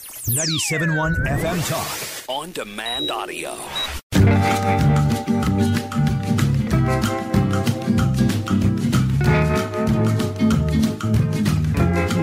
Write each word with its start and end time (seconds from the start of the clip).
97.1 0.00 1.26
FM 1.26 1.68
Talk. 1.68 2.28
On 2.28 2.50
demand 2.52 3.10
audio. 3.10 3.54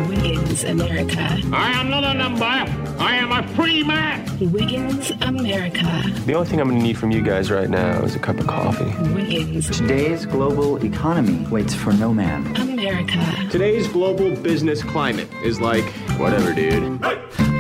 Wiggins 0.10 0.64
America. 0.64 1.40
I 1.54 1.72
am 1.80 1.90
not 1.90 2.04
a 2.04 2.14
number. 2.14 2.46
I 2.46 3.16
am 3.16 3.32
a 3.32 3.48
free 3.56 3.84
man. 3.84 4.26
Wiggins 4.52 5.12
America. 5.22 5.84
The 6.26 6.34
only 6.34 6.48
thing 6.50 6.60
I'm 6.62 6.68
going 6.68 6.80
to 6.80 6.86
need 6.86 6.98
from 6.98 7.12
you 7.12 7.22
guys 7.22 7.52
right 7.52 7.70
now 7.70 8.02
is 8.04 8.16
a 8.16 8.20
cup 8.20 8.40
of 8.40 8.48
coffee. 8.48 8.92
Wiggins 9.14 9.70
Today's 9.78 10.26
global 10.26 10.84
economy 10.84 11.46
waits 11.50 11.74
for 11.74 11.94
no 11.94 12.14
man. 12.14 12.56
America. 12.58 13.20
Today's 13.52 13.88
global 13.88 14.36
business 14.36 14.82
climate 14.84 15.30
is 15.44 15.60
like, 15.60 15.86
Whatever, 16.18 16.52
dude. 16.54 17.00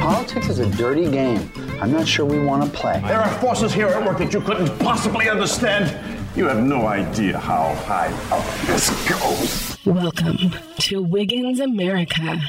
Politics 0.08 0.48
is 0.48 0.60
a 0.60 0.70
dirty 0.78 1.12
game. 1.12 1.52
I'm 1.82 1.92
not 1.92 2.08
sure 2.08 2.26
we 2.26 2.40
want 2.40 2.64
to 2.64 2.70
play. 2.70 3.02
There 3.08 3.20
are 3.20 3.40
forces 3.42 3.74
here 3.74 3.88
at 3.88 4.08
work 4.08 4.20
that 4.20 4.32
you 4.32 4.40
couldn't 4.40 4.80
possibly 4.80 5.28
understand. 5.28 6.00
You 6.34 6.46
have 6.46 6.64
no 6.64 6.88
idea 6.88 7.38
how 7.38 7.76
high 7.84 8.08
up 8.32 8.46
this 8.68 8.90
goes. 9.10 9.78
Welcome 9.86 10.56
to 10.80 11.04
Wiggins 11.04 11.60
America. 11.60 12.40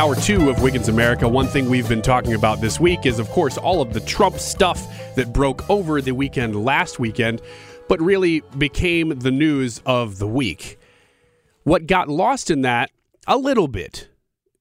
Hour 0.00 0.14
two 0.14 0.48
of 0.48 0.62
Wiggins 0.62 0.88
America. 0.88 1.28
One 1.28 1.46
thing 1.46 1.68
we've 1.68 1.86
been 1.86 2.00
talking 2.00 2.32
about 2.32 2.62
this 2.62 2.80
week 2.80 3.04
is, 3.04 3.18
of 3.18 3.28
course, 3.28 3.58
all 3.58 3.82
of 3.82 3.92
the 3.92 4.00
Trump 4.00 4.38
stuff 4.38 4.82
that 5.14 5.30
broke 5.30 5.68
over 5.68 6.00
the 6.00 6.12
weekend 6.12 6.64
last 6.64 6.98
weekend, 6.98 7.42
but 7.86 8.00
really 8.00 8.40
became 8.56 9.18
the 9.18 9.30
news 9.30 9.82
of 9.84 10.16
the 10.16 10.26
week. 10.26 10.78
What 11.64 11.86
got 11.86 12.08
lost 12.08 12.50
in 12.50 12.62
that 12.62 12.90
a 13.26 13.36
little 13.36 13.68
bit, 13.68 14.08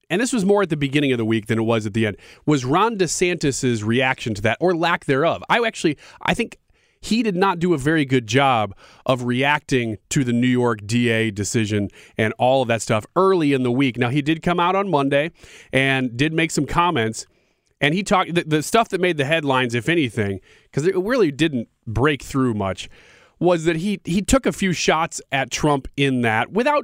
and 0.09 0.19
this 0.19 0.33
was 0.33 0.43
more 0.43 0.63
at 0.63 0.69
the 0.69 0.75
beginning 0.75 1.13
of 1.13 1.17
the 1.17 1.23
week 1.23 1.47
than 1.47 1.57
it 1.57 1.63
was 1.63 1.85
at 1.85 1.93
the 1.93 2.05
end, 2.05 2.17
was 2.45 2.65
Ron 2.65 2.97
DeSantis's 2.97 3.81
reaction 3.81 4.33
to 4.33 4.41
that 4.41 4.57
or 4.59 4.75
lack 4.75 5.05
thereof. 5.05 5.41
I 5.47 5.65
actually, 5.65 5.97
I 6.21 6.33
think 6.33 6.57
he 7.01 7.23
did 7.23 7.35
not 7.35 7.59
do 7.59 7.73
a 7.73 7.77
very 7.77 8.05
good 8.05 8.27
job 8.27 8.75
of 9.05 9.23
reacting 9.23 9.97
to 10.09 10.23
the 10.23 10.33
New 10.33 10.47
York 10.47 10.85
DA 10.85 11.31
decision 11.31 11.89
and 12.17 12.33
all 12.37 12.61
of 12.61 12.67
that 12.67 12.81
stuff 12.81 13.05
early 13.15 13.53
in 13.53 13.63
the 13.63 13.71
week. 13.71 13.97
Now, 13.97 14.09
he 14.09 14.21
did 14.21 14.41
come 14.41 14.59
out 14.59 14.75
on 14.75 14.89
Monday 14.89 15.31
and 15.71 16.15
did 16.15 16.33
make 16.33 16.51
some 16.51 16.65
comments. 16.65 17.25
And 17.81 17.93
he 17.93 18.03
talked 18.03 18.35
the, 18.35 18.43
the 18.43 18.61
stuff 18.61 18.89
that 18.89 18.99
made 18.99 19.17
the 19.17 19.25
headlines, 19.25 19.73
if 19.73 19.87
anything, 19.87 20.41
because 20.63 20.85
it 20.85 20.95
really 20.97 21.31
didn't 21.31 21.69
break 21.87 22.21
through 22.21 22.53
much, 22.53 22.89
was 23.39 23.63
that 23.63 23.77
he 23.77 24.01
he 24.03 24.21
took 24.21 24.45
a 24.45 24.51
few 24.51 24.73
shots 24.73 25.21
at 25.31 25.49
Trump 25.49 25.87
in 25.95 26.21
that 26.21 26.51
without 26.51 26.83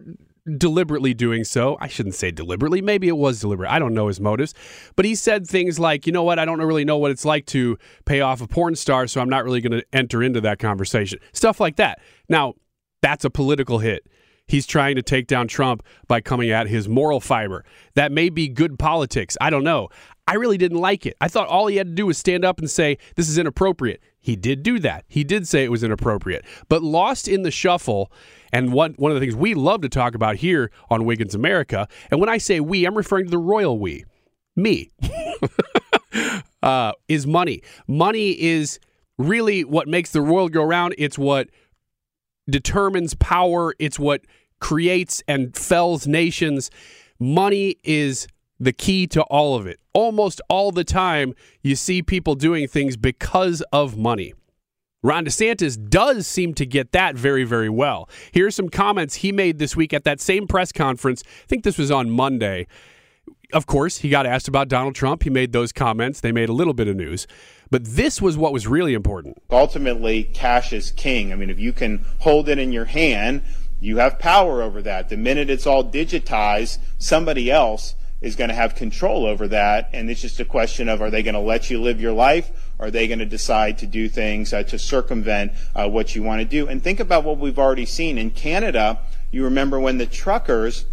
deliberately 0.58 1.14
doing 1.14 1.44
so. 1.44 1.78
I 1.80 1.88
shouldn't 1.88 2.16
say 2.16 2.32
deliberately. 2.32 2.82
Maybe 2.82 3.08
it 3.08 3.18
was 3.18 3.40
deliberate. 3.40 3.70
I 3.70 3.80
don't 3.80 3.94
know 3.94 4.08
his 4.08 4.20
motives. 4.20 4.54
But 4.96 5.06
he 5.06 5.16
said 5.16 5.48
things 5.48 5.80
like, 5.80 6.06
you 6.06 6.14
know 6.14 6.24
what? 6.24 6.40
I 6.40 6.46
don't 6.46 6.60
really 6.60 6.86
know 6.86 6.98
what 6.98 7.12
it's 7.12 7.26
like 7.26 7.46
to 7.48 7.78
pay 8.06 8.22
off 8.22 8.42
a 8.42 8.48
porn 8.48 8.76
star, 8.76 9.08
so 9.08 9.22
I'm 9.22 9.30
not 9.30 9.44
really 9.44 9.62
going 9.62 9.80
to 9.80 9.86
enter 9.92 10.22
into 10.22 10.42
that 10.42 10.60
conversation. 10.60 11.20
Stuff 11.34 11.60
like 11.60 11.78
that. 11.78 12.00
Now, 12.30 12.54
that's 13.02 13.26
a 13.26 13.30
political 13.30 13.80
hit. 13.80 14.08
He's 14.48 14.68
trying 14.68 14.96
to 14.96 15.02
take 15.02 15.26
down 15.26 15.48
Trump 15.48 15.82
by 16.08 16.22
coming 16.22 16.52
at 16.52 16.68
his 16.68 16.88
moral 16.88 17.20
fiber. 17.20 17.66
That 17.96 18.12
may 18.12 18.30
be 18.30 18.48
good 18.48 18.78
politics. 18.78 19.36
I 19.42 19.50
don't 19.50 19.64
know. 19.64 19.90
I 20.28 20.36
really 20.36 20.58
didn't 20.58 20.80
like 20.80 21.06
it. 21.06 21.16
I 21.20 21.28
thought 21.28 21.48
all 21.48 21.68
he 21.68 21.78
had 21.78 21.88
to 21.88 21.94
do 21.94 22.06
was 22.06 22.18
stand 22.18 22.46
up 22.46 22.60
and 22.60 22.70
say, 22.70 22.98
this 23.16 23.28
is 23.28 23.40
inappropriate. 23.40 24.02
He 24.20 24.36
did 24.36 24.64
do 24.64 24.80
that. 24.80 25.06
He 25.08 25.24
did 25.24 25.48
say 25.48 25.64
it 25.64 25.72
was 25.72 25.84
inappropriate. 25.84 26.46
But 26.68 26.82
lost 26.82 27.28
in 27.28 27.44
the 27.44 27.52
shuffle, 27.52 28.12
and 28.56 28.72
one, 28.72 28.94
one 28.94 29.12
of 29.12 29.16
the 29.16 29.20
things 29.20 29.36
we 29.36 29.54
love 29.54 29.82
to 29.82 29.90
talk 29.90 30.16
about 30.16 30.38
here 30.38 30.72
on 30.90 31.04
Wiggins 31.04 31.36
America, 31.36 31.90
and 32.10 32.22
when 32.22 32.30
I 32.30 32.38
say 32.38 32.62
we, 32.62 32.86
I'm 32.86 32.96
referring 32.96 33.26
to 33.26 33.32
the 33.32 33.38
royal 33.38 33.78
we, 33.78 34.06
me, 34.56 34.92
uh, 36.64 36.94
is 37.10 37.28
money. 37.28 37.62
Money 37.86 38.32
is 38.42 38.80
really 39.18 39.66
what 39.66 39.90
makes 39.90 40.12
the 40.12 40.22
world 40.22 40.54
go 40.54 40.64
round. 40.64 40.96
It's 40.98 41.18
what 41.18 41.50
determines 42.50 43.14
power, 43.16 43.76
it's 43.78 44.00
what 44.00 44.22
creates 44.62 45.22
and 45.28 45.54
fells 45.54 46.08
nations. 46.08 46.72
Money 47.20 47.76
is 47.84 48.26
the 48.58 48.72
key 48.72 49.06
to 49.08 49.24
all 49.24 49.58
of 49.58 49.68
it. 49.68 49.82
Almost 49.92 50.40
all 50.48 50.72
the 50.72 50.86
time, 50.86 51.34
you 51.62 51.76
see 51.76 52.02
people 52.02 52.36
doing 52.36 52.70
things 52.70 52.96
because 52.96 53.62
of 53.74 53.98
money. 53.98 54.34
Ron 55.06 55.24
DeSantis 55.24 55.78
does 55.90 56.26
seem 56.26 56.56
to 56.56 56.66
get 56.66 56.92
that 56.94 57.14
very, 57.14 57.44
very 57.44 57.70
well. 57.70 58.10
Here 58.32 58.48
are 58.48 58.52
some 58.52 58.70
comments 58.70 59.16
he 59.16 59.32
made 59.32 59.60
this 59.60 59.76
week 59.76 59.94
at 59.94 60.04
that 60.04 60.20
same 60.20 60.48
press 60.48 60.72
conference. 60.72 61.22
I 61.24 61.46
think 61.48 61.64
this 61.64 61.78
was 61.78 61.92
on 61.92 62.10
Monday. 62.10 62.66
Of 63.54 63.68
course, 63.68 64.00
he 64.00 64.10
got 64.10 64.26
asked 64.26 64.48
about 64.48 64.68
Donald 64.68 64.96
Trump. 64.96 65.22
He 65.22 65.30
made 65.30 65.52
those 65.52 65.72
comments. 65.72 66.22
They 66.22 66.32
made 66.32 66.50
a 66.50 66.54
little 66.54 66.74
bit 66.74 66.88
of 66.88 66.96
news. 66.96 67.28
But 67.70 67.86
this 67.86 68.20
was 68.20 68.36
what 68.36 68.52
was 68.52 68.66
really 68.66 68.96
important. 68.96 69.38
Ultimately, 69.52 70.24
cash 70.24 70.74
is 70.74 70.90
king. 70.90 71.32
I 71.32 71.36
mean, 71.36 71.52
if 71.52 71.60
you 71.60 71.72
can 71.72 72.04
hold 72.18 72.50
it 72.50 72.58
in 72.58 72.72
your 72.72 72.86
hand, 72.86 73.44
you 73.80 73.98
have 73.98 74.18
power 74.18 74.64
over 74.64 74.82
that. 74.82 75.10
The 75.10 75.18
minute 75.18 75.52
it's 75.52 75.68
all 75.68 75.84
digitized, 75.84 76.80
somebody 76.98 77.52
else 77.52 77.94
is 78.22 78.36
going 78.36 78.50
to 78.50 78.56
have 78.56 78.74
control 78.74 79.28
over 79.28 79.48
that. 79.50 79.88
And 79.94 80.10
it's 80.10 80.22
just 80.22 80.40
a 80.40 80.46
question 80.46 80.90
of 80.90 81.00
are 81.00 81.12
they 81.12 81.22
going 81.22 81.36
to 81.36 81.40
let 81.40 81.70
you 81.70 81.80
live 81.80 82.02
your 82.02 82.14
life? 82.14 82.65
Are 82.80 82.92
they 82.92 83.08
going 83.08 83.20
to 83.20 83.26
decide 83.26 83.78
to 83.80 83.88
do 83.88 84.10
things 84.10 84.54
uh, 84.54 84.64
to 84.64 84.78
circumvent 84.78 85.54
uh, 85.76 85.88
what 85.88 86.16
you 86.16 86.24
want 86.24 86.42
to 86.42 86.46
do? 86.46 86.68
And 86.68 86.84
think 86.84 87.00
about 87.00 87.24
what 87.24 87.38
we've 87.38 87.60
already 87.60 87.86
seen 87.86 88.18
in 88.18 88.32
Canada. 88.32 89.00
You 89.32 89.44
remember 89.44 89.80
when 89.80 89.98
the 89.98 90.06
truckers 90.06 90.86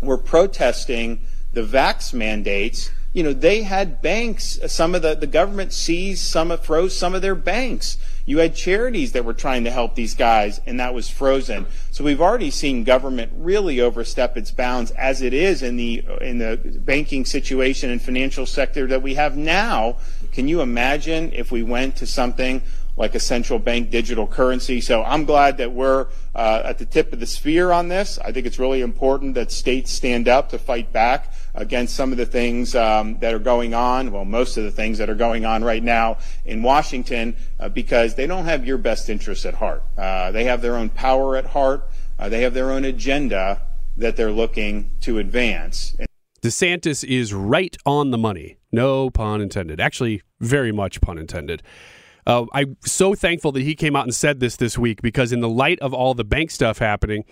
were 0.00 0.18
protesting 0.18 1.22
the 1.52 1.62
vax 1.62 2.12
mandates, 2.12 2.90
you 3.14 3.22
know, 3.22 3.32
they 3.32 3.62
had 3.62 4.02
banks, 4.02 4.58
some 4.66 4.92
of 4.92 5.02
the, 5.02 5.14
the 5.14 5.28
government 5.28 5.72
seized 5.72 6.24
some, 6.24 6.50
of, 6.50 6.64
froze 6.64 6.98
some 6.98 7.14
of 7.14 7.22
their 7.22 7.36
banks. 7.36 7.96
You 8.26 8.38
had 8.38 8.56
charities 8.56 9.12
that 9.12 9.24
were 9.24 9.34
trying 9.34 9.62
to 9.64 9.70
help 9.70 9.94
these 9.94 10.14
guys, 10.14 10.60
and 10.66 10.80
that 10.80 10.94
was 10.94 11.08
frozen. 11.08 11.66
So 11.92 12.02
we've 12.02 12.20
already 12.20 12.50
seen 12.50 12.82
government 12.82 13.30
really 13.36 13.80
overstep 13.80 14.36
its 14.36 14.50
bounds 14.50 14.90
as 14.92 15.22
it 15.22 15.32
is 15.32 15.62
in 15.62 15.76
the 15.76 16.04
in 16.20 16.38
the 16.38 16.56
banking 16.84 17.24
situation 17.24 17.90
and 17.90 18.02
financial 18.02 18.46
sector 18.46 18.88
that 18.88 19.02
we 19.02 19.14
have 19.14 19.36
now. 19.36 19.96
Can 20.34 20.48
you 20.48 20.60
imagine 20.60 21.32
if 21.32 21.50
we 21.50 21.62
went 21.62 21.96
to 21.96 22.06
something 22.06 22.60
like 22.96 23.14
a 23.14 23.20
central 23.20 23.58
bank 23.58 23.90
digital 23.90 24.26
currency. 24.26 24.80
So 24.80 25.02
I'm 25.02 25.24
glad 25.24 25.58
that 25.58 25.72
we're 25.72 26.06
uh, 26.34 26.62
at 26.64 26.78
the 26.78 26.86
tip 26.86 27.12
of 27.12 27.20
the 27.20 27.26
sphere 27.26 27.72
on 27.72 27.88
this. 27.88 28.18
I 28.18 28.30
think 28.32 28.46
it's 28.46 28.58
really 28.58 28.82
important 28.82 29.34
that 29.34 29.50
states 29.50 29.90
stand 29.90 30.28
up 30.28 30.50
to 30.50 30.58
fight 30.58 30.92
back 30.92 31.32
against 31.54 31.94
some 31.94 32.12
of 32.12 32.18
the 32.18 32.26
things 32.26 32.74
um, 32.74 33.18
that 33.18 33.34
are 33.34 33.40
going 33.40 33.74
on, 33.74 34.12
well, 34.12 34.24
most 34.24 34.56
of 34.56 34.64
the 34.64 34.70
things 34.70 34.98
that 34.98 35.10
are 35.10 35.14
going 35.14 35.44
on 35.44 35.64
right 35.64 35.82
now 35.82 36.18
in 36.44 36.62
Washington, 36.62 37.36
uh, 37.58 37.68
because 37.68 38.14
they 38.14 38.26
don't 38.26 38.44
have 38.44 38.64
your 38.64 38.78
best 38.78 39.10
interests 39.10 39.44
at 39.44 39.54
heart. 39.54 39.82
Uh, 39.96 40.30
they 40.30 40.44
have 40.44 40.62
their 40.62 40.76
own 40.76 40.88
power 40.88 41.36
at 41.36 41.46
heart. 41.46 41.88
Uh, 42.18 42.28
they 42.28 42.42
have 42.42 42.54
their 42.54 42.70
own 42.70 42.84
agenda 42.84 43.60
that 43.96 44.16
they're 44.16 44.32
looking 44.32 44.90
to 45.00 45.18
advance. 45.18 45.96
DeSantis 46.42 47.02
is 47.02 47.32
right 47.32 47.76
on 47.86 48.10
the 48.10 48.18
money. 48.18 48.58
No 48.74 49.10
pun 49.10 49.40
intended. 49.40 49.80
Actually, 49.80 50.22
very 50.40 50.72
much 50.72 51.00
pun 51.00 51.18
intended. 51.18 51.62
Uh, 52.26 52.46
I'm 52.52 52.76
so 52.84 53.14
thankful 53.14 53.52
that 53.52 53.62
he 53.62 53.74
came 53.74 53.94
out 53.94 54.04
and 54.04 54.14
said 54.14 54.40
this 54.40 54.56
this 54.56 54.78
week 54.78 55.02
because, 55.02 55.32
in 55.32 55.40
the 55.40 55.48
light 55.48 55.78
of 55.80 55.92
all 55.92 56.14
the 56.14 56.24
bank 56.24 56.50
stuff 56.50 56.78
happening, 56.78 57.24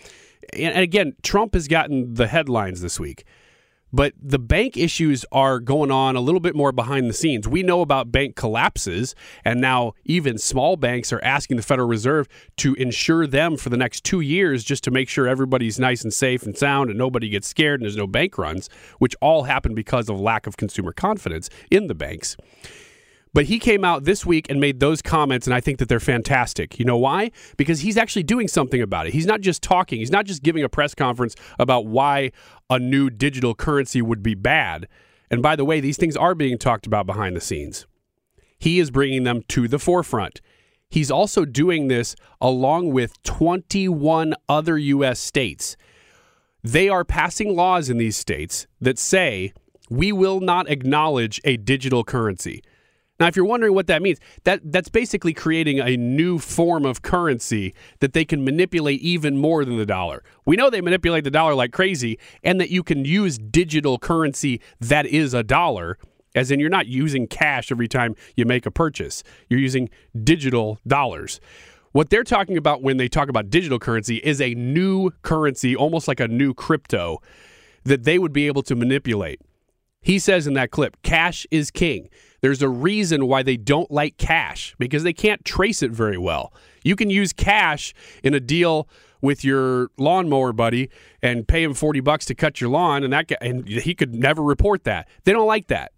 and, 0.52 0.74
and 0.74 0.82
again, 0.82 1.14
Trump 1.22 1.54
has 1.54 1.68
gotten 1.68 2.14
the 2.14 2.26
headlines 2.26 2.80
this 2.80 3.00
week. 3.00 3.24
But 3.92 4.14
the 4.20 4.38
bank 4.38 4.76
issues 4.76 5.24
are 5.32 5.60
going 5.60 5.90
on 5.90 6.16
a 6.16 6.20
little 6.20 6.40
bit 6.40 6.56
more 6.56 6.72
behind 6.72 7.08
the 7.10 7.14
scenes. 7.14 7.46
We 7.46 7.62
know 7.62 7.82
about 7.82 8.10
bank 8.10 8.36
collapses, 8.36 9.14
and 9.44 9.60
now 9.60 9.92
even 10.04 10.38
small 10.38 10.76
banks 10.76 11.12
are 11.12 11.22
asking 11.22 11.58
the 11.58 11.62
Federal 11.62 11.88
Reserve 11.88 12.26
to 12.58 12.74
insure 12.74 13.26
them 13.26 13.56
for 13.56 13.68
the 13.68 13.76
next 13.76 14.04
two 14.04 14.20
years 14.20 14.64
just 14.64 14.84
to 14.84 14.90
make 14.90 15.08
sure 15.08 15.28
everybody's 15.28 15.78
nice 15.78 16.02
and 16.02 16.12
safe 16.12 16.42
and 16.44 16.56
sound 16.56 16.90
and 16.90 16.98
nobody 16.98 17.28
gets 17.28 17.48
scared 17.48 17.80
and 17.80 17.84
there's 17.84 17.96
no 17.96 18.06
bank 18.06 18.38
runs, 18.38 18.70
which 18.98 19.14
all 19.20 19.44
happen 19.44 19.74
because 19.74 20.08
of 20.08 20.18
lack 20.18 20.46
of 20.46 20.56
consumer 20.56 20.92
confidence 20.92 21.50
in 21.70 21.86
the 21.86 21.94
banks. 21.94 22.36
But 23.34 23.46
he 23.46 23.58
came 23.58 23.84
out 23.84 24.04
this 24.04 24.26
week 24.26 24.46
and 24.50 24.60
made 24.60 24.80
those 24.80 25.00
comments, 25.00 25.46
and 25.46 25.54
I 25.54 25.60
think 25.60 25.78
that 25.78 25.88
they're 25.88 26.00
fantastic. 26.00 26.78
You 26.78 26.84
know 26.84 26.98
why? 26.98 27.30
Because 27.56 27.80
he's 27.80 27.96
actually 27.96 28.24
doing 28.24 28.46
something 28.46 28.82
about 28.82 29.06
it. 29.06 29.14
He's 29.14 29.26
not 29.26 29.40
just 29.40 29.62
talking, 29.62 30.00
he's 30.00 30.10
not 30.10 30.26
just 30.26 30.42
giving 30.42 30.62
a 30.62 30.68
press 30.68 30.94
conference 30.94 31.34
about 31.58 31.86
why 31.86 32.32
a 32.68 32.78
new 32.78 33.08
digital 33.08 33.54
currency 33.54 34.02
would 34.02 34.22
be 34.22 34.34
bad. 34.34 34.86
And 35.30 35.40
by 35.42 35.56
the 35.56 35.64
way, 35.64 35.80
these 35.80 35.96
things 35.96 36.16
are 36.16 36.34
being 36.34 36.58
talked 36.58 36.86
about 36.86 37.06
behind 37.06 37.34
the 37.34 37.40
scenes. 37.40 37.86
He 38.58 38.78
is 38.78 38.90
bringing 38.90 39.24
them 39.24 39.42
to 39.48 39.66
the 39.66 39.78
forefront. 39.78 40.42
He's 40.90 41.10
also 41.10 41.46
doing 41.46 41.88
this 41.88 42.14
along 42.38 42.92
with 42.92 43.20
21 43.22 44.34
other 44.46 44.76
U.S. 44.76 45.18
states. 45.18 45.74
They 46.62 46.90
are 46.90 47.02
passing 47.02 47.56
laws 47.56 47.88
in 47.88 47.96
these 47.96 48.16
states 48.16 48.66
that 48.78 48.98
say 48.98 49.54
we 49.88 50.12
will 50.12 50.40
not 50.40 50.68
acknowledge 50.70 51.40
a 51.44 51.56
digital 51.56 52.04
currency. 52.04 52.62
Now, 53.22 53.28
if 53.28 53.36
you're 53.36 53.44
wondering 53.44 53.72
what 53.72 53.86
that 53.86 54.02
means, 54.02 54.18
that 54.42 54.60
that's 54.64 54.88
basically 54.88 55.32
creating 55.32 55.78
a 55.78 55.96
new 55.96 56.40
form 56.40 56.84
of 56.84 57.02
currency 57.02 57.72
that 58.00 58.14
they 58.14 58.24
can 58.24 58.44
manipulate 58.44 59.00
even 59.00 59.36
more 59.36 59.64
than 59.64 59.76
the 59.76 59.86
dollar. 59.86 60.24
We 60.44 60.56
know 60.56 60.70
they 60.70 60.80
manipulate 60.80 61.22
the 61.22 61.30
dollar 61.30 61.54
like 61.54 61.70
crazy, 61.70 62.18
and 62.42 62.60
that 62.60 62.70
you 62.70 62.82
can 62.82 63.04
use 63.04 63.38
digital 63.38 63.96
currency 63.96 64.60
that 64.80 65.06
is 65.06 65.34
a 65.34 65.44
dollar, 65.44 65.98
as 66.34 66.50
in 66.50 66.58
you're 66.58 66.68
not 66.68 66.88
using 66.88 67.28
cash 67.28 67.70
every 67.70 67.86
time 67.86 68.16
you 68.34 68.44
make 68.44 68.66
a 68.66 68.72
purchase. 68.72 69.22
You're 69.48 69.60
using 69.60 69.88
digital 70.24 70.80
dollars. 70.84 71.38
What 71.92 72.10
they're 72.10 72.24
talking 72.24 72.56
about 72.56 72.82
when 72.82 72.96
they 72.96 73.06
talk 73.06 73.28
about 73.28 73.50
digital 73.50 73.78
currency 73.78 74.16
is 74.16 74.40
a 74.40 74.52
new 74.54 75.12
currency, 75.22 75.76
almost 75.76 76.08
like 76.08 76.18
a 76.18 76.26
new 76.26 76.54
crypto, 76.54 77.22
that 77.84 78.02
they 78.02 78.18
would 78.18 78.32
be 78.32 78.48
able 78.48 78.64
to 78.64 78.74
manipulate. 78.74 79.40
He 80.02 80.18
says 80.18 80.46
in 80.46 80.54
that 80.54 80.70
clip, 80.70 81.00
cash 81.02 81.46
is 81.50 81.70
king. 81.70 82.10
There's 82.40 82.60
a 82.60 82.68
reason 82.68 83.26
why 83.26 83.42
they 83.44 83.56
don't 83.56 83.90
like 83.90 84.18
cash 84.18 84.74
because 84.78 85.04
they 85.04 85.12
can't 85.12 85.44
trace 85.44 85.82
it 85.82 85.92
very 85.92 86.18
well. 86.18 86.52
You 86.82 86.96
can 86.96 87.08
use 87.08 87.32
cash 87.32 87.94
in 88.24 88.34
a 88.34 88.40
deal 88.40 88.88
with 89.20 89.44
your 89.44 89.90
lawnmower 89.96 90.52
buddy 90.52 90.90
and 91.22 91.46
pay 91.46 91.62
him 91.62 91.72
40 91.72 92.00
bucks 92.00 92.26
to 92.26 92.34
cut 92.34 92.60
your 92.60 92.68
lawn 92.68 93.04
and 93.04 93.12
that 93.12 93.28
guy, 93.28 93.36
and 93.40 93.68
he 93.68 93.94
could 93.94 94.12
never 94.12 94.42
report 94.42 94.82
that. 94.84 95.08
They 95.22 95.32
don't 95.32 95.46
like 95.46 95.68
that 95.68 95.91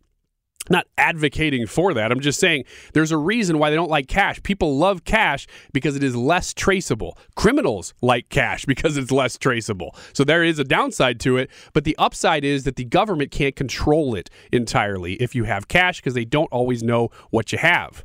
not 0.70 0.86
advocating 0.96 1.66
for 1.66 1.94
that. 1.94 2.10
I'm 2.10 2.20
just 2.20 2.40
saying 2.40 2.64
there's 2.92 3.12
a 3.12 3.16
reason 3.16 3.58
why 3.58 3.70
they 3.70 3.76
don't 3.76 3.90
like 3.90 4.08
cash. 4.08 4.42
People 4.42 4.76
love 4.78 5.04
cash 5.04 5.46
because 5.72 5.96
it 5.96 6.02
is 6.02 6.16
less 6.16 6.54
traceable. 6.54 7.18
Criminals 7.36 7.94
like 8.00 8.28
cash 8.28 8.64
because 8.66 8.96
it's 8.96 9.10
less 9.10 9.36
traceable. 9.36 9.94
So 10.12 10.24
there 10.24 10.42
is 10.44 10.58
a 10.58 10.64
downside 10.64 11.20
to 11.20 11.36
it, 11.36 11.50
but 11.72 11.84
the 11.84 11.96
upside 11.98 12.44
is 12.44 12.64
that 12.64 12.76
the 12.76 12.84
government 12.84 13.30
can't 13.30 13.56
control 13.56 14.14
it 14.14 14.30
entirely 14.52 15.14
if 15.14 15.34
you 15.34 15.44
have 15.44 15.68
cash 15.68 16.00
because 16.00 16.14
they 16.14 16.24
don't 16.24 16.52
always 16.52 16.82
know 16.82 17.10
what 17.30 17.52
you 17.52 17.58
have. 17.58 18.04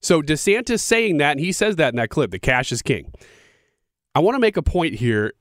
So 0.00 0.20
DeSantis 0.20 0.80
saying 0.80 1.16
that, 1.18 1.32
and 1.32 1.40
he 1.40 1.50
says 1.50 1.76
that 1.76 1.94
in 1.94 1.96
that 1.96 2.10
clip, 2.10 2.30
the 2.30 2.38
cash 2.38 2.72
is 2.72 2.82
king. 2.82 3.12
I 4.14 4.20
want 4.20 4.34
to 4.34 4.38
make 4.38 4.56
a 4.56 4.62
point 4.62 4.94
here 4.94 5.32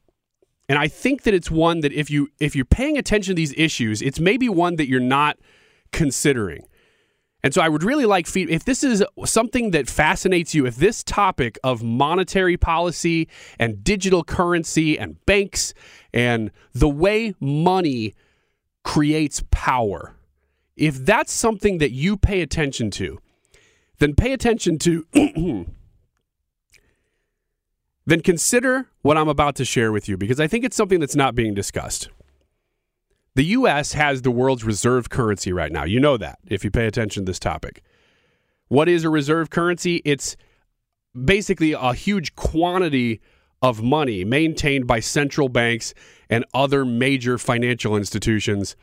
and 0.70 0.80
I 0.80 0.88
think 0.88 1.24
that 1.24 1.34
it's 1.34 1.52
one 1.52 1.82
that 1.82 1.92
if 1.92 2.10
you 2.10 2.30
if 2.40 2.56
you're 2.56 2.66
paying 2.66 2.98
attention 2.98 3.32
to 3.32 3.36
these 3.36 3.54
issues, 3.58 4.02
it's 4.02 4.20
maybe 4.20 4.48
one 4.48 4.78
that 4.78 4.88
you're 4.88 5.00
not 5.00 5.38
considering. 5.94 6.66
And 7.44 7.54
so 7.54 7.62
I 7.62 7.70
would 7.70 7.84
really 7.84 8.06
like 8.06 8.26
feed 8.26 8.50
if 8.50 8.64
this 8.64 8.84
is 8.84 9.04
something 9.26 9.72
that 9.72 9.90
fascinates 9.90 10.56
you, 10.56 10.66
if 10.66 10.78
this 10.78 11.04
topic 11.04 11.60
of 11.64 11.84
monetary 11.84 12.56
policy 12.56 13.28
and 13.60 13.84
digital 13.84 14.24
currency 14.24 14.98
and 14.98 15.24
banks 15.26 15.74
and 16.14 16.52
the 16.74 16.90
way 16.90 17.36
money 17.42 18.14
creates 18.84 19.44
power, 19.52 20.16
if 20.78 20.96
that's 20.96 21.34
something 21.34 21.80
that 21.80 21.92
you 21.92 22.16
pay 22.16 22.42
attention 22.42 22.90
to, 22.92 23.20
then 24.00 24.16
pay 24.16 24.32
attention 24.32 24.80
to 24.80 25.06
then 28.06 28.22
consider 28.22 28.90
what 29.02 29.18
I'm 29.18 29.30
about 29.30 29.56
to 29.58 29.66
share 29.66 29.92
with 29.92 30.08
you 30.08 30.16
because 30.18 30.40
I 30.40 30.48
think 30.48 30.64
it's 30.64 30.78
something 30.78 31.02
that's 31.02 31.16
not 31.16 31.36
being 31.36 31.54
discussed. 31.54 32.10
The 33.36 33.46
U.S. 33.46 33.94
has 33.94 34.22
the 34.22 34.32
world's 34.32 34.64
reserve 34.64 35.10
currency 35.10 35.52
right 35.52 35.72
now. 35.72 35.86
You 35.86 36.00
know 36.00 36.18
that 36.18 36.38
if 36.48 36.64
you 36.64 36.70
pay 36.70 36.86
attention 36.86 37.26
to 37.26 37.30
this 37.30 37.40
topic. 37.40 37.82
What 38.68 38.88
is 38.88 39.04
a 39.04 39.10
reserve 39.10 39.50
currency? 39.50 40.02
It's 40.06 40.38
basically 41.26 41.74
a 41.74 41.94
huge 41.94 42.36
quantity 42.36 43.22
of 43.62 43.82
money 43.82 44.24
maintained 44.24 44.86
by 44.86 45.00
central 45.00 45.50
banks 45.50 45.94
and 46.30 46.46
other 46.54 46.86
major 46.86 47.38
financial 47.38 47.96
institutions 47.96 48.76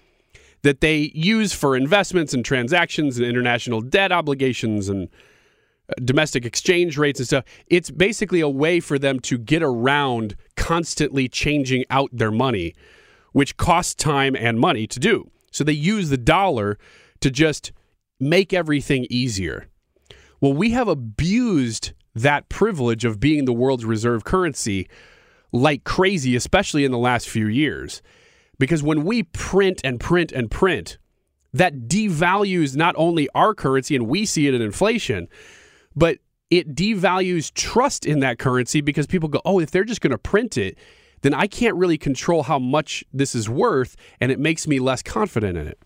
that 0.62 0.81
they 0.81 1.11
use 1.14 1.52
for 1.52 1.76
investments 1.76 2.35
and 2.35 2.44
transactions 2.44 3.19
and 3.19 3.26
international 3.26 3.81
debt 3.81 4.11
obligations 4.11 4.88
and 4.88 5.09
uh, 5.88 5.92
domestic 6.04 6.45
exchange 6.45 6.99
rates 6.99 7.21
and 7.21 7.26
stuff. 7.26 7.45
It's 7.66 7.90
basically 7.90 8.40
a 8.40 8.49
way 8.49 8.80
for 8.80 8.99
them 8.99 9.21
to 9.21 9.38
get 9.38 9.62
around 9.62 10.35
constantly 10.57 11.28
changing 11.28 11.85
out 11.90 12.11
their 12.12 12.30
money 12.30 12.75
which 13.33 13.57
costs 13.57 13.95
time 13.95 14.35
and 14.37 14.59
money 14.59 14.87
to 14.87 14.99
do. 14.99 15.31
So 15.51 15.65
they 15.65 15.73
use 15.73 16.11
the 16.11 16.17
dollar 16.17 16.79
to 17.21 17.31
just 17.31 17.73
make 18.19 18.53
everything 18.53 19.07
easier. 19.11 19.69
Well, 20.41 20.53
we 20.53 20.71
have 20.71 20.89
abused 20.89 21.93
that 22.15 22.49
privilege 22.49 23.05
of 23.05 23.21
being 23.21 23.45
the 23.45 23.53
world's 23.53 23.85
reserve 23.85 24.25
currency 24.25 24.89
like 25.53 25.85
crazy, 25.85 26.37
especially 26.37 26.85
in 26.85 26.93
the 26.93 26.99
last 26.99 27.29
few 27.29 27.47
years. 27.47 28.03
Because 28.59 28.83
when 28.83 29.05
we 29.05 29.25
print 29.25 29.81
and 29.85 29.99
print 29.99 30.33
and 30.33 30.51
print, 30.51 30.99
that 31.53 31.89
devalues 31.89 32.77
not 32.77 32.95
only 32.97 33.29
our 33.35 33.55
currency, 33.55 33.97
and 33.97 34.07
we 34.07 34.25
see 34.25 34.47
it 34.47 34.55
in 34.55 34.63
inflation, 34.63 35.29
but 35.97 36.19
it 36.51 36.75
devalues 36.75 37.53
trust 37.53 38.07
in 38.07 38.21
that 38.21 38.39
currency 38.39 38.81
because 38.81 39.07
people 39.07 39.29
go, 39.29 39.41
oh, 39.45 39.59
if 39.59 39.71
they're 39.71 39.85
just 39.85 40.01
going 40.01 40.11
to 40.13 40.19
print 40.19 40.57
it, 40.57 40.77
then 41.23 41.35
I 41.35 41.47
can't 41.47 41.77
really 41.77 41.99
control 41.99 42.45
how 42.45 42.59
much 42.59 43.05
this 43.12 43.35
is 43.35 43.49
worth, 43.49 43.97
and 44.21 44.33
it 44.33 44.39
makes 44.39 44.67
me 44.67 44.79
less 44.79 45.03
confident 45.03 45.59
in 45.59 45.67
it. 45.67 45.79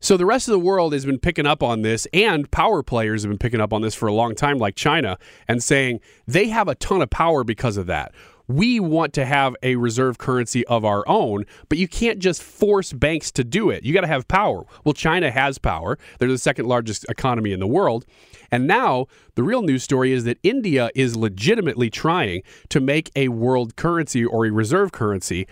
So 0.00 0.16
the 0.16 0.26
rest 0.26 0.46
of 0.46 0.52
the 0.52 0.60
world 0.60 0.92
has 0.92 1.04
been 1.04 1.18
picking 1.18 1.46
up 1.46 1.60
on 1.60 1.82
this, 1.82 2.06
and 2.12 2.48
power 2.52 2.84
players 2.84 3.22
have 3.22 3.30
been 3.30 3.38
picking 3.38 3.60
up 3.60 3.72
on 3.72 3.82
this 3.82 3.96
for 3.96 4.06
a 4.06 4.12
long 4.12 4.36
time, 4.36 4.58
like 4.58 4.76
China, 4.76 5.18
and 5.48 5.62
saying 5.62 6.00
they 6.26 6.48
have 6.48 6.68
a 6.68 6.76
ton 6.76 7.02
of 7.02 7.10
power 7.10 7.42
because 7.42 7.76
of 7.76 7.86
that. 7.86 8.12
We 8.46 8.80
want 8.80 9.12
to 9.14 9.26
have 9.26 9.56
a 9.62 9.76
reserve 9.76 10.16
currency 10.16 10.64
of 10.68 10.84
our 10.84 11.06
own, 11.06 11.44
but 11.68 11.78
you 11.78 11.88
can't 11.88 12.18
just 12.18 12.42
force 12.42 12.92
banks 12.92 13.30
to 13.32 13.44
do 13.44 13.70
it. 13.70 13.84
You 13.84 13.92
got 13.92 14.02
to 14.02 14.06
have 14.06 14.26
power. 14.28 14.64
Well, 14.84 14.94
China 14.94 15.30
has 15.30 15.58
power. 15.58 15.98
They're 16.18 16.28
the 16.28 16.38
second 16.38 16.66
largest 16.66 17.04
economy 17.10 17.52
in 17.52 17.60
the 17.60 17.66
world. 17.66 18.06
And 18.50 18.66
now 18.66 19.06
the 19.34 19.42
real 19.42 19.62
news 19.62 19.82
story 19.82 20.12
is 20.12 20.24
that 20.24 20.38
India 20.42 20.90
is 20.94 21.16
legitimately 21.16 21.90
trying 21.90 22.42
to 22.70 22.80
make 22.80 23.10
a 23.14 23.28
world 23.28 23.76
currency 23.76 24.24
or 24.24 24.46
a 24.46 24.50
reserve 24.50 24.92
currency 24.92 25.46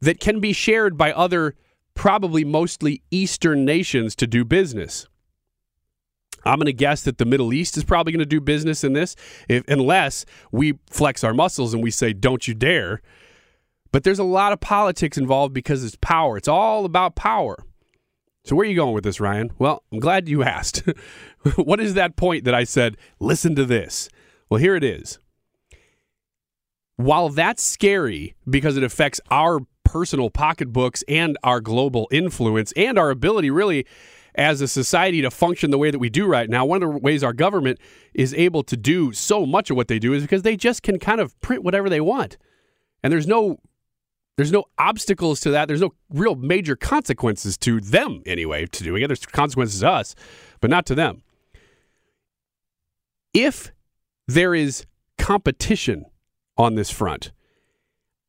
that 0.00 0.20
can 0.20 0.40
be 0.40 0.52
shared 0.52 0.96
by 0.96 1.12
other, 1.12 1.54
probably 1.94 2.44
mostly 2.44 3.02
Eastern 3.10 3.64
nations 3.64 4.14
to 4.16 4.26
do 4.26 4.44
business. 4.44 5.06
I'm 6.44 6.58
going 6.58 6.66
to 6.66 6.72
guess 6.72 7.02
that 7.02 7.18
the 7.18 7.24
Middle 7.24 7.52
East 7.52 7.76
is 7.76 7.84
probably 7.84 8.12
going 8.12 8.20
to 8.20 8.26
do 8.26 8.40
business 8.40 8.84
in 8.84 8.92
this, 8.92 9.16
if, 9.48 9.66
unless 9.68 10.24
we 10.52 10.78
flex 10.88 11.24
our 11.24 11.34
muscles 11.34 11.74
and 11.74 11.82
we 11.82 11.90
say, 11.90 12.12
"Don't 12.12 12.46
you 12.46 12.54
dare." 12.54 13.02
But 13.90 14.04
there's 14.04 14.18
a 14.18 14.24
lot 14.24 14.52
of 14.52 14.60
politics 14.60 15.18
involved 15.18 15.52
because 15.52 15.82
it's 15.82 15.96
power. 16.00 16.36
It's 16.36 16.48
all 16.48 16.84
about 16.84 17.16
power. 17.16 17.56
So 18.48 18.56
where 18.56 18.64
are 18.64 18.70
you 18.70 18.76
going 18.76 18.94
with 18.94 19.04
this, 19.04 19.20
Ryan? 19.20 19.52
Well, 19.58 19.82
I'm 19.92 19.98
glad 19.98 20.26
you 20.26 20.42
asked. 20.42 20.82
what 21.56 21.80
is 21.80 21.92
that 21.92 22.16
point 22.16 22.44
that 22.44 22.54
I 22.54 22.64
said, 22.64 22.96
"Listen 23.20 23.54
to 23.56 23.66
this"? 23.66 24.08
Well, 24.48 24.58
here 24.58 24.74
it 24.74 24.82
is. 24.82 25.18
While 26.96 27.28
that's 27.28 27.62
scary 27.62 28.36
because 28.48 28.78
it 28.78 28.82
affects 28.82 29.20
our 29.30 29.60
personal 29.84 30.30
pocketbooks 30.30 31.04
and 31.06 31.36
our 31.44 31.60
global 31.60 32.08
influence 32.10 32.72
and 32.74 32.98
our 32.98 33.10
ability 33.10 33.50
really 33.50 33.84
as 34.34 34.62
a 34.62 34.68
society 34.68 35.20
to 35.20 35.30
function 35.30 35.70
the 35.70 35.76
way 35.76 35.90
that 35.90 35.98
we 35.98 36.08
do 36.08 36.26
right 36.26 36.48
now, 36.48 36.64
one 36.64 36.82
of 36.82 36.90
the 36.90 36.98
ways 37.00 37.22
our 37.22 37.34
government 37.34 37.78
is 38.14 38.32
able 38.32 38.62
to 38.62 38.78
do 38.78 39.12
so 39.12 39.44
much 39.44 39.68
of 39.68 39.76
what 39.76 39.88
they 39.88 39.98
do 39.98 40.14
is 40.14 40.22
because 40.22 40.40
they 40.40 40.56
just 40.56 40.82
can 40.82 40.98
kind 40.98 41.20
of 41.20 41.38
print 41.42 41.62
whatever 41.62 41.90
they 41.90 42.00
want. 42.00 42.38
And 43.02 43.12
there's 43.12 43.26
no 43.26 43.58
there's 44.38 44.52
no 44.52 44.66
obstacles 44.78 45.40
to 45.40 45.50
that. 45.50 45.66
There's 45.66 45.80
no 45.80 45.94
real 46.10 46.36
major 46.36 46.76
consequences 46.76 47.58
to 47.58 47.80
them 47.80 48.22
anyway 48.24 48.66
to 48.66 48.84
doing 48.84 49.02
it. 49.02 49.08
There's 49.08 49.26
consequences 49.26 49.80
to 49.80 49.90
us, 49.90 50.14
but 50.60 50.70
not 50.70 50.86
to 50.86 50.94
them. 50.94 51.24
If 53.34 53.72
there 54.28 54.54
is 54.54 54.86
competition 55.18 56.04
on 56.56 56.76
this 56.76 56.88
front, 56.88 57.32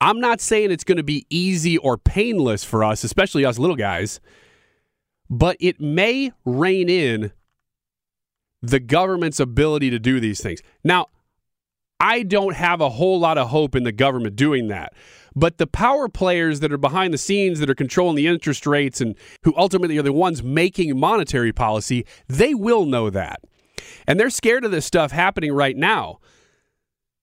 I'm 0.01 0.20
not 0.20 0.42
saying 0.42 0.72
it's 0.72 0.84
going 0.84 0.98
to 0.98 1.04
be 1.04 1.28
easy 1.30 1.78
or 1.78 1.96
painless 1.96 2.63
for 2.63 2.84
us, 2.84 3.04
especially 3.04 3.46
us 3.46 3.60
little 3.60 3.75
guys, 3.75 4.20
but 5.30 5.58
it 5.60 5.80
may 5.80 6.32
rein 6.44 6.89
in 6.89 7.34
the 8.63 8.80
government's 8.80 9.39
ability 9.39 9.92
to 9.92 10.00
do 10.00 10.20
these 10.20 10.42
things. 10.42 10.63
Now, 10.84 11.10
I 12.00 12.24
don't 12.24 12.56
have 12.56 12.82
a 12.82 12.89
whole 12.89 13.20
lot 13.20 13.38
of 13.38 13.50
hope 13.50 13.75
in 13.75 13.84
the 13.84 13.92
government 13.92 14.36
doing 14.36 14.70
that. 14.70 14.94
But 15.39 15.58
the 15.58 15.67
power 15.67 16.10
players 16.10 16.60
that 16.60 16.74
are 16.74 16.77
behind 16.77 17.13
the 17.13 17.17
scenes 17.17 17.60
that 17.60 17.69
are 17.69 17.75
controlling 17.75 18.17
the 18.17 18.27
interest 18.27 18.67
rates 18.67 19.00
and 19.00 19.15
who 19.43 19.53
ultimately 19.55 19.98
are 19.98 20.03
the 20.03 20.12
ones 20.12 20.43
making 20.43 21.00
monetary 21.00 21.53
policy, 21.53 22.05
they 22.27 22.53
will 22.53 22.86
know 22.86 23.10
that. 23.10 23.39
And 24.05 24.19
they're 24.19 24.29
scared 24.29 24.65
of 24.65 24.72
this 24.72 24.86
stuff 24.86 25.13
happening 25.13 25.53
right 25.53 25.77
now. 25.77 26.19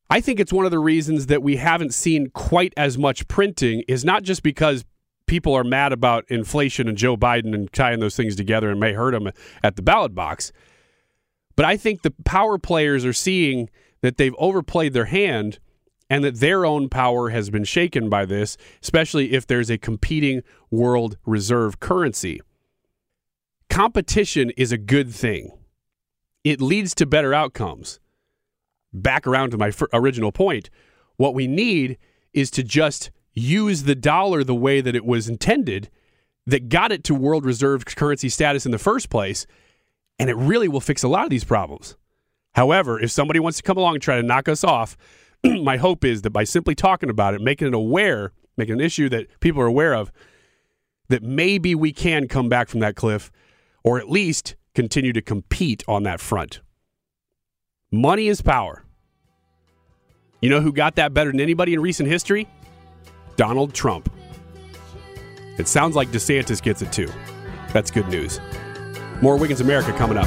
I 0.09 0.23
think 0.23 0.41
it's 0.41 0.53
one 0.53 0.65
of 0.65 0.71
the 0.71 0.79
reasons 0.79 1.27
that 1.27 1.43
we 1.43 1.57
haven't 1.57 1.93
seen 1.93 2.31
quite 2.31 2.73
as 2.75 2.97
much 2.97 3.29
printing 3.29 3.83
is 3.87 4.03
not 4.03 4.23
just 4.23 4.43
because 4.43 4.87
people 5.27 5.53
are 5.53 5.65
mad 5.65 5.93
about 5.93 6.25
inflation 6.31 6.89
and 6.89 6.97
Joe 6.97 7.19
Biden 7.19 7.55
and 7.55 7.71
tying 7.71 8.01
those 8.01 8.17
things 8.17 8.35
together 8.35 8.71
and 8.71 8.81
may 8.81 8.95
hurt 8.95 9.11
them 9.11 9.31
at 9.63 9.77
the 9.77 9.83
ballot 9.83 10.15
box. 10.15 10.53
But 11.55 11.67
I 11.67 11.77
think 11.77 12.01
the 12.01 12.15
power 12.25 12.57
players 12.57 13.05
are 13.05 13.13
seeing 13.13 13.69
that 14.01 14.17
they've 14.17 14.35
overplayed 14.39 14.95
their 14.95 15.07
hand 15.07 15.59
and 16.09 16.23
that 16.25 16.41
their 16.41 16.65
own 16.65 16.89
power 16.89 17.31
has 17.31 17.51
been 17.51 17.65
shaken 17.65 18.09
by 18.09 18.25
this, 18.25 18.57
especially 18.83 19.33
if 19.33 19.47
there's 19.47 19.71
a 19.71 19.79
competing 19.79 20.43
world 20.71 21.17
reserve 21.27 21.81
currency. 21.81 22.41
Competition 23.69 24.51
is 24.57 24.73
a 24.73 24.79
good 24.79 25.13
thing, 25.13 25.51
it 26.45 26.61
leads 26.61 26.95
to 26.95 27.07
better 27.07 27.35
outcomes. 27.35 27.99
Back 28.93 29.27
around 29.27 29.51
to 29.51 29.59
my 29.59 29.73
original 29.93 30.33
point, 30.33 30.71
what 31.17 31.35
we 31.35 31.47
need 31.47 31.99
is 32.33 32.51
to 32.53 32.63
just 32.63 33.11
use 33.33 33.83
the 33.83 33.95
dollar 33.95 34.43
the 34.43 34.55
way 34.55 34.81
that 34.81 34.97
it 34.97 35.05
was 35.05 35.29
intended 35.29 35.91
that 36.47 36.69
got 36.69 36.93
it 36.93 37.05
to 37.05 37.15
world 37.15 37.45
reserve 37.45 37.85
currency 37.85 38.29
status 38.29 38.65
in 38.65 38.73
the 38.73 38.79
first 38.79 39.11
place, 39.11 39.47
and 40.19 40.31
it 40.31 40.37
really 40.37 40.69
will 40.69 40.81
fix 40.81 41.03
a 41.03 41.09
lot 41.09 41.25
of 41.25 41.31
these 41.31 41.45
problems. 41.45 41.97
However, 42.55 42.99
if 43.01 43.11
somebody 43.11 43.41
wants 43.41 43.59
to 43.59 43.65
come 43.65 43.77
along 43.77 43.97
and 43.97 44.03
try 44.03 44.17
to 44.17 44.23
knock 44.23 44.49
us 44.49 44.65
off, 44.65 44.97
my 45.63 45.77
hope 45.77 46.05
is 46.05 46.23
that 46.23 46.31
by 46.31 46.45
simply 46.45 46.75
talking 46.75 47.11
about 47.11 47.35
it, 47.35 47.41
making 47.41 47.69
it 47.69 47.75
aware, 47.75 48.33
making 48.57 48.75
an 48.75 48.81
issue 48.81 49.09
that 49.09 49.41
people 49.41 49.61
are 49.61 49.67
aware 49.67 49.95
of, 49.95 50.11
that 51.09 51.23
maybe 51.23 51.75
we 51.75 51.93
can 51.93 52.29
come 52.29 52.49
back 52.49 52.69
from 52.69 52.81
that 52.81 52.97
cliff 52.97 53.31
or 53.85 53.99
at 53.99 54.11
least 54.11 54.57
continue 54.75 55.13
to 55.13 55.23
compete 55.23 55.85
on 55.87 56.03
that 56.03 56.21
front. 56.21 56.61
Money 57.93 58.29
is 58.29 58.43
power. 58.43 58.85
You 60.41 60.51
know 60.51 60.61
who 60.61 60.73
got 60.73 60.97
that 60.97 61.15
better 61.15 61.31
than 61.31 61.41
anybody 61.41 61.73
in 61.73 61.81
recent 61.81 62.09
history? 62.09 62.49
Donald 63.37 63.75
Trump. 63.75 64.11
It 65.59 65.69
sounds 65.69 65.97
like 65.97 66.09
DeSantis 66.09 66.63
gets 66.63 66.83
it 66.83 66.93
too. 66.93 67.11
That's 67.73 67.91
good 67.91 68.09
news. 68.09 68.41
More 69.23 69.37
Wiggins 69.37 69.61
America 69.61 69.93
coming 69.93 70.19
up. 70.19 70.27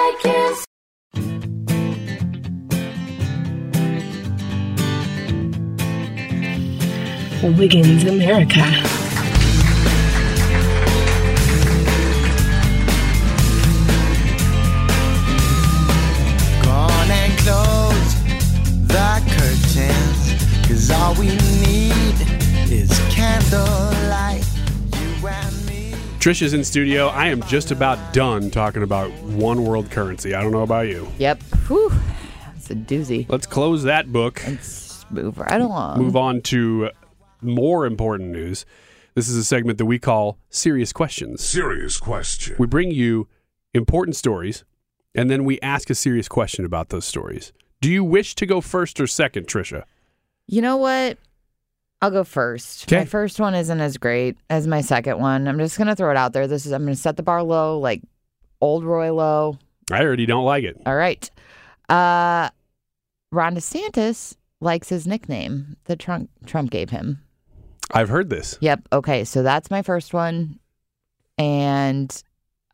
Wiggins 7.61 8.05
America. 8.05 8.90
Me. 26.21 26.31
Tricia's 26.31 26.53
in 26.53 26.63
studio. 26.63 27.07
I 27.07 27.27
am 27.27 27.41
just 27.43 27.71
about 27.71 28.13
done 28.13 28.51
talking 28.51 28.83
about 28.83 29.11
one 29.23 29.63
world 29.63 29.89
currency. 29.89 30.35
I 30.35 30.41
don't 30.43 30.51
know 30.51 30.61
about 30.61 30.87
you. 30.87 31.07
Yep. 31.17 31.41
Whew. 31.67 31.91
It's 32.55 32.69
a 32.69 32.75
doozy. 32.75 33.27
Let's 33.27 33.47
close 33.47 33.83
that 33.83 34.11
book. 34.11 34.41
Let's 34.45 35.05
move 35.09 35.37
right 35.39 35.59
along. 35.59 35.99
Move 35.99 36.15
on 36.15 36.41
to 36.43 36.91
more 37.41 37.85
important 37.85 38.29
news. 38.29 38.65
This 39.15 39.27
is 39.29 39.35
a 39.35 39.43
segment 39.43 39.79
that 39.79 39.85
we 39.85 39.97
call 39.99 40.37
Serious 40.49 40.93
Questions. 40.93 41.43
Serious 41.43 41.97
question. 41.97 42.55
We 42.59 42.67
bring 42.67 42.91
you 42.91 43.27
important 43.73 44.15
stories 44.15 44.63
and 45.15 45.29
then 45.29 45.43
we 45.43 45.59
ask 45.61 45.89
a 45.89 45.95
serious 45.95 46.27
question 46.27 46.65
about 46.65 46.89
those 46.89 47.05
stories. 47.05 47.51
Do 47.81 47.89
you 47.89 48.03
wish 48.03 48.35
to 48.35 48.45
go 48.45 48.61
first 48.61 48.99
or 49.01 49.07
second, 49.07 49.47
Tricia? 49.47 49.83
You 50.45 50.61
know 50.61 50.77
what? 50.77 51.17
I'll 52.01 52.11
go 52.11 52.23
first. 52.23 52.87
'Kay. 52.87 52.99
My 52.99 53.05
first 53.05 53.39
one 53.39 53.53
isn't 53.53 53.79
as 53.79 53.97
great 53.97 54.37
as 54.49 54.65
my 54.67 54.81
second 54.81 55.19
one. 55.19 55.47
I'm 55.47 55.59
just 55.59 55.77
gonna 55.77 55.95
throw 55.95 56.09
it 56.11 56.17
out 56.17 56.33
there. 56.33 56.47
This 56.47 56.65
is 56.65 56.71
I'm 56.71 56.83
gonna 56.83 56.95
set 56.95 57.15
the 57.17 57.23
bar 57.23 57.43
low, 57.43 57.79
like 57.79 58.01
old 58.59 58.83
Roy 58.83 59.13
low. 59.13 59.57
I 59.91 60.01
already 60.03 60.25
don't 60.25 60.45
like 60.45 60.63
it. 60.63 60.81
All 60.85 60.95
right. 60.95 61.29
Uh 61.89 62.49
Ron 63.31 63.55
DeSantis 63.55 64.35
likes 64.59 64.89
his 64.89 65.05
nickname 65.07 65.77
that 65.85 65.99
Trump 65.99 66.29
Trump 66.45 66.71
gave 66.71 66.89
him. 66.89 67.21
I've 67.91 68.09
heard 68.09 68.29
this. 68.29 68.57
Yep. 68.61 68.87
Okay, 68.93 69.23
so 69.23 69.43
that's 69.43 69.69
my 69.69 69.81
first 69.81 70.13
one, 70.13 70.59
and 71.37 72.23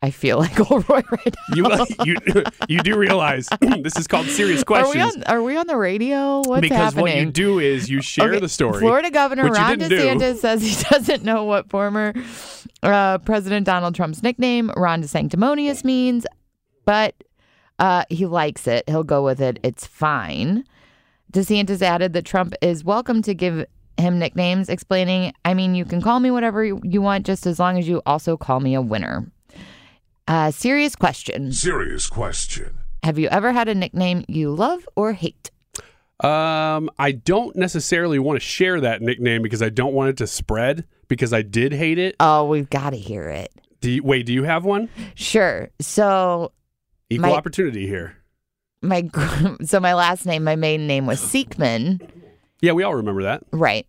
I 0.00 0.10
feel 0.10 0.38
like 0.38 0.58
Roy 0.70 1.02
right 1.10 1.36
now. 1.50 1.56
You 1.56 1.86
you 2.34 2.44
you 2.68 2.78
do 2.80 2.96
realize 2.96 3.48
this 3.60 3.96
is 3.96 4.06
called 4.06 4.26
serious 4.26 4.62
Are 4.62 4.64
questions. 4.64 4.94
we 4.94 5.22
on? 5.22 5.24
Are 5.24 5.42
we 5.42 5.56
on 5.56 5.66
the 5.66 5.76
radio? 5.76 6.42
What's 6.44 6.62
because 6.62 6.76
happening? 6.76 7.02
what 7.02 7.16
you 7.16 7.30
do 7.30 7.58
is 7.58 7.90
you 7.90 8.00
share 8.00 8.30
Okay, 8.30 8.40
the 8.40 8.48
story. 8.48 8.80
Florida 8.80 9.10
Governor 9.10 9.50
Ron 9.50 9.78
didn't 9.78 9.90
do. 9.90 9.96
DeSantis 9.98 10.36
says 10.36 10.62
he 10.62 10.82
doesn't 10.90 11.24
know 11.24 11.44
what 11.44 11.68
former 11.68 12.12
uh, 12.82 13.18
President 13.18 13.66
Donald 13.66 13.94
Trump's 13.94 14.22
nickname, 14.22 14.70
Ron 14.76 15.02
DeSanctimonious, 15.02 15.84
means, 15.84 16.26
but 16.84 17.14
uh, 17.78 18.04
he 18.08 18.26
likes 18.26 18.66
it. 18.66 18.84
He'll 18.88 19.04
go 19.04 19.24
with 19.24 19.40
it. 19.40 19.58
It's 19.62 19.86
fine. 19.86 20.64
DeSantis 21.32 21.82
added 21.82 22.12
that 22.14 22.24
Trump 22.24 22.54
is 22.62 22.84
welcome 22.84 23.20
to 23.22 23.34
give 23.34 23.66
him 23.98 24.18
nicknames, 24.18 24.68
explaining, 24.68 25.32
I 25.44 25.54
mean, 25.54 25.74
you 25.74 25.84
can 25.84 26.00
call 26.00 26.20
me 26.20 26.30
whatever 26.30 26.64
you 26.64 27.02
want, 27.02 27.26
just 27.26 27.46
as 27.46 27.58
long 27.58 27.78
as 27.78 27.88
you 27.88 28.00
also 28.06 28.36
call 28.36 28.60
me 28.60 28.74
a 28.74 28.80
winner. 28.80 29.30
Uh, 30.28 30.50
serious 30.50 30.94
question. 30.94 31.52
Serious 31.52 32.06
question. 32.06 32.78
Have 33.02 33.18
you 33.18 33.28
ever 33.28 33.52
had 33.52 33.68
a 33.68 33.74
nickname 33.74 34.24
you 34.28 34.50
love 34.54 34.86
or 34.94 35.12
hate? 35.14 35.50
Um, 36.22 36.90
I 36.98 37.12
don't 37.12 37.54
necessarily 37.56 38.18
want 38.18 38.36
to 38.36 38.40
share 38.44 38.80
that 38.80 39.00
nickname 39.02 39.40
because 39.42 39.62
I 39.62 39.68
don't 39.70 39.94
want 39.94 40.10
it 40.10 40.16
to 40.18 40.26
spread 40.26 40.84
because 41.08 41.32
I 41.32 41.42
did 41.42 41.72
hate 41.72 41.98
it. 41.98 42.16
Oh, 42.20 42.44
we've 42.46 42.68
got 42.68 42.90
to 42.90 42.96
hear 42.98 43.28
it. 43.28 43.52
Do 43.80 43.90
you, 43.90 44.02
wait, 44.02 44.26
do 44.26 44.32
you 44.32 44.42
have 44.42 44.64
one? 44.64 44.88
Sure. 45.14 45.70
So 45.80 46.52
Equal 47.08 47.30
My- 47.30 47.36
opportunity 47.36 47.86
here. 47.86 48.16
my 48.82 49.08
so 49.64 49.80
my 49.80 49.94
last 49.94 50.26
name, 50.26 50.44
my 50.44 50.56
maiden 50.56 50.86
name 50.86 51.06
was 51.06 51.20
Seekman. 51.20 52.06
Yeah, 52.60 52.72
we 52.72 52.82
all 52.82 52.96
remember 52.96 53.22
that. 53.22 53.44
Right. 53.52 53.86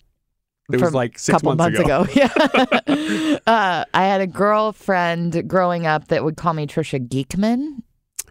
It 0.72 0.80
was 0.82 0.94
like 0.94 1.16
a 1.16 1.20
six 1.20 1.34
couple 1.34 1.56
months, 1.56 1.78
months 1.78 1.80
ago. 1.80 2.06
Yeah. 2.14 3.40
uh, 3.48 3.86
I 3.94 4.06
had 4.06 4.22
a 4.22 4.28
girlfriend 4.28 5.48
growing 5.48 5.86
up 5.88 6.08
that 6.10 6.24
would 6.24 6.38
call 6.38 6.54
me 6.54 6.68
Tricia 6.68 7.06
Geekman. 7.08 7.82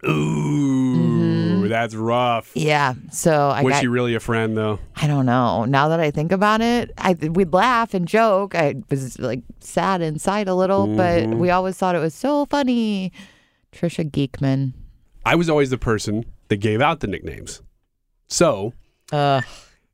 Ooh, 0.07 1.67
that's 1.67 1.93
rough. 1.95 2.51
Yeah. 2.55 2.93
So 3.11 3.49
I 3.49 3.63
Was 3.63 3.73
got, 3.73 3.81
she 3.81 3.87
really 3.87 4.15
a 4.15 4.19
friend 4.19 4.55
though? 4.55 4.79
I 4.95 5.07
don't 5.07 5.25
know. 5.25 5.65
Now 5.65 5.89
that 5.89 5.99
I 5.99 6.11
think 6.11 6.31
about 6.31 6.61
it, 6.61 6.91
I 6.97 7.13
we'd 7.13 7.53
laugh 7.53 7.93
and 7.93 8.07
joke. 8.07 8.55
I 8.55 8.75
was 8.89 9.19
like 9.19 9.41
sad 9.59 10.01
inside 10.01 10.47
a 10.47 10.55
little, 10.55 10.87
but 10.87 11.23
Mhm. 11.23 11.37
we 11.37 11.49
always 11.49 11.77
thought 11.77 11.95
it 11.95 11.99
was 11.99 12.13
so 12.15 12.45
funny. 12.45 13.11
Tricia 13.71 14.09
Geekman. 14.09 14.73
I 15.25 15.35
was 15.35 15.49
always 15.49 15.69
the 15.69 15.77
person 15.77 16.25
that 16.47 16.57
gave 16.57 16.81
out 16.81 17.01
the 17.01 17.07
nicknames. 17.07 17.61
So, 18.27 18.73
uh, 19.11 19.41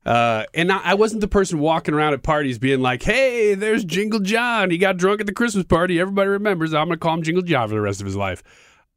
uh, 0.05 0.45
and 0.53 0.71
I, 0.71 0.81
I 0.83 0.93
wasn't 0.93 1.21
the 1.21 1.27
person 1.27 1.59
walking 1.59 1.93
around 1.93 2.13
at 2.13 2.23
parties 2.23 2.59
being 2.59 2.81
like, 2.81 3.03
"Hey, 3.03 3.55
there's 3.55 3.83
Jingle 3.83 4.19
John. 4.19 4.69
He 4.69 4.77
got 4.77 4.97
drunk 4.97 5.19
at 5.19 5.25
the 5.25 5.33
Christmas 5.33 5.65
party. 5.65 5.99
Everybody 5.99 6.29
remembers. 6.29 6.73
I'm 6.73 6.87
gonna 6.87 6.97
call 6.97 7.15
him 7.15 7.23
Jingle 7.23 7.43
John 7.43 7.67
for 7.69 7.75
the 7.75 7.81
rest 7.81 8.01
of 8.01 8.05
his 8.05 8.15
life." 8.15 8.43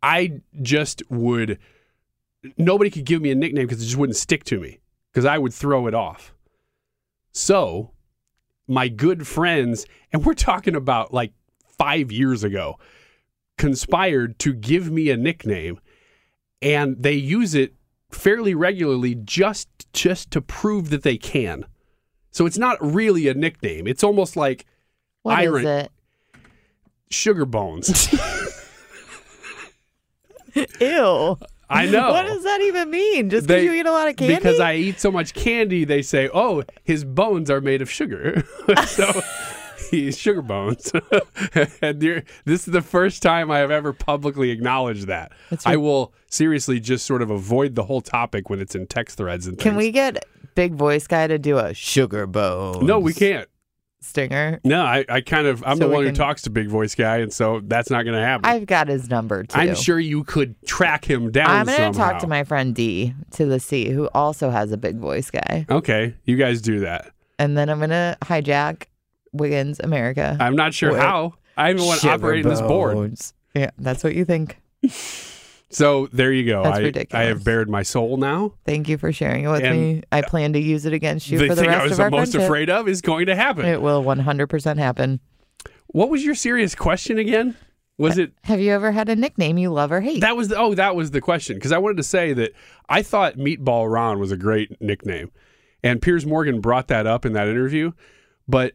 I 0.02 0.40
just 0.62 1.02
would. 1.10 1.58
Nobody 2.56 2.90
could 2.90 3.04
give 3.04 3.20
me 3.22 3.30
a 3.30 3.34
nickname 3.34 3.66
because 3.66 3.82
it 3.82 3.86
just 3.86 3.96
wouldn't 3.96 4.16
stick 4.16 4.44
to 4.44 4.60
me 4.60 4.80
because 5.12 5.24
I 5.24 5.38
would 5.38 5.52
throw 5.52 5.86
it 5.86 5.94
off. 5.94 6.34
So, 7.32 7.92
my 8.66 8.88
good 8.88 9.26
friends, 9.26 9.86
and 10.12 10.24
we're 10.24 10.34
talking 10.34 10.76
about 10.76 11.12
like 11.12 11.32
five 11.78 12.12
years 12.12 12.44
ago, 12.44 12.78
conspired 13.56 14.38
to 14.40 14.52
give 14.52 14.90
me 14.90 15.10
a 15.10 15.16
nickname, 15.16 15.80
and 16.62 17.02
they 17.02 17.14
use 17.14 17.54
it 17.54 17.74
fairly 18.10 18.54
regularly 18.54 19.14
just 19.14 19.68
just 19.92 20.30
to 20.30 20.40
prove 20.40 20.90
that 20.90 21.02
they 21.02 21.16
can. 21.16 21.64
So 22.30 22.46
it's 22.46 22.58
not 22.58 22.76
really 22.80 23.28
a 23.28 23.34
nickname. 23.34 23.86
It's 23.86 24.04
almost 24.04 24.36
like 24.36 24.64
What 25.22 25.42
is 25.42 25.48
iron- 25.48 25.66
it? 25.66 25.90
sugar 27.10 27.44
bones. 27.44 28.12
Ew. 30.80 31.36
I 31.70 31.84
know. 31.86 32.10
What 32.10 32.26
does 32.26 32.44
that 32.44 32.60
even 32.62 32.90
mean? 32.90 33.28
Just 33.28 33.46
because 33.46 33.62
you 33.62 33.72
eat 33.74 33.84
a 33.86 33.92
lot 33.92 34.08
of 34.08 34.16
candy? 34.16 34.36
Because 34.36 34.58
I 34.58 34.74
eat 34.76 34.98
so 35.00 35.10
much 35.10 35.34
candy, 35.34 35.84
they 35.84 36.00
say, 36.00 36.30
"Oh, 36.32 36.64
his 36.82 37.04
bones 37.04 37.50
are 37.50 37.60
made 37.60 37.82
of 37.82 37.90
sugar." 37.90 38.42
so 38.86 39.20
he's 39.90 40.18
sugar 40.18 40.42
bones. 40.42 40.92
and 41.82 42.00
this 42.00 42.66
is 42.66 42.72
the 42.72 42.82
first 42.82 43.22
time 43.22 43.50
I 43.50 43.58
have 43.58 43.70
ever 43.70 43.92
publicly 43.92 44.50
acknowledged 44.50 45.06
that. 45.06 45.32
That's 45.50 45.66
I 45.66 45.76
will 45.76 46.12
seriously 46.28 46.80
just 46.80 47.06
sort 47.06 47.22
of 47.22 47.30
avoid 47.30 47.74
the 47.74 47.84
whole 47.84 48.00
topic 48.00 48.50
when 48.50 48.60
it's 48.60 48.74
in 48.74 48.86
text 48.86 49.16
threads 49.16 49.46
and 49.46 49.56
things. 49.56 49.62
Can 49.62 49.72
things. 49.74 49.86
we 49.86 49.92
get 49.92 50.24
Big 50.54 50.74
Voice 50.74 51.06
Guy 51.06 51.26
to 51.26 51.38
do 51.38 51.58
a 51.58 51.74
sugar 51.74 52.26
bone? 52.26 52.84
No, 52.86 52.98
we 52.98 53.12
can't. 53.14 53.48
Stinger. 54.00 54.60
No, 54.62 54.82
I, 54.84 55.04
I 55.08 55.20
kind 55.20 55.48
of 55.48 55.62
I'm 55.66 55.76
So 55.76 55.88
the 55.88 55.92
one 55.92 56.04
can- 56.04 56.14
who 56.14 56.16
talks 56.16 56.42
to 56.42 56.50
Big 56.50 56.68
Voice 56.68 56.94
Guy, 56.94 57.16
and 57.18 57.32
so 57.32 57.60
that's 57.64 57.90
not 57.90 58.04
going 58.04 58.14
to 58.16 58.24
happen. 58.24 58.44
I've 58.48 58.66
got 58.66 58.86
his 58.86 59.10
number 59.10 59.42
too. 59.42 59.58
I'm 59.58 59.74
sure 59.74 59.98
you 59.98 60.22
could 60.22 60.54
track 60.66 61.04
him 61.04 61.32
down. 61.32 61.50
I'm 61.50 61.66
going 61.66 61.92
to 61.92 61.98
talk 61.98 62.20
to 62.20 62.28
my 62.28 62.44
friend 62.44 62.74
D 62.74 63.12
to 63.32 63.46
the 63.46 63.58
C, 63.58 63.88
who 63.90 64.08
also 64.14 64.50
has 64.50 64.70
a 64.70 64.76
big 64.76 64.98
voice 64.98 65.30
guy, 65.32 65.66
Okay, 65.68 66.14
you 66.24 66.36
guys 66.36 66.60
do 66.62 66.80
that. 66.80 67.10
and 67.40 67.58
then 67.58 67.68
I'm 67.68 67.78
going 67.78 67.90
to 67.90 68.16
hijack 68.22 68.84
Wiggins 69.32 69.80
America. 69.80 70.36
I'm 70.40 70.56
not 70.56 70.74
sure 70.74 70.92
With 70.92 71.00
how. 71.00 71.34
I'm 71.56 71.76
the 71.76 71.84
one 71.84 71.98
operating 72.04 72.48
this 72.48 72.60
board. 72.60 73.18
Yeah, 73.54 73.70
that's 73.78 74.04
what 74.04 74.14
you 74.14 74.24
think. 74.24 74.58
So 75.70 76.06
there 76.12 76.32
you 76.32 76.46
go. 76.46 76.62
That's 76.62 76.78
I, 76.78 76.82
ridiculous. 76.82 77.24
I 77.24 77.28
have 77.28 77.44
bared 77.44 77.68
my 77.68 77.82
soul 77.82 78.16
now. 78.16 78.54
Thank 78.64 78.88
you 78.88 78.96
for 78.96 79.12
sharing 79.12 79.44
it 79.44 79.48
with 79.48 79.62
And 79.62 79.80
me. 79.80 80.02
I 80.10 80.22
plan 80.22 80.54
to 80.54 80.58
use 80.58 80.86
it 80.86 80.94
against 80.94 81.28
you 81.28 81.38
the 81.38 81.48
for 81.48 81.54
the 81.56 81.62
thing 81.62 81.70
I 81.70 81.82
was 81.82 81.96
the 81.96 82.10
most 82.10 82.32
friendship. 82.32 82.42
afraid 82.42 82.70
of 82.70 82.88
is 82.88 83.02
going 83.02 83.26
to 83.26 83.36
happen. 83.36 83.66
It 83.66 83.82
will 83.82 84.02
100% 84.02 84.78
happen. 84.78 85.20
what 85.88 86.08
was 86.08 86.24
your 86.24 86.34
serious 86.34 86.74
question 86.74 87.18
again? 87.18 87.54
Was 87.98 88.16
it 88.16 88.32
Have 88.44 88.60
you 88.60 88.72
ever 88.72 88.92
had 88.92 89.08
a 89.08 89.16
nickname 89.16 89.58
you 89.58 89.70
love 89.70 89.90
or 89.92 90.00
hate? 90.00 90.20
that 90.20 90.36
was 90.36 90.48
the, 90.48 90.56
oh 90.56 90.72
that 90.74 90.94
was 90.94 91.10
the 91.10 91.20
question 91.20 91.56
because 91.56 91.72
I 91.72 91.78
wanted 91.78 91.96
to 91.96 92.04
say 92.04 92.32
that 92.32 92.52
I 92.88 93.02
thought 93.02 93.36
Meatball 93.36 93.92
Ron 93.92 94.20
was 94.20 94.30
a 94.30 94.36
great 94.36 94.80
nickname, 94.80 95.32
and 95.82 96.00
Piers 96.00 96.24
Morgan 96.24 96.60
brought 96.60 96.86
that 96.88 97.08
up 97.08 97.26
in 97.26 97.32
that 97.32 97.48
interview, 97.48 97.90
but 98.46 98.74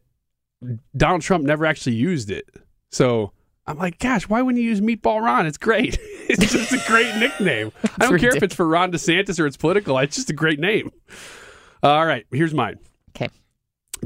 Donald 0.95 1.21
Trump 1.21 1.43
never 1.43 1.65
actually 1.65 1.95
used 1.95 2.31
it. 2.31 2.49
So 2.91 3.31
I'm 3.65 3.77
like, 3.77 3.99
gosh, 3.99 4.27
why 4.27 4.41
wouldn't 4.41 4.61
you 4.61 4.69
use 4.69 4.81
Meatball 4.81 5.21
Ron? 5.21 5.45
It's 5.45 5.57
great. 5.57 5.97
it's 6.01 6.51
just 6.51 6.73
a 6.73 6.81
great 6.87 7.15
nickname. 7.15 7.71
I 7.99 8.07
don't 8.07 8.19
care 8.19 8.35
if 8.35 8.43
it's 8.43 8.55
for 8.55 8.67
Ron 8.67 8.91
DeSantis 8.91 9.39
or 9.39 9.47
it's 9.47 9.57
political. 9.57 9.97
It's 9.99 10.15
just 10.15 10.29
a 10.29 10.33
great 10.33 10.59
name. 10.59 10.91
All 11.81 12.05
right, 12.05 12.25
here's 12.31 12.53
mine. 12.53 12.77
Okay. 13.09 13.29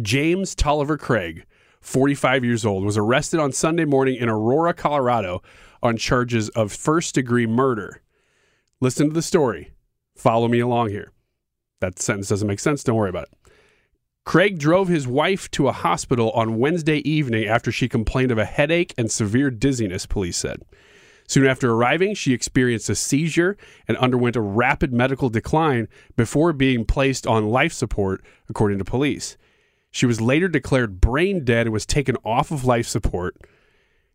James 0.02 0.54
Tolliver 0.56 0.98
Craig, 0.98 1.46
45 1.82 2.44
years 2.44 2.66
old, 2.66 2.86
was 2.86 2.98
arrested 2.98 3.40
on 3.40 3.52
Sunday 3.52 3.86
morning 3.86 4.16
in 4.16 4.30
Aurora, 4.30 4.74
Colorado 4.74 5.42
on 5.82 5.98
charges 5.98 6.50
of 6.50 6.72
first 6.72 7.16
degree 7.16 7.48
murder. 7.48 8.02
Listen 8.80 9.08
to 9.08 9.14
the 9.14 9.22
story. 9.22 9.72
Follow 10.16 10.48
me 10.48 10.60
along 10.60 10.90
here. 10.90 11.12
That 11.80 12.00
sentence 12.00 12.30
doesn't 12.30 12.48
make 12.48 12.60
sense. 12.60 12.84
Don't 12.84 12.96
worry 12.96 13.10
about 13.10 13.28
it. 13.32 13.37
Craig 14.28 14.60
drove 14.60 14.90
his 14.90 15.08
wife 15.08 15.50
to 15.52 15.70
a 15.70 15.72
hospital 15.72 16.32
on 16.32 16.58
Wednesday 16.58 16.98
evening 17.10 17.46
after 17.46 17.72
she 17.72 17.88
complained 17.88 18.30
of 18.30 18.38
a 18.38 18.44
headache 18.44 18.94
and 18.98 19.10
severe 19.10 19.50
dizziness, 19.50 20.06
police 20.06 20.36
said. 20.36 20.64
Soon 21.30 21.48
after 21.48 21.72
arriving, 21.72 22.14
she 22.14 22.34
experienced 22.34 22.90
a 22.90 22.96
seizure 22.96 23.56
and 23.88 23.96
underwent 24.00 24.36
a 24.36 24.42
rapid 24.42 24.92
medical 24.92 25.30
decline 25.30 25.88
before 26.18 26.52
being 26.52 26.84
placed 26.84 27.26
on 27.26 27.48
life 27.48 27.72
support, 27.72 28.22
according 28.50 28.80
to 28.80 28.84
police. 28.84 29.38
She 29.92 30.06
was 30.06 30.20
later 30.20 30.50
declared 30.50 31.00
brain 31.00 31.46
dead 31.46 31.66
and 31.68 31.72
was 31.72 31.86
taken 31.86 32.18
off 32.26 32.52
of 32.52 32.66
life 32.66 32.86
support. 32.86 33.38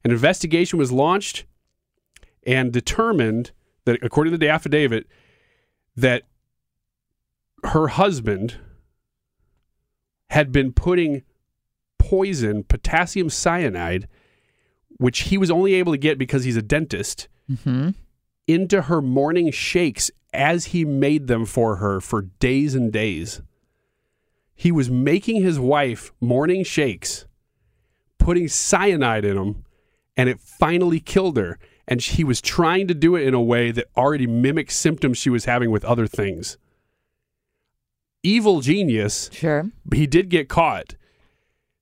An 0.05 0.11
investigation 0.11 0.79
was 0.79 0.93
launched 0.93 1.47
and 2.47 2.71
determined 2.71 3.53
that, 3.87 3.99
according 4.03 4.33
to 4.33 4.39
the 4.39 4.51
affidavit, 4.51 5.07
that 5.97 6.25
her 7.65 7.89
husband 7.89 8.59
had 10.33 10.51
been 10.53 10.73
putting 10.73 11.23
poison, 11.99 12.65
potassium 12.65 13.29
cyanide, 13.31 14.09
which 14.97 15.21
he 15.25 15.39
was 15.39 15.51
only 15.51 15.75
able 15.75 15.93
to 15.93 15.99
get 15.99 16.19
because 16.19 16.45
he's 16.45 16.57
a 16.57 16.63
dentist, 16.63 17.29
Mm-hmm. 17.51 17.91
into 18.47 18.83
her 18.83 19.03
morning 19.03 19.51
shakes 19.51 20.11
as 20.33 20.67
he 20.67 20.85
made 20.85 21.27
them 21.27 21.45
for 21.45 21.77
her 21.77 22.01
for 22.01 22.23
days 22.23 22.75
and 22.75 22.93
days. 22.93 23.43
He 24.55 24.71
was 24.73 24.89
making 24.91 25.43
his 25.43 25.59
wife 25.59 26.13
morning 26.21 26.65
shakes, 26.65 27.27
putting 28.19 28.49
cyanide 28.49 29.25
in 29.25 29.37
them, 29.37 29.65
and 30.17 30.29
it 30.29 30.41
finally 30.41 31.01
killed 31.01 31.37
her. 31.37 31.59
And 31.87 32.01
he 32.01 32.23
was 32.25 32.41
trying 32.41 32.87
to 32.89 32.95
do 32.95 33.17
it 33.17 33.27
in 33.27 33.35
a 33.35 33.43
way 33.43 33.71
that 33.73 33.89
already 33.97 34.27
mimicked 34.27 34.73
symptoms 34.73 35.19
she 35.19 35.31
was 35.31 35.45
having 35.47 35.71
with 35.71 35.85
other 35.85 36.07
things. 36.07 36.57
Evil 38.23 38.61
genius. 38.61 39.29
Sure. 39.33 39.67
He 39.93 40.07
did 40.07 40.29
get 40.29 40.49
caught. 40.49 40.95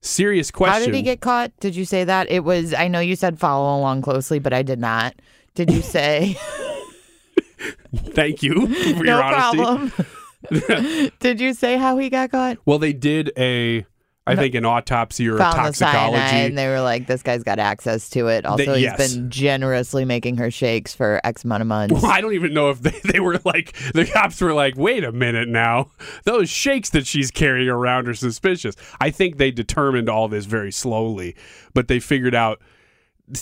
Serious 0.01 0.49
question. 0.49 0.79
How 0.79 0.85
did 0.85 0.95
he 0.95 1.03
get 1.03 1.21
caught? 1.21 1.51
Did 1.59 1.75
you 1.75 1.85
say 1.85 2.03
that? 2.03 2.29
It 2.31 2.43
was, 2.43 2.73
I 2.73 2.87
know 2.87 2.99
you 2.99 3.15
said 3.15 3.39
follow 3.39 3.77
along 3.79 4.01
closely, 4.01 4.39
but 4.39 4.51
I 4.51 4.63
did 4.63 4.79
not. 4.79 5.13
Did 5.53 5.69
you 5.71 5.81
say? 5.81 6.37
Thank 7.95 8.41
you 8.41 8.67
for 8.67 9.03
no 9.03 9.19
your 9.19 9.23
honesty. 9.23 9.57
problem. 9.57 11.11
Did 11.19 11.39
you 11.39 11.53
say 11.53 11.77
how 11.77 11.97
he 11.97 12.09
got 12.09 12.31
caught? 12.31 12.57
Well, 12.65 12.79
they 12.79 12.93
did 12.93 13.31
a, 13.37 13.85
I 14.31 14.35
think, 14.35 14.55
an 14.55 14.65
autopsy 14.65 15.27
or 15.27 15.37
Found 15.37 15.53
the 15.53 15.57
toxicology. 15.57 16.17
cyanide, 16.17 16.45
and 16.45 16.57
they 16.57 16.67
were 16.67 16.81
like, 16.81 17.07
"This 17.07 17.23
guy's 17.23 17.43
got 17.43 17.59
access 17.59 18.09
to 18.11 18.27
it." 18.27 18.45
Also, 18.45 18.73
he's 18.73 18.83
yes. 18.83 19.13
been 19.13 19.29
generously 19.29 20.05
making 20.05 20.37
her 20.37 20.51
shakes 20.51 20.93
for 20.93 21.21
X 21.23 21.43
amount 21.43 21.61
of 21.61 21.67
months. 21.67 21.93
Well, 21.93 22.05
I 22.05 22.21
don't 22.21 22.33
even 22.33 22.53
know 22.53 22.69
if 22.69 22.81
they, 22.81 22.99
they 23.11 23.19
were 23.19 23.39
like, 23.45 23.73
the 23.93 24.05
cops 24.05 24.41
were 24.41 24.53
like, 24.53 24.75
wait 24.77 25.03
a 25.03 25.11
minute 25.11 25.47
now. 25.47 25.91
Those 26.23 26.49
shakes 26.49 26.89
that 26.91 27.07
she's 27.07 27.31
carrying 27.31 27.69
around 27.69 28.07
are 28.07 28.13
suspicious. 28.13 28.75
I 28.99 29.11
think 29.11 29.37
they 29.37 29.51
determined 29.51 30.09
all 30.09 30.27
this 30.27 30.45
very 30.45 30.71
slowly, 30.71 31.35
but 31.73 31.87
they 31.87 31.99
figured 31.99 32.35
out 32.35 32.61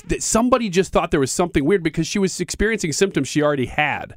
that 0.07 0.21
somebody 0.21 0.69
just 0.69 0.91
thought 0.91 1.11
there 1.11 1.19
was 1.19 1.31
something 1.31 1.65
weird 1.65 1.83
because 1.83 2.07
she 2.07 2.19
was 2.19 2.39
experiencing 2.39 2.93
symptoms 2.93 3.27
she 3.27 3.41
already 3.41 3.65
had. 3.65 4.15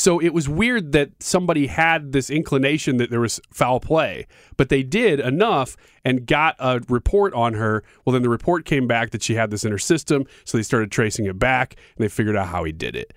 So 0.00 0.18
it 0.18 0.32
was 0.32 0.48
weird 0.48 0.92
that 0.92 1.10
somebody 1.20 1.66
had 1.66 2.12
this 2.12 2.30
inclination 2.30 2.96
that 2.96 3.10
there 3.10 3.20
was 3.20 3.38
foul 3.52 3.80
play, 3.80 4.26
but 4.56 4.70
they 4.70 4.82
did 4.82 5.20
enough 5.20 5.76
and 6.06 6.24
got 6.26 6.56
a 6.58 6.80
report 6.88 7.34
on 7.34 7.52
her. 7.52 7.84
Well, 8.04 8.14
then 8.14 8.22
the 8.22 8.30
report 8.30 8.64
came 8.64 8.86
back 8.86 9.10
that 9.10 9.22
she 9.22 9.34
had 9.34 9.50
this 9.50 9.62
in 9.62 9.70
her 9.72 9.78
system, 9.78 10.24
so 10.46 10.56
they 10.56 10.62
started 10.62 10.90
tracing 10.90 11.26
it 11.26 11.38
back 11.38 11.74
and 11.96 12.02
they 12.04 12.08
figured 12.08 12.34
out 12.34 12.48
how 12.48 12.64
he 12.64 12.72
did 12.72 12.96
it. 12.96 13.12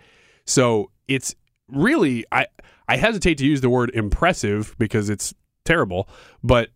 So 0.45 0.91
it's 1.07 1.33
really 1.69 2.25
I 2.33 2.47
I 2.89 2.97
hesitate 2.97 3.37
to 3.37 3.45
use 3.45 3.61
the 3.61 3.69
word 3.69 3.89
impressive 3.93 4.75
because 4.77 5.09
it's 5.09 5.33
terrible, 5.63 6.09
but 6.43 6.67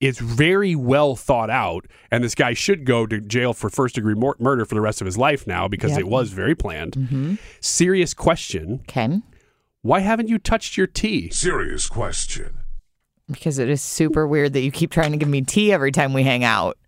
it's 0.00 0.18
very 0.18 0.74
well 0.74 1.14
thought 1.14 1.50
out, 1.50 1.86
and 2.10 2.24
this 2.24 2.34
guy 2.34 2.52
should 2.54 2.84
go 2.84 3.06
to 3.06 3.20
jail 3.20 3.52
for 3.52 3.70
first 3.70 3.94
degree 3.94 4.14
mor- 4.16 4.34
murder 4.40 4.64
for 4.64 4.74
the 4.74 4.80
rest 4.80 5.00
of 5.00 5.04
his 5.06 5.16
life 5.16 5.46
now 5.46 5.68
because 5.68 5.92
Yep. 5.92 6.00
it 6.00 6.08
was 6.08 6.32
very 6.32 6.56
planned. 6.56 6.94
Mhm. 6.94 7.38
Serious 7.60 8.12
question. 8.12 8.80
Okay. 8.88 9.20
Why 9.82 9.98
haven't 9.98 10.28
you 10.28 10.38
touched 10.38 10.76
your 10.76 10.86
tea? 10.86 11.30
Serious 11.30 11.88
question. 11.88 12.58
Because 13.28 13.58
it 13.58 13.68
is 13.68 13.82
super 13.82 14.26
weird 14.26 14.52
that 14.52 14.60
you 14.60 14.70
keep 14.70 14.92
trying 14.92 15.10
to 15.10 15.18
give 15.18 15.28
me 15.28 15.42
tea 15.42 15.72
every 15.72 15.90
time 15.90 16.12
we 16.12 16.22
hang 16.22 16.44
out. 16.44 16.78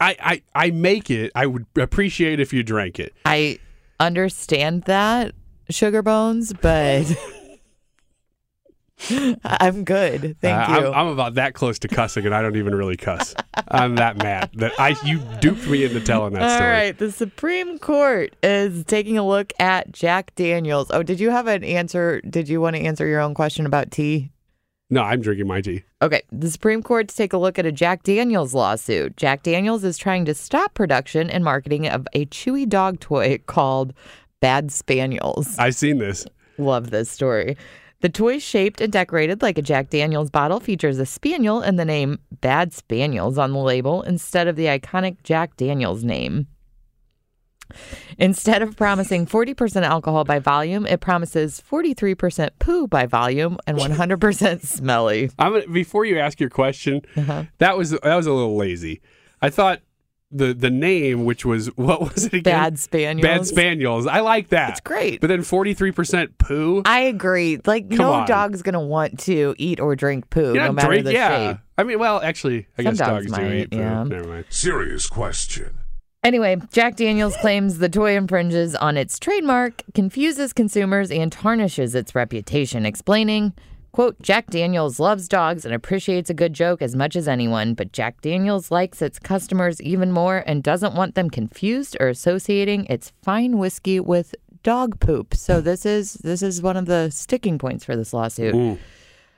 I, 0.00 0.16
I, 0.20 0.66
I 0.66 0.70
make 0.70 1.10
it. 1.10 1.32
I 1.34 1.46
would 1.46 1.66
appreciate 1.76 2.38
if 2.38 2.52
you 2.52 2.62
drank 2.62 3.00
it. 3.00 3.12
I 3.24 3.58
understand 3.98 4.82
that, 4.84 5.34
Sugar 5.70 6.02
Bones, 6.02 6.52
but 6.52 7.04
I'm 9.44 9.84
good. 9.84 10.36
Thank 10.40 10.68
Uh, 10.68 10.72
you. 10.80 10.86
I'm, 10.88 10.94
I'm 10.94 11.06
about 11.08 11.34
that 11.34 11.54
close 11.54 11.78
to 11.80 11.88
cussing, 11.88 12.24
and 12.26 12.34
I 12.34 12.40
don't 12.42 12.56
even 12.56 12.74
really 12.74 12.96
cuss. 12.96 13.34
I'm 13.68 13.96
that 13.96 14.16
mad 14.18 14.50
that 14.54 14.72
I 14.78 14.96
you 15.04 15.20
duped 15.40 15.66
me 15.66 15.84
into 15.84 16.00
telling 16.00 16.32
that 16.34 16.42
All 16.42 16.50
story. 16.56 16.70
right, 16.70 16.98
the 16.98 17.10
Supreme 17.12 17.78
Court 17.78 18.34
is 18.42 18.84
taking 18.84 19.18
a 19.18 19.26
look 19.26 19.52
at 19.58 19.92
Jack 19.92 20.34
Daniels. 20.36 20.90
Oh, 20.90 21.02
did 21.02 21.20
you 21.20 21.30
have 21.30 21.46
an 21.48 21.64
answer? 21.64 22.20
Did 22.22 22.48
you 22.48 22.60
want 22.60 22.76
to 22.76 22.82
answer 22.82 23.06
your 23.06 23.20
own 23.20 23.34
question 23.34 23.66
about 23.66 23.90
tea? 23.90 24.30
No, 24.90 25.02
I'm 25.02 25.20
drinking 25.20 25.48
my 25.48 25.60
tea. 25.60 25.82
Okay, 26.02 26.22
the 26.30 26.50
Supreme 26.50 26.82
Court 26.82 27.08
to 27.08 27.16
take 27.16 27.32
a 27.32 27.38
look 27.38 27.58
at 27.58 27.66
a 27.66 27.72
Jack 27.72 28.04
Daniels 28.04 28.54
lawsuit. 28.54 29.16
Jack 29.16 29.42
Daniels 29.42 29.82
is 29.82 29.98
trying 29.98 30.24
to 30.26 30.34
stop 30.34 30.74
production 30.74 31.30
and 31.30 31.42
marketing 31.42 31.88
of 31.88 32.06
a 32.12 32.26
chewy 32.26 32.68
dog 32.68 33.00
toy 33.00 33.38
called 33.46 33.92
Bad 34.40 34.70
Spaniels. 34.70 35.58
I've 35.58 35.74
seen 35.74 35.98
this. 35.98 36.26
Love 36.58 36.90
this 36.90 37.10
story. 37.10 37.56
The 38.04 38.10
toy, 38.10 38.38
shaped 38.38 38.82
and 38.82 38.92
decorated 38.92 39.40
like 39.40 39.56
a 39.56 39.62
Jack 39.62 39.88
Daniels 39.88 40.28
bottle, 40.28 40.60
features 40.60 40.98
a 40.98 41.06
spaniel 41.06 41.62
and 41.62 41.78
the 41.78 41.86
name 41.86 42.18
Bad 42.42 42.74
Spaniels 42.74 43.38
on 43.38 43.52
the 43.52 43.58
label 43.58 44.02
instead 44.02 44.46
of 44.46 44.56
the 44.56 44.66
iconic 44.66 45.22
Jack 45.22 45.56
Daniels 45.56 46.04
name. 46.04 46.46
Instead 48.18 48.60
of 48.60 48.76
promising 48.76 49.24
40% 49.24 49.84
alcohol 49.84 50.24
by 50.24 50.38
volume, 50.38 50.86
it 50.86 51.00
promises 51.00 51.62
43% 51.66 52.50
poo 52.58 52.86
by 52.86 53.06
volume 53.06 53.56
and 53.66 53.78
100% 53.78 54.60
smelly. 54.66 55.30
I'm 55.38 55.54
gonna, 55.54 55.68
before 55.68 56.04
you 56.04 56.18
ask 56.18 56.38
your 56.38 56.50
question. 56.50 57.00
Uh-huh. 57.16 57.44
That 57.56 57.78
was 57.78 57.92
that 57.92 58.14
was 58.14 58.26
a 58.26 58.32
little 58.34 58.58
lazy. 58.58 59.00
I 59.40 59.48
thought 59.48 59.80
the 60.34 60.52
the 60.52 60.70
name, 60.70 61.24
which 61.24 61.44
was 61.44 61.66
what 61.76 62.00
was 62.00 62.26
it 62.26 62.34
again? 62.34 62.42
Bad 62.42 62.78
Spaniels. 62.78 63.22
Bad 63.22 63.46
Spaniels. 63.46 64.06
I 64.06 64.20
like 64.20 64.48
that. 64.48 64.70
It's 64.70 64.80
great. 64.80 65.20
But 65.20 65.28
then 65.28 65.40
43% 65.40 66.38
poo. 66.38 66.82
I 66.84 67.00
agree. 67.00 67.60
Like, 67.64 67.88
Come 67.90 67.98
no 67.98 68.12
on. 68.12 68.26
dog's 68.26 68.62
going 68.62 68.74
to 68.74 68.80
want 68.80 69.20
to 69.20 69.54
eat 69.58 69.80
or 69.80 69.96
drink 69.96 70.28
poo, 70.30 70.52
no 70.54 70.72
matter 70.72 70.88
drink, 70.88 71.04
the 71.04 71.12
yeah. 71.12 71.52
shape. 71.52 71.60
I 71.78 71.82
mean, 71.84 71.98
well, 71.98 72.20
actually, 72.20 72.66
I 72.78 72.82
Some 72.82 72.92
guess 72.92 72.98
dogs 72.98 73.26
dogs, 73.26 73.38
do 73.38 73.42
might, 73.42 73.54
eat 73.54 73.70
poo. 73.70 73.76
yeah. 73.78 74.02
Never 74.04 74.28
mind. 74.28 74.44
Serious 74.50 75.06
question. 75.06 75.78
Anyway, 76.22 76.56
Jack 76.72 76.96
Daniels 76.96 77.36
claims 77.36 77.78
the 77.78 77.88
toy 77.88 78.16
infringes 78.16 78.74
on 78.74 78.96
its 78.96 79.18
trademark, 79.18 79.82
confuses 79.94 80.54
consumers, 80.54 81.10
and 81.10 81.30
tarnishes 81.30 81.94
its 81.94 82.14
reputation, 82.14 82.86
explaining, 82.86 83.52
quote, 83.94 84.20
Jack 84.20 84.50
Daniels 84.50 84.98
loves 84.98 85.28
dogs 85.28 85.64
and 85.64 85.72
appreciates 85.72 86.28
a 86.28 86.34
good 86.34 86.52
joke 86.52 86.82
as 86.82 86.96
much 86.96 87.14
as 87.14 87.28
anyone, 87.28 87.74
but 87.74 87.92
Jack 87.92 88.20
Daniels 88.20 88.72
likes 88.72 89.00
its 89.00 89.20
customers 89.20 89.80
even 89.80 90.10
more 90.10 90.42
and 90.48 90.64
doesn't 90.64 90.96
want 90.96 91.14
them 91.14 91.30
confused 91.30 91.96
or 92.00 92.08
associating 92.08 92.86
its 92.86 93.12
fine 93.22 93.56
whiskey 93.56 94.00
with 94.00 94.34
dog 94.64 94.98
poop. 94.98 95.32
So 95.32 95.60
this 95.60 95.86
is 95.86 96.14
this 96.14 96.42
is 96.42 96.60
one 96.60 96.76
of 96.76 96.86
the 96.86 97.10
sticking 97.10 97.56
points 97.56 97.84
for 97.84 97.94
this 97.94 98.12
lawsuit. 98.12 98.80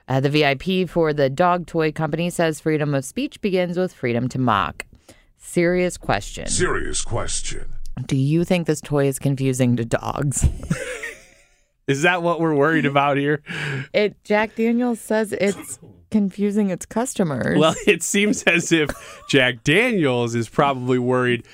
Uh, 0.08 0.20
the 0.20 0.30
VIP 0.30 0.88
for 0.88 1.12
the 1.12 1.28
dog 1.28 1.66
toy 1.66 1.92
company 1.92 2.30
says 2.30 2.58
freedom 2.58 2.94
of 2.94 3.04
speech 3.04 3.42
begins 3.42 3.76
with 3.76 3.92
freedom 3.92 4.26
to 4.30 4.38
mock. 4.38 4.86
Serious 5.36 5.98
question. 5.98 6.46
Serious 6.46 7.02
question. 7.02 7.74
Do 8.06 8.16
you 8.16 8.42
think 8.42 8.66
this 8.66 8.80
toy 8.80 9.06
is 9.06 9.18
confusing 9.18 9.76
to 9.76 9.84
dogs? 9.84 10.48
Is 11.86 12.02
that 12.02 12.22
what 12.22 12.40
we're 12.40 12.54
worried 12.54 12.86
about 12.92 13.16
here? 13.16 13.42
It 13.92 14.22
Jack 14.24 14.56
Daniels 14.56 15.00
says 15.00 15.32
it's 15.32 15.78
confusing 16.10 16.70
its 16.70 16.86
customers. 16.86 17.58
Well, 17.58 17.74
it 17.86 18.02
seems 18.02 18.42
as 18.44 18.72
if 18.72 18.90
Jack 19.28 19.64
Daniels 19.64 20.34
is 20.34 20.48
probably 20.48 20.98
worried, 20.98 21.46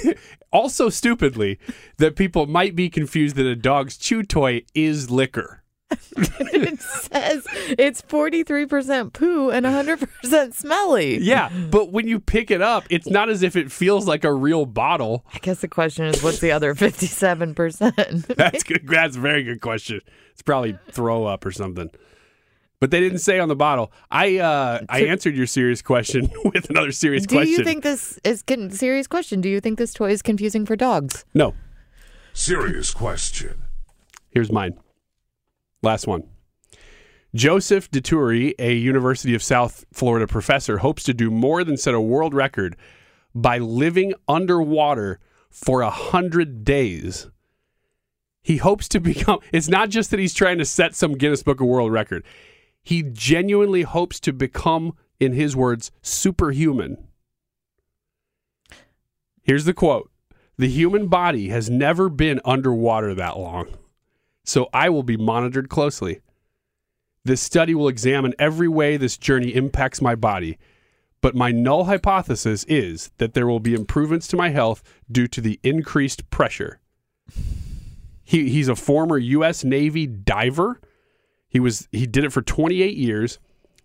also 0.52 0.88
stupidly, 0.88 1.58
that 1.98 2.16
people 2.16 2.46
might 2.46 2.74
be 2.74 2.88
confused 2.90 3.36
that 3.36 3.46
a 3.46 3.56
dog's 3.56 3.96
chew 3.96 4.22
toy 4.22 4.62
is 4.74 5.10
liquor. 5.10 5.57
it 6.16 6.80
says 6.80 7.46
it's 7.78 8.02
43% 8.02 9.12
poo 9.12 9.50
and 9.50 9.64
100% 9.64 10.52
smelly. 10.54 11.18
Yeah, 11.18 11.48
but 11.70 11.90
when 11.92 12.06
you 12.06 12.20
pick 12.20 12.50
it 12.50 12.60
up, 12.60 12.84
it's 12.90 13.08
not 13.08 13.30
as 13.30 13.42
if 13.42 13.56
it 13.56 13.72
feels 13.72 14.06
like 14.06 14.24
a 14.24 14.32
real 14.32 14.66
bottle. 14.66 15.24
I 15.32 15.38
guess 15.38 15.60
the 15.60 15.68
question 15.68 16.04
is 16.06 16.22
what's 16.22 16.40
the 16.40 16.52
other 16.52 16.74
57%? 16.74 18.26
That's 18.36 18.62
good. 18.64 18.86
That's 18.86 19.16
a 19.16 19.20
very 19.20 19.42
good 19.42 19.60
question. 19.60 20.00
It's 20.32 20.42
probably 20.42 20.78
throw 20.90 21.24
up 21.24 21.46
or 21.46 21.52
something. 21.52 21.90
But 22.80 22.90
they 22.92 23.00
didn't 23.00 23.18
say 23.18 23.40
on 23.40 23.48
the 23.48 23.56
bottle. 23.56 23.90
I 24.08 24.38
uh, 24.38 24.82
I 24.88 25.06
answered 25.06 25.34
your 25.34 25.46
serious 25.46 25.82
question 25.82 26.30
with 26.44 26.70
another 26.70 26.92
serious 26.92 27.26
Do 27.26 27.36
question. 27.36 27.52
you 27.58 27.64
think 27.64 27.82
this 27.82 28.20
is 28.22 28.42
con- 28.42 28.70
serious 28.70 29.08
question? 29.08 29.40
Do 29.40 29.48
you 29.48 29.60
think 29.60 29.78
this 29.78 29.92
toy 29.92 30.12
is 30.12 30.22
confusing 30.22 30.64
for 30.64 30.76
dogs? 30.76 31.24
No. 31.34 31.54
Serious 32.34 32.92
question. 32.92 33.64
Here's 34.30 34.52
mine. 34.52 34.78
Last 35.82 36.06
one. 36.06 36.24
Joseph 37.34 37.90
Dituri, 37.90 38.54
a 38.58 38.74
University 38.74 39.34
of 39.34 39.42
South 39.42 39.84
Florida 39.92 40.26
professor, 40.26 40.78
hopes 40.78 41.02
to 41.04 41.14
do 41.14 41.30
more 41.30 41.62
than 41.62 41.76
set 41.76 41.94
a 41.94 42.00
world 42.00 42.34
record 42.34 42.76
by 43.34 43.58
living 43.58 44.14
underwater 44.26 45.20
for 45.50 45.82
a 45.82 45.90
hundred 45.90 46.64
days. 46.64 47.28
He 48.42 48.56
hopes 48.56 48.88
to 48.88 49.00
become. 49.00 49.40
It's 49.52 49.68
not 49.68 49.90
just 49.90 50.10
that 50.10 50.20
he's 50.20 50.34
trying 50.34 50.58
to 50.58 50.64
set 50.64 50.94
some 50.94 51.12
Guinness 51.12 51.42
Book 51.42 51.60
of 51.60 51.66
World 51.66 51.92
Record. 51.92 52.24
He 52.82 53.02
genuinely 53.02 53.82
hopes 53.82 54.18
to 54.20 54.32
become, 54.32 54.94
in 55.20 55.34
his 55.34 55.54
words, 55.54 55.90
superhuman. 56.00 57.08
Here's 59.42 59.66
the 59.66 59.74
quote 59.74 60.10
The 60.56 60.68
human 60.68 61.08
body 61.08 61.48
has 61.48 61.68
never 61.68 62.08
been 62.08 62.40
underwater 62.44 63.14
that 63.14 63.38
long, 63.38 63.68
so 64.48 64.70
I 64.72 64.88
will 64.88 65.02
be 65.02 65.18
monitored 65.18 65.68
closely. 65.68 66.20
This 67.22 67.42
study 67.42 67.74
will 67.74 67.88
examine 67.88 68.32
every 68.38 68.66
way 68.66 68.96
this 68.96 69.18
journey 69.18 69.54
impacts 69.54 70.00
my 70.00 70.14
body, 70.14 70.56
but 71.20 71.34
my 71.34 71.52
null 71.52 71.84
hypothesis 71.84 72.64
is 72.64 73.10
that 73.18 73.34
there 73.34 73.46
will 73.46 73.60
be 73.60 73.74
improvements 73.74 74.26
to 74.28 74.38
my 74.38 74.48
health 74.48 74.82
due 75.12 75.26
to 75.26 75.42
the 75.42 75.60
increased 75.62 76.30
pressure. 76.30 76.80
He, 78.24 78.48
he's 78.48 78.68
a 78.68 78.74
former 78.74 79.18
U.S. 79.18 79.64
Navy 79.64 80.06
diver. 80.06 80.80
He 81.50 81.60
was 81.60 81.86
he 81.92 82.06
did 82.06 82.24
it 82.24 82.32
for 82.32 82.40
28 82.40 82.96
years. 82.96 83.38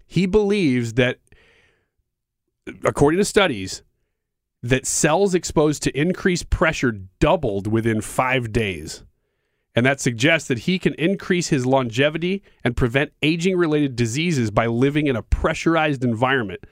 He 0.05 0.25
believes 0.25 0.93
that, 0.93 1.19
according 2.85 3.17
to 3.17 3.25
studies, 3.25 3.83
that 4.61 4.85
cells 4.85 5.35
exposed 5.35 5.83
to 5.83 5.99
increased 5.99 6.49
pressure 6.49 6.93
doubled 7.19 7.67
within 7.67 7.99
five 7.99 8.53
days. 8.53 9.03
And 9.75 9.85
that 9.85 9.99
suggests 9.99 10.47
that 10.49 10.59
he 10.59 10.77
can 10.77 10.93
increase 10.95 11.47
his 11.47 11.65
longevity 11.65 12.43
and 12.63 12.77
prevent 12.77 13.11
aging 13.21 13.57
related 13.57 13.95
diseases 13.95 14.51
by 14.51 14.67
living 14.67 15.07
in 15.07 15.15
a 15.15 15.23
pressurized 15.23 16.03
environment. 16.03 16.63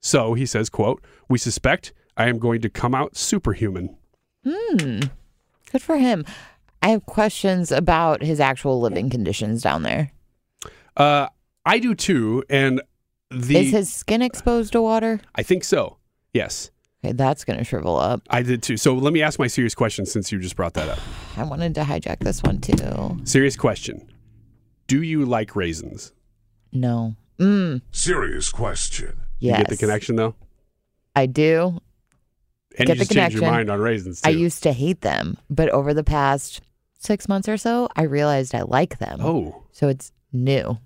So 0.00 0.34
he 0.34 0.44
says, 0.44 0.68
quote, 0.68 1.02
we 1.28 1.38
suspect 1.38 1.92
I 2.16 2.28
am 2.28 2.38
going 2.38 2.60
to 2.62 2.68
come 2.68 2.94
out 2.94 3.16
superhuman. 3.16 3.96
Hmm. 4.46 5.00
Good 5.70 5.82
for 5.82 5.96
him. 5.96 6.26
I 6.82 6.88
have 6.88 7.06
questions 7.06 7.72
about 7.72 8.22
his 8.22 8.40
actual 8.40 8.80
living 8.80 9.08
conditions 9.08 9.62
down 9.62 9.82
there. 9.84 10.12
Uh, 10.96 11.28
I 11.64 11.78
do 11.78 11.94
too, 11.94 12.44
and 12.50 12.82
the 13.30 13.56
Is 13.56 13.70
his 13.70 13.92
skin 13.92 14.20
exposed 14.20 14.72
to 14.72 14.82
water? 14.82 15.20
I 15.34 15.42
think 15.42 15.64
so. 15.64 15.96
Yes, 16.34 16.70
Okay, 17.04 17.12
that's 17.12 17.44
going 17.44 17.58
to 17.58 17.64
shrivel 17.64 17.96
up. 17.96 18.22
I 18.30 18.42
did 18.42 18.62
too. 18.62 18.76
So 18.76 18.94
let 18.94 19.12
me 19.12 19.22
ask 19.22 19.38
my 19.38 19.48
serious 19.48 19.74
question 19.74 20.06
since 20.06 20.30
you 20.30 20.38
just 20.38 20.54
brought 20.56 20.74
that 20.74 20.88
up. 20.88 20.98
I 21.36 21.42
wanted 21.44 21.74
to 21.76 21.82
hijack 21.82 22.20
this 22.20 22.42
one 22.42 22.60
too. 22.60 23.18
Serious 23.24 23.56
question: 23.56 24.08
Do 24.86 25.02
you 25.02 25.24
like 25.24 25.56
raisins? 25.56 26.12
No. 26.72 27.16
Mm, 27.38 27.82
Serious 27.90 28.50
question. 28.50 29.18
yes. 29.40 29.58
You 29.58 29.64
get 29.64 29.68
the 29.70 29.76
connection 29.76 30.14
though, 30.16 30.36
I 31.16 31.26
do. 31.26 31.80
and 32.78 32.86
Get 32.86 32.88
you 32.88 32.94
the 32.94 32.98
just 33.06 33.12
changed 33.12 33.36
your 33.40 33.50
mind 33.50 33.68
on 33.68 33.80
raisins 33.80 34.20
too. 34.20 34.28
I 34.28 34.32
used 34.32 34.62
to 34.62 34.72
hate 34.72 35.00
them, 35.00 35.38
but 35.50 35.68
over 35.70 35.92
the 35.92 36.04
past 36.04 36.60
six 36.98 37.28
months 37.28 37.48
or 37.48 37.56
so, 37.56 37.88
I 37.96 38.02
realized 38.02 38.54
I 38.54 38.62
like 38.62 38.98
them. 38.98 39.18
oh, 39.22 39.64
So 39.72 39.88
it's 39.88 40.12
new. 40.32 40.78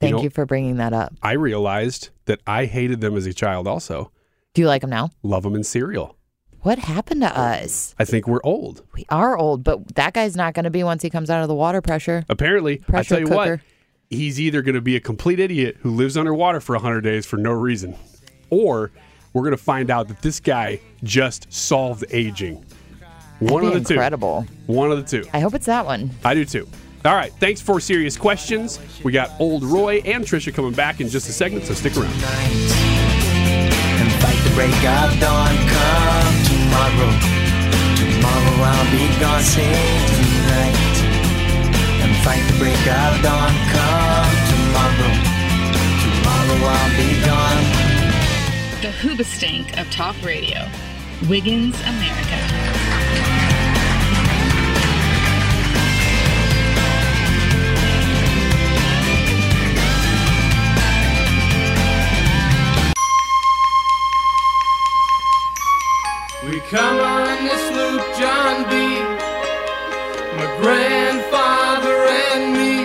Thank 0.00 0.18
you, 0.18 0.24
know- 0.24 0.30
for 0.30 0.46
bringing 0.46 0.76
that 0.76 0.92
up. 0.92 1.14
I 1.22 1.32
realized 1.32 2.10
that 2.26 2.40
I 2.46 2.66
hated 2.66 3.00
them 3.00 3.16
as 3.16 3.26
a 3.26 3.32
child. 3.34 3.66
Also, 3.66 4.12
Do 4.54 4.62
you 4.62 4.68
like 4.68 4.82
them 4.82 4.90
now? 4.90 5.10
love 5.24 5.42
them 5.42 5.54
in 5.56 5.64
cereal. 5.64 6.16
What 6.60 6.78
happened 6.78 7.20
to 7.22 7.38
us? 7.38 7.94
I 7.98 8.04
think 8.04 8.26
we're 8.26 8.40
old. 8.44 8.82
We 8.94 9.04
are 9.10 9.36
old, 9.36 9.64
but 9.64 9.96
that 9.96 10.14
guy's 10.14 10.34
not 10.36 10.54
going 10.54 10.64
to 10.64 10.70
be 10.70 10.82
once 10.82 11.02
he 11.02 11.10
comes 11.10 11.28
out 11.28 11.42
of 11.42 11.48
the 11.48 11.54
water 11.54 11.82
pressure. 11.82 12.24
Apparently, 12.28 12.82
I 12.92 13.02
tell 13.02 13.18
you 13.20 13.26
what, 13.26 13.60
he's 14.08 14.40
either 14.40 14.62
going 14.62 14.76
to 14.76 14.80
be 14.80 14.96
a 14.96 15.00
complete 15.00 15.40
idiot 15.40 15.76
who 15.80 15.90
lives 15.90 16.16
underwater 16.16 16.60
for 16.60 16.74
100 16.76 17.02
days 17.02 17.26
for 17.26 17.36
no 17.36 17.50
reason, 17.50 17.96
or 18.48 18.92
we're 19.34 19.42
going 19.42 19.50
to 19.56 19.62
find 19.62 19.90
out 19.90 20.08
that 20.08 20.22
this 20.22 20.40
guy 20.40 20.80
just 21.02 21.52
solved 21.52 22.04
aging. 22.10 22.64
One 23.40 23.64
That'd 23.64 23.76
of 23.76 23.82
be 23.82 23.88
the 23.88 23.94
incredible. 23.94 24.46
two. 24.48 24.72
One 24.72 24.90
of 24.92 24.96
the 24.96 25.22
two. 25.22 25.28
I 25.34 25.40
hope 25.40 25.54
it's 25.54 25.66
that 25.66 25.84
one. 25.84 26.10
I 26.24 26.32
do 26.34 26.44
too. 26.44 26.66
All 27.04 27.14
right. 27.14 27.32
Thanks 27.40 27.60
for 27.60 27.78
serious 27.80 28.16
questions. 28.16 28.78
We 29.02 29.12
got 29.12 29.32
old 29.38 29.64
Roy 29.64 29.96
and 30.06 30.24
Tricia 30.24 30.54
coming 30.54 30.72
back 30.72 31.00
in 31.00 31.08
just 31.08 31.28
a 31.28 31.32
second, 31.32 31.64
so 31.64 31.74
stick 31.74 31.94
around. 31.96 33.03
Fight 34.24 34.40
the 34.42 34.54
break 34.54 34.80
of 34.96 35.10
dawn. 35.20 35.54
Come 35.68 36.36
tomorrow, 36.48 37.12
tomorrow 38.00 38.56
I'll 38.70 38.90
be 38.90 39.04
gone. 39.20 39.44
Tonight 39.52 40.96
and 42.02 42.12
fight 42.24 42.44
the 42.50 42.56
break 42.58 42.84
of 43.02 43.12
dawn. 43.26 43.54
Come 43.74 44.34
tomorrow, 44.52 45.12
tomorrow 46.04 46.60
I'll 46.72 46.94
be 46.96 47.10
gone. 47.28 47.62
The 48.80 48.92
Hoobastank 49.02 49.78
of 49.78 49.90
Talk 49.90 50.16
Radio. 50.22 50.68
Wiggins, 51.28 51.78
America. 51.82 53.53
Come 66.70 66.98
on 66.98 67.44
this 67.44 67.70
loop, 67.72 68.02
John 68.18 68.64
B. 68.70 68.74
My 70.36 70.46
grandfather 70.60 71.94
and 72.32 72.52
me. 72.52 72.84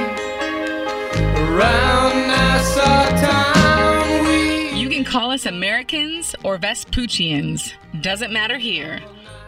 Around 1.48 2.28
Nassau 2.28 3.10
town, 3.22 4.26
we. 4.26 4.72
You 4.72 4.90
can 4.90 5.04
call 5.04 5.32
us 5.32 5.46
Americans 5.46 6.36
or 6.44 6.58
Vespuccians. 6.58 7.74
Doesn't 8.02 8.32
matter 8.32 8.58
here. 8.58 9.00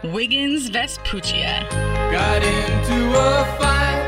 Wiggins 0.03 0.69
Vespuccia. 0.69 1.67
Got 2.11 2.43
into 2.43 3.11
a 3.11 3.45
fight. 3.59 4.07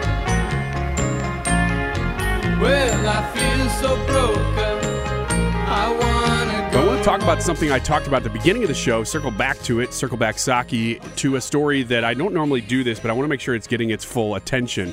Well, 2.59 3.07
I 3.07 3.21
feel 3.33 3.69
so 3.69 4.05
broken. 4.05 4.72
I 6.75 6.83
want 6.83 6.97
to 6.97 7.03
talk 7.03 7.21
about 7.21 7.43
something 7.43 7.71
I 7.71 7.77
talked 7.77 8.07
about 8.07 8.17
at 8.17 8.23
the 8.23 8.39
beginning 8.39 8.63
of 8.63 8.67
the 8.67 8.73
show, 8.73 9.03
circle 9.03 9.29
back 9.29 9.59
to 9.59 9.79
it, 9.79 9.93
circle 9.93 10.17
back 10.17 10.37
Psaki 10.37 10.99
to 11.17 11.35
a 11.35 11.41
story 11.41 11.83
that 11.83 12.03
I 12.03 12.15
don't 12.15 12.33
normally 12.33 12.61
do 12.61 12.83
this, 12.83 12.99
but 12.99 13.11
I 13.11 13.13
want 13.13 13.25
to 13.25 13.29
make 13.29 13.41
sure 13.41 13.53
it's 13.53 13.67
getting 13.67 13.91
its 13.91 14.03
full 14.03 14.33
attention. 14.33 14.91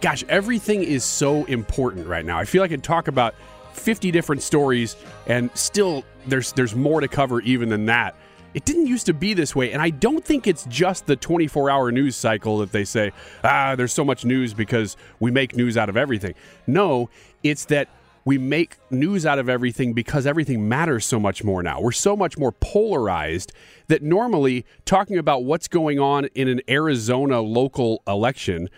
Gosh, 0.00 0.24
everything 0.28 0.82
is 0.82 1.04
so 1.04 1.44
important 1.44 2.08
right 2.08 2.24
now. 2.24 2.38
I 2.38 2.44
feel 2.44 2.60
like 2.60 2.72
I 2.72 2.76
talk 2.76 3.06
about 3.06 3.36
50 3.72 4.10
different 4.10 4.42
stories 4.42 4.96
and 5.28 5.48
still 5.54 6.02
there's 6.26 6.52
there's 6.54 6.74
more 6.74 7.00
to 7.00 7.06
cover 7.06 7.40
even 7.42 7.68
than 7.68 7.86
that. 7.86 8.16
It 8.54 8.64
didn't 8.64 8.88
used 8.88 9.06
to 9.06 9.14
be 9.14 9.32
this 9.32 9.54
way, 9.54 9.72
and 9.72 9.80
I 9.80 9.90
don't 9.90 10.24
think 10.24 10.48
it's 10.48 10.64
just 10.66 11.06
the 11.06 11.16
24-hour 11.16 11.90
news 11.92 12.16
cycle 12.16 12.58
that 12.58 12.72
they 12.72 12.84
say, 12.84 13.12
"Ah, 13.44 13.76
there's 13.76 13.92
so 13.92 14.04
much 14.04 14.24
news 14.24 14.54
because 14.54 14.96
we 15.20 15.30
make 15.30 15.56
news 15.56 15.76
out 15.76 15.88
of 15.88 15.96
everything." 15.96 16.34
No, 16.66 17.08
it's 17.42 17.64
that 17.66 17.88
we 18.24 18.38
make 18.38 18.76
news 18.90 19.26
out 19.26 19.38
of 19.38 19.48
everything 19.48 19.92
because 19.92 20.26
everything 20.26 20.68
matters 20.68 21.04
so 21.04 21.18
much 21.18 21.42
more 21.42 21.62
now. 21.62 21.80
We're 21.80 21.92
so 21.92 22.16
much 22.16 22.38
more 22.38 22.52
polarized 22.52 23.52
that 23.88 24.02
normally 24.02 24.64
talking 24.84 25.18
about 25.18 25.44
what's 25.44 25.68
going 25.68 25.98
on 25.98 26.26
in 26.34 26.48
an 26.48 26.60
Arizona 26.68 27.40
local 27.40 28.02
election 28.06 28.68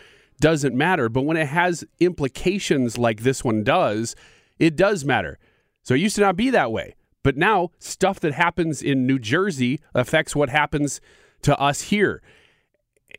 doesn't 0.40 0.74
matter. 0.74 1.08
But 1.08 1.22
when 1.22 1.36
it 1.36 1.48
has 1.48 1.84
implications 2.00 2.98
like 2.98 3.22
this 3.22 3.44
one 3.44 3.64
does, 3.64 4.16
it 4.58 4.76
does 4.76 5.04
matter. 5.04 5.38
So 5.82 5.94
it 5.94 6.00
used 6.00 6.16
to 6.16 6.22
not 6.22 6.36
be 6.36 6.50
that 6.50 6.72
way. 6.72 6.94
But 7.22 7.36
now 7.36 7.70
stuff 7.78 8.20
that 8.20 8.34
happens 8.34 8.82
in 8.82 9.06
New 9.06 9.18
Jersey 9.18 9.80
affects 9.94 10.34
what 10.34 10.48
happens 10.48 11.00
to 11.42 11.58
us 11.58 11.82
here 11.82 12.22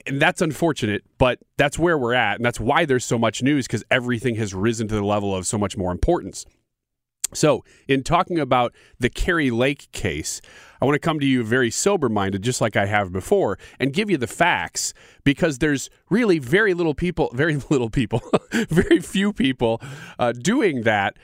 and 0.08 0.22
that's 0.22 0.42
unfortunate, 0.42 1.04
but 1.18 1.40
that's 1.58 1.80
where 1.80 1.98
we're 1.98 2.14
at, 2.14 2.38
and 2.38 2.46
that's 2.46 2.60
why 2.60 2.86
there's 2.86 3.06
so 3.06 3.18
much 3.18 3.42
news 3.42 3.68
because 3.68 3.84
everything 3.90 4.36
has 4.36 4.54
risen 4.54 4.88
to 4.88 4.96
the 4.96 5.04
level 5.04 5.36
of 5.36 5.48
so 5.48 5.58
much 5.58 5.78
more 5.78 5.92
importance. 5.92 6.46
So, 7.34 7.64
in 7.88 8.04
talking 8.04 8.40
about 8.40 8.74
the 9.00 9.10
Kari 9.10 9.52
Lake 9.52 9.92
case, 9.92 10.42
I 10.82 10.86
want 10.86 10.96
to 10.96 11.00
come 11.00 11.20
to 11.20 11.26
you 11.26 11.44
very 11.44 11.72
sober 11.72 12.08
minded, 12.08 12.44
just 12.44 12.62
like 12.62 12.76
I 12.76 12.86
have 12.86 13.12
before, 13.12 13.58
and 13.80 13.92
give 13.92 14.10
you 14.10 14.18
the 14.18 14.28
facts 14.28 14.94
because 15.24 15.58
there's 15.58 15.90
really 16.10 16.40
very 16.40 16.74
little 16.74 16.94
people, 16.94 17.32
very 17.34 17.56
little 17.56 17.90
people, 17.90 18.22
very 18.52 19.00
few 19.00 19.34
people 19.34 19.82
uh, 20.20 20.32
doing 20.34 20.84
that 20.84 21.18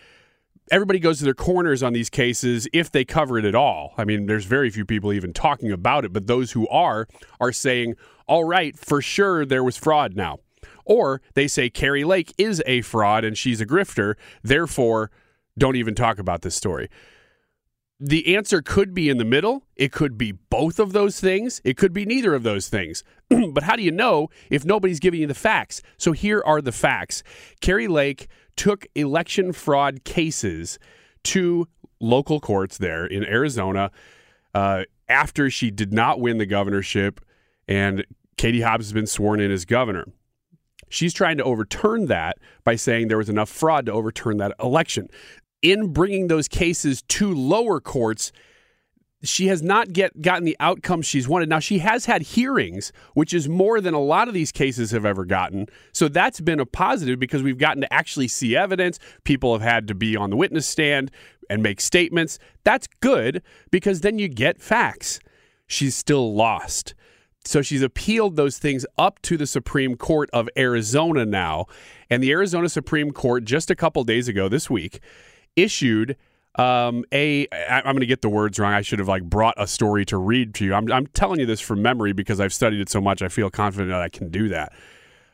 everybody 0.71 0.99
goes 0.99 1.17
to 1.19 1.25
their 1.25 1.33
corners 1.33 1.83
on 1.83 1.91
these 1.91 2.09
cases 2.09 2.67
if 2.71 2.89
they 2.91 3.03
cover 3.03 3.37
it 3.37 3.45
at 3.45 3.53
all. 3.53 3.93
I 3.97 4.05
mean, 4.05 4.25
there's 4.25 4.45
very 4.45 4.69
few 4.69 4.85
people 4.85 5.11
even 5.11 5.33
talking 5.33 5.71
about 5.71 6.05
it, 6.05 6.13
but 6.13 6.27
those 6.27 6.53
who 6.53 6.67
are 6.69 7.07
are 7.39 7.51
saying, 7.51 7.95
all 8.31 8.45
right, 8.45 8.79
for 8.79 9.01
sure 9.01 9.45
there 9.45 9.61
was 9.61 9.75
fraud 9.75 10.15
now. 10.15 10.39
Or 10.85 11.21
they 11.33 11.49
say 11.49 11.69
Kari 11.69 12.05
Lake 12.05 12.33
is 12.37 12.63
a 12.65 12.79
fraud 12.79 13.25
and 13.25 13.37
she's 13.37 13.59
a 13.59 13.65
grifter, 13.65 14.15
therefore, 14.41 15.11
don't 15.57 15.75
even 15.75 15.95
talk 15.95 16.17
about 16.17 16.41
this 16.41 16.55
story. 16.55 16.87
The 17.99 18.33
answer 18.37 18.61
could 18.61 18.93
be 18.93 19.09
in 19.09 19.17
the 19.17 19.25
middle. 19.25 19.65
It 19.75 19.91
could 19.91 20.17
be 20.17 20.31
both 20.31 20.79
of 20.79 20.93
those 20.93 21.19
things. 21.19 21.59
It 21.65 21.75
could 21.75 21.91
be 21.91 22.05
neither 22.05 22.33
of 22.33 22.43
those 22.43 22.69
things. 22.69 23.03
but 23.51 23.63
how 23.63 23.75
do 23.75 23.83
you 23.83 23.91
know 23.91 24.29
if 24.49 24.63
nobody's 24.63 25.01
giving 25.01 25.19
you 25.19 25.27
the 25.27 25.33
facts? 25.33 25.81
So 25.97 26.13
here 26.13 26.41
are 26.45 26.61
the 26.61 26.71
facts. 26.71 27.23
Kari 27.59 27.89
Lake 27.89 28.29
took 28.55 28.87
election 28.95 29.51
fraud 29.51 30.05
cases 30.05 30.79
to 31.23 31.67
local 31.99 32.39
courts 32.39 32.77
there 32.77 33.05
in 33.05 33.25
Arizona 33.25 33.91
uh, 34.55 34.83
after 35.09 35.49
she 35.49 35.69
did 35.69 35.91
not 35.91 36.21
win 36.21 36.37
the 36.37 36.45
governorship 36.45 37.19
and 37.67 38.05
Katie 38.37 38.61
Hobbs 38.61 38.87
has 38.87 38.93
been 38.93 39.07
sworn 39.07 39.39
in 39.39 39.51
as 39.51 39.65
governor. 39.65 40.05
She's 40.89 41.13
trying 41.13 41.37
to 41.37 41.43
overturn 41.43 42.07
that 42.07 42.37
by 42.63 42.75
saying 42.75 43.07
there 43.07 43.17
was 43.17 43.29
enough 43.29 43.49
fraud 43.49 43.85
to 43.85 43.93
overturn 43.93 44.37
that 44.37 44.53
election. 44.59 45.07
In 45.61 45.93
bringing 45.93 46.27
those 46.27 46.47
cases 46.47 47.01
to 47.03 47.33
lower 47.33 47.79
courts, 47.79 48.31
she 49.23 49.47
has 49.47 49.61
not 49.61 49.93
get 49.93 50.21
gotten 50.21 50.43
the 50.43 50.57
outcome 50.59 51.01
she's 51.01 51.27
wanted. 51.27 51.49
Now 51.49 51.59
she 51.59 51.79
has 51.79 52.05
had 52.05 52.23
hearings, 52.23 52.91
which 53.13 53.33
is 53.33 53.47
more 53.47 53.79
than 53.79 53.93
a 53.93 53.99
lot 53.99 54.27
of 54.27 54.33
these 54.33 54.51
cases 54.51 54.91
have 54.91 55.05
ever 55.05 55.25
gotten. 55.25 55.67
So 55.93 56.07
that's 56.07 56.41
been 56.41 56.59
a 56.59 56.65
positive 56.65 57.19
because 57.19 57.43
we've 57.43 57.57
gotten 57.57 57.81
to 57.81 57.93
actually 57.93 58.27
see 58.27 58.55
evidence. 58.55 58.99
People 59.23 59.53
have 59.53 59.61
had 59.61 59.87
to 59.87 59.95
be 59.95 60.17
on 60.17 60.29
the 60.29 60.35
witness 60.35 60.67
stand 60.67 61.11
and 61.49 61.61
make 61.61 61.81
statements. 61.81 62.39
That's 62.63 62.87
good 62.99 63.43
because 63.69 64.01
then 64.01 64.17
you 64.17 64.27
get 64.27 64.61
facts. 64.61 65.19
She's 65.67 65.95
still 65.95 66.33
lost. 66.33 66.95
So 67.43 67.61
she's 67.61 67.81
appealed 67.81 68.35
those 68.35 68.57
things 68.57 68.85
up 68.97 69.21
to 69.23 69.35
the 69.37 69.47
Supreme 69.47 69.95
Court 69.95 70.29
of 70.31 70.47
Arizona 70.57 71.25
now. 71.25 71.65
And 72.09 72.21
the 72.21 72.31
Arizona 72.31 72.69
Supreme 72.69 73.11
Court 73.11 73.45
just 73.45 73.71
a 73.71 73.75
couple 73.75 74.03
days 74.03 74.27
ago 74.27 74.47
this 74.47 74.69
week 74.69 74.99
issued 75.55 76.17
um, 76.55 77.05
a 77.13 77.47
I, 77.51 77.77
I'm 77.79 77.93
going 77.93 78.01
to 78.01 78.05
get 78.05 78.21
the 78.21 78.29
words 78.29 78.59
wrong. 78.59 78.73
I 78.73 78.81
should 78.81 78.99
have 78.99 79.07
like 79.07 79.23
brought 79.23 79.55
a 79.57 79.67
story 79.67 80.05
to 80.05 80.17
read 80.17 80.53
to 80.55 80.65
you. 80.65 80.73
I'm, 80.73 80.91
I'm 80.91 81.07
telling 81.07 81.39
you 81.39 81.45
this 81.45 81.61
from 81.61 81.81
memory 81.81 82.13
because 82.13 82.39
I've 82.39 82.53
studied 82.53 82.81
it 82.81 82.89
so 82.89 82.99
much. 82.99 83.21
I 83.21 83.29
feel 83.29 83.49
confident 83.49 83.89
that 83.89 84.01
I 84.01 84.09
can 84.09 84.29
do 84.29 84.49
that. 84.49 84.73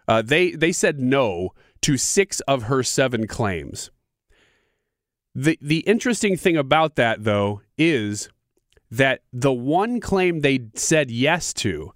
Uh, 0.08 0.22
they 0.22 0.52
they 0.52 0.72
said 0.72 1.00
no 1.00 1.54
to 1.82 1.98
six 1.98 2.40
of 2.42 2.64
her 2.64 2.84
seven 2.84 3.28
claims. 3.28 3.90
The 5.34 5.58
the 5.62 5.80
interesting 5.80 6.38
thing 6.38 6.56
about 6.56 6.96
that 6.96 7.24
though 7.24 7.62
is 7.78 8.30
that 8.90 9.22
the 9.34 9.54
one 9.54 10.00
claim 10.00 10.42
they 10.42 10.68
said 10.76 11.12
yes 11.12 11.54
to, 11.56 11.94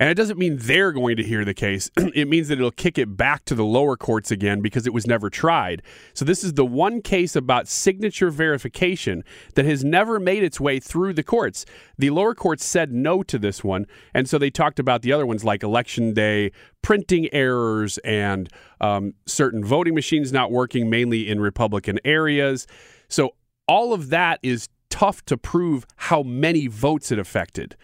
And 0.00 0.08
it 0.08 0.14
doesn't 0.14 0.38
mean 0.38 0.58
they're 0.58 0.92
going 0.92 1.16
to 1.16 1.24
hear 1.24 1.44
the 1.44 1.54
case. 1.54 1.90
it 1.96 2.28
means 2.28 2.48
that 2.48 2.58
it'll 2.58 2.70
kick 2.70 2.98
it 2.98 3.16
back 3.16 3.44
to 3.46 3.54
the 3.54 3.64
lower 3.64 3.96
courts 3.96 4.30
again 4.30 4.60
because 4.60 4.86
it 4.86 4.92
was 4.92 5.06
never 5.06 5.28
tried. 5.28 5.82
So, 6.14 6.24
this 6.24 6.44
is 6.44 6.54
the 6.54 6.64
one 6.64 7.02
case 7.02 7.34
about 7.34 7.66
signature 7.66 8.30
verification 8.30 9.24
that 9.54 9.64
has 9.64 9.84
never 9.84 10.20
made 10.20 10.44
its 10.44 10.60
way 10.60 10.78
through 10.78 11.14
the 11.14 11.24
courts. 11.24 11.64
The 11.96 12.10
lower 12.10 12.34
courts 12.34 12.64
said 12.64 12.92
no 12.92 13.22
to 13.24 13.38
this 13.38 13.64
one. 13.64 13.86
And 14.14 14.28
so 14.28 14.38
they 14.38 14.50
talked 14.50 14.78
about 14.78 15.02
the 15.02 15.12
other 15.12 15.26
ones 15.26 15.44
like 15.44 15.62
election 15.62 16.14
day 16.14 16.52
printing 16.82 17.28
errors 17.34 17.98
and 17.98 18.48
um, 18.80 19.14
certain 19.26 19.64
voting 19.64 19.94
machines 19.94 20.32
not 20.32 20.52
working, 20.52 20.88
mainly 20.88 21.28
in 21.28 21.40
Republican 21.40 21.98
areas. 22.04 22.66
So, 23.08 23.34
all 23.66 23.92
of 23.92 24.10
that 24.10 24.38
is 24.42 24.68
tough 24.90 25.24
to 25.26 25.36
prove 25.36 25.86
how 25.96 26.22
many 26.22 26.68
votes 26.68 27.12
it 27.12 27.18
affected. 27.18 27.76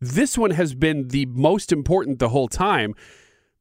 This 0.00 0.36
one 0.36 0.50
has 0.50 0.74
been 0.74 1.08
the 1.08 1.26
most 1.26 1.72
important 1.72 2.18
the 2.18 2.28
whole 2.28 2.48
time 2.48 2.94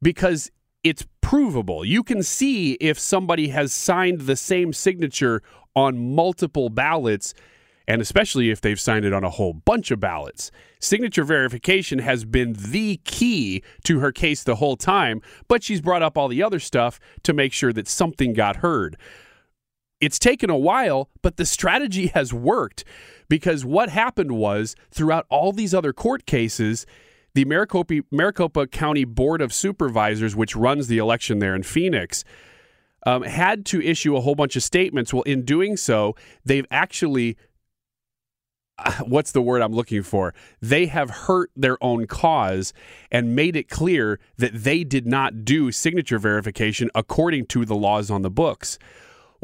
because 0.02 0.52
it's 0.84 1.06
provable. 1.21 1.86
You 1.86 2.04
can 2.04 2.21
see 2.21 2.74
if 2.74 3.00
somebody 3.00 3.48
has 3.50 3.74
signed 3.74 4.21
the 4.21 4.36
same 4.36 4.74
signature 4.74 5.41
on 5.76 6.13
multiple 6.15 6.69
ballots, 6.69 7.34
and 7.88 8.02
especially 8.02 8.50
if 8.50 8.62
they've 8.62 8.80
signed 8.80 9.06
it 9.06 9.13
on 9.13 9.24
a 9.24 9.30
whole 9.30 9.54
bunch 9.54 9.91
of 9.91 10.00
ballots. 10.00 10.52
Signature 10.80 11.24
verification 11.24 12.00
has 12.00 12.26
been 12.26 12.54
the 12.54 12.98
key 13.06 13.63
to 13.86 14.00
her 14.00 14.12
case 14.12 14.43
the 14.43 14.56
whole 14.56 14.76
time, 14.76 15.21
but 15.48 15.63
she's 15.63 15.82
brought 15.82 16.04
up 16.04 16.17
all 16.17 16.28
the 16.28 16.43
other 16.43 16.60
stuff 16.60 17.00
to 17.24 17.34
make 17.34 17.54
sure 17.54 17.74
that 17.74 17.88
something 17.88 18.34
got 18.34 18.58
heard. 18.58 18.98
It's 20.01 20.19
taken 20.19 20.49
a 20.49 20.58
while, 20.58 21.10
but 21.21 21.38
the 21.38 21.45
strategy 21.45 22.08
has 22.13 22.34
worked 22.34 22.84
because 23.29 23.65
what 23.65 23.89
happened 23.89 24.34
was 24.34 24.75
throughout 24.91 25.25
all 25.29 25.51
these 25.51 25.73
other 25.73 25.93
court 25.93 26.25
cases, 26.25 26.86
the 27.34 27.45
Maricopa, 27.45 28.01
Maricopa 28.12 28.67
County 28.67 29.03
Board 29.03 29.41
of 29.41 29.53
Supervisors, 29.53 30.36
which 30.36 30.55
runs 30.55 30.88
the 30.88 30.97
election 30.97 31.39
there 31.39 31.55
in 31.55 31.63
Phoenix, 31.63 32.23
um, 33.05 33.23
had 33.23 33.65
to 33.67 33.81
issue 33.81 34.15
a 34.15 34.21
whole 34.21 34.36
bunch 34.36 34.55
of 34.55 34.63
statements. 34.63 35.13
Well, 35.13 35.23
in 35.23 35.43
doing 35.43 35.77
so, 35.77 36.15
they've 36.43 36.65
actually 36.71 37.38
what's 39.05 39.31
the 39.31 39.41
word 39.41 39.62
I'm 39.62 39.73
looking 39.73 40.03
for? 40.03 40.34
They 40.62 40.88
have 40.88 41.10
hurt 41.10 41.51
their 41.55 41.81
own 41.84 42.08
cause 42.08 42.73
and 43.12 43.36
made 43.36 43.55
it 43.55 43.69
clear 43.69 44.19
that 44.38 44.53
they 44.53 44.84
did 44.84 45.08
not 45.08 45.45
do 45.45 45.71
signature 45.71 46.19
verification 46.19 46.89
according 46.95 47.47
to 47.47 47.65
the 47.65 47.75
laws 47.75 48.12
on 48.12 48.21
the 48.21 48.29
books. 48.29 48.77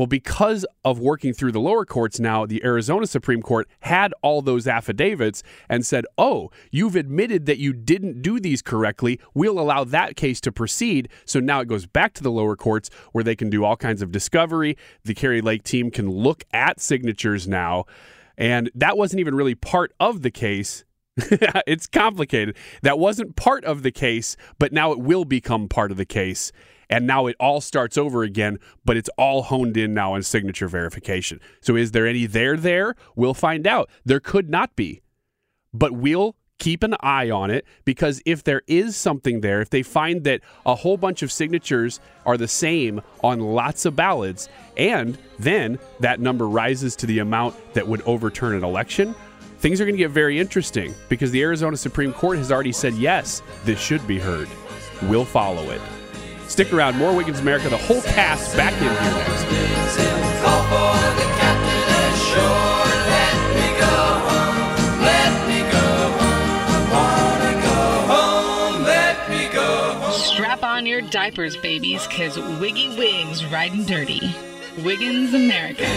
Well, 0.02 0.08
because 0.08 0.66
of 0.84 0.98
working 0.98 1.32
through 1.32 1.52
the 1.52 1.60
lower 1.60 1.86
courts 1.86 2.20
now, 2.20 2.48
the 2.48 2.64
Arizona 2.64 3.06
Supreme 3.06 3.44
Court 3.44 3.68
had 3.82 4.16
all 4.24 4.42
those 4.42 4.66
affidavits 4.66 5.44
and 5.70 5.86
said, 5.86 6.08
oh, 6.18 6.50
you've 6.72 6.96
admitted 6.96 7.46
that 7.46 7.60
you 7.60 7.72
didn't 7.72 8.24
do 8.24 8.40
these 8.40 8.64
correctly. 8.64 9.20
We'll 9.36 9.60
allow 9.60 9.84
that 9.84 10.16
case 10.16 10.42
to 10.42 10.52
proceed. 10.52 11.08
So 11.26 11.40
now 11.40 11.60
it 11.60 11.68
goes 11.68 11.86
back 11.86 12.14
to 12.14 12.24
the 12.24 12.32
lower 12.32 12.56
courts 12.56 12.90
where 13.12 13.24
they 13.24 13.36
can 13.36 13.52
do 13.52 13.64
all 13.64 13.78
kinds 13.78 14.02
of 14.02 14.12
discovery. 14.12 14.76
The 15.04 15.14
Kari 15.14 15.40
Lake 15.40 15.62
team 15.62 15.92
can 15.92 16.10
look 16.10 16.46
at 16.52 16.80
signatures 16.80 17.48
now. 17.48 17.86
And 18.40 18.72
that 18.74 18.98
wasn't 18.98 19.20
even 19.20 19.36
really 19.36 19.54
part 19.54 19.94
of 20.00 20.24
the 20.24 20.32
case. 20.32 20.84
it's 21.68 21.86
complicated. 21.86 22.58
That 22.82 22.98
wasn't 22.98 23.36
part 23.36 23.64
of 23.66 23.84
the 23.84 23.92
case, 23.92 24.36
but 24.58 24.74
now 24.74 24.94
it 24.94 25.00
will 25.00 25.26
become 25.26 25.70
part 25.70 25.92
of 25.92 25.98
the 25.98 26.06
case 26.06 26.52
and 26.92 27.08
now 27.08 27.26
it 27.28 27.38
all 27.40 27.62
starts 27.62 27.98
over 27.98 28.22
again, 28.24 28.60
but 28.84 28.98
it's 28.98 29.10
all 29.18 29.44
honed 29.44 29.78
in 29.78 29.94
now 29.94 30.14
on 30.14 30.22
signature 30.22 30.68
verification. 30.68 31.40
So 31.62 31.76
is 31.76 31.92
there 31.92 32.06
any 32.06 32.26
there 32.26 32.58
there? 32.58 32.96
We'll 33.16 33.34
find 33.34 33.66
out. 33.66 33.90
There 34.06 34.20
could 34.20 34.50
not 34.50 34.76
be. 34.76 35.02
But 35.74 35.94
we'll 35.94 36.36
keep 36.60 36.84
an 36.84 36.96
eye 37.00 37.32
on 37.32 37.50
it 37.50 37.66
because 37.86 38.22
if 38.26 38.44
there 38.44 38.62
is 38.68 38.96
something 38.98 39.40
there, 39.40 39.62
if 39.62 39.70
they 39.70 39.82
find 39.82 40.26
that 40.26 40.42
a 40.66 40.76
whole 40.76 40.98
bunch 40.98 41.24
of 41.24 41.32
signatures 41.32 42.02
are 42.26 42.38
the 42.38 42.48
same 42.48 43.02
on 43.24 43.40
lots 43.40 43.86
of 43.86 43.96
ballots, 43.96 44.50
and 44.76 45.18
then 45.40 45.80
that 46.02 46.20
number 46.20 46.48
rises 46.48 46.96
to 46.98 47.06
the 47.06 47.20
amount 47.20 47.56
that 47.74 47.88
would 47.88 48.02
overturn 48.02 48.54
an 48.54 48.64
election, 48.64 49.16
things 49.60 49.80
are 49.80 49.86
going 49.86 49.96
to 49.96 50.04
get 50.04 50.12
very 50.12 50.38
interesting 50.38 50.94
because 51.08 51.32
the 51.32 51.42
Arizona 51.42 51.78
Supreme 51.78 52.12
Court 52.12 52.38
has 52.38 52.52
already 52.52 52.74
said 52.74 52.94
yes, 52.96 53.42
this 53.64 53.80
should 53.80 54.06
be 54.06 54.20
heard. 54.20 54.50
We'll 55.04 55.26
follow 55.26 55.72
it. 55.72 55.82
Stick 56.52 56.74
around. 56.74 56.98
More 56.98 57.16
Wiggins 57.16 57.40
America. 57.40 57.70
The 57.70 57.78
whole 57.78 58.02
cast 58.02 58.58
back 58.58 58.74
in 58.74 58.80
here 58.80 58.92
next. 58.92 59.46
Strap 70.14 70.64
on 70.64 70.86
your 70.86 71.00
diapers, 71.00 71.56
babies, 71.56 72.06
because 72.06 72.38
Wiggy 72.60 72.98
Wigs 72.98 73.46
riding 73.46 73.86
dirty. 73.86 74.36
Wiggins 74.84 75.34
America. 75.34 75.88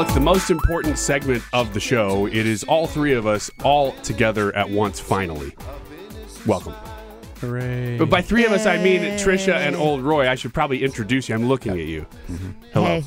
Well, 0.00 0.06
it's 0.06 0.14
the 0.14 0.20
most 0.24 0.48
important 0.48 0.96
segment 0.96 1.44
of 1.52 1.74
the 1.74 1.78
show. 1.78 2.24
It 2.24 2.46
is 2.46 2.64
all 2.64 2.86
three 2.86 3.12
of 3.12 3.26
us 3.26 3.50
all 3.62 3.92
together 3.96 4.50
at 4.56 4.70
once, 4.70 4.98
finally. 4.98 5.54
Welcome. 6.46 6.72
Hooray. 7.42 7.98
But 7.98 8.08
by 8.08 8.22
three 8.22 8.46
of 8.46 8.52
us, 8.52 8.64
I 8.64 8.82
mean 8.82 9.02
Tricia 9.18 9.56
and 9.56 9.76
Old 9.76 10.00
Roy. 10.00 10.26
I 10.26 10.36
should 10.36 10.54
probably 10.54 10.82
introduce 10.82 11.28
you. 11.28 11.34
I'm 11.34 11.48
looking 11.48 11.72
at 11.72 11.84
you. 11.86 12.06
Hello. 12.72 12.86
Hey. 12.86 13.04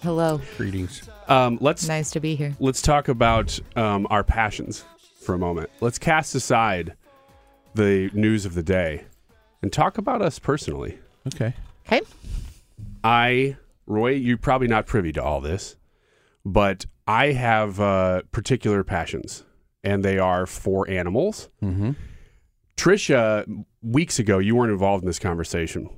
Hello. 0.00 0.40
Greetings. 0.56 1.06
Um, 1.28 1.58
let's 1.60 1.86
Nice 1.86 2.10
to 2.12 2.20
be 2.20 2.36
here. 2.36 2.56
let's 2.58 2.80
talk 2.80 3.08
about 3.08 3.60
um, 3.76 4.06
our 4.08 4.24
passions 4.24 4.86
for 5.20 5.34
a 5.34 5.38
moment. 5.38 5.68
Let's 5.82 5.98
cast 5.98 6.34
aside 6.34 6.94
the 7.74 8.10
news 8.14 8.46
of 8.46 8.54
the 8.54 8.62
day 8.62 9.04
and 9.60 9.70
talk 9.70 9.98
about 9.98 10.22
us 10.22 10.38
personally. 10.38 11.00
Okay. 11.26 11.52
Okay. 11.86 12.00
I, 13.04 13.58
Roy, 13.86 14.12
you're 14.12 14.38
probably 14.38 14.68
not 14.68 14.86
privy 14.86 15.12
to 15.12 15.22
all 15.22 15.42
this, 15.42 15.76
but 16.44 16.86
I 17.06 17.32
have 17.32 17.80
uh, 17.80 18.22
particular 18.32 18.84
passions, 18.84 19.44
and 19.82 20.04
they 20.04 20.18
are 20.18 20.46
for 20.46 20.88
animals. 20.88 21.48
Mm-hmm. 21.62 21.92
Tricia, 22.76 23.64
weeks 23.82 24.18
ago, 24.18 24.38
you 24.38 24.56
weren't 24.56 24.72
involved 24.72 25.02
in 25.02 25.06
this 25.06 25.18
conversation, 25.18 25.90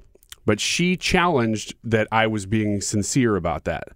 but 0.44 0.58
she 0.58 0.96
challenged 0.96 1.74
that 1.84 2.08
I 2.10 2.26
was 2.26 2.46
being 2.46 2.80
sincere 2.80 3.36
about 3.36 3.64
that. 3.64 3.88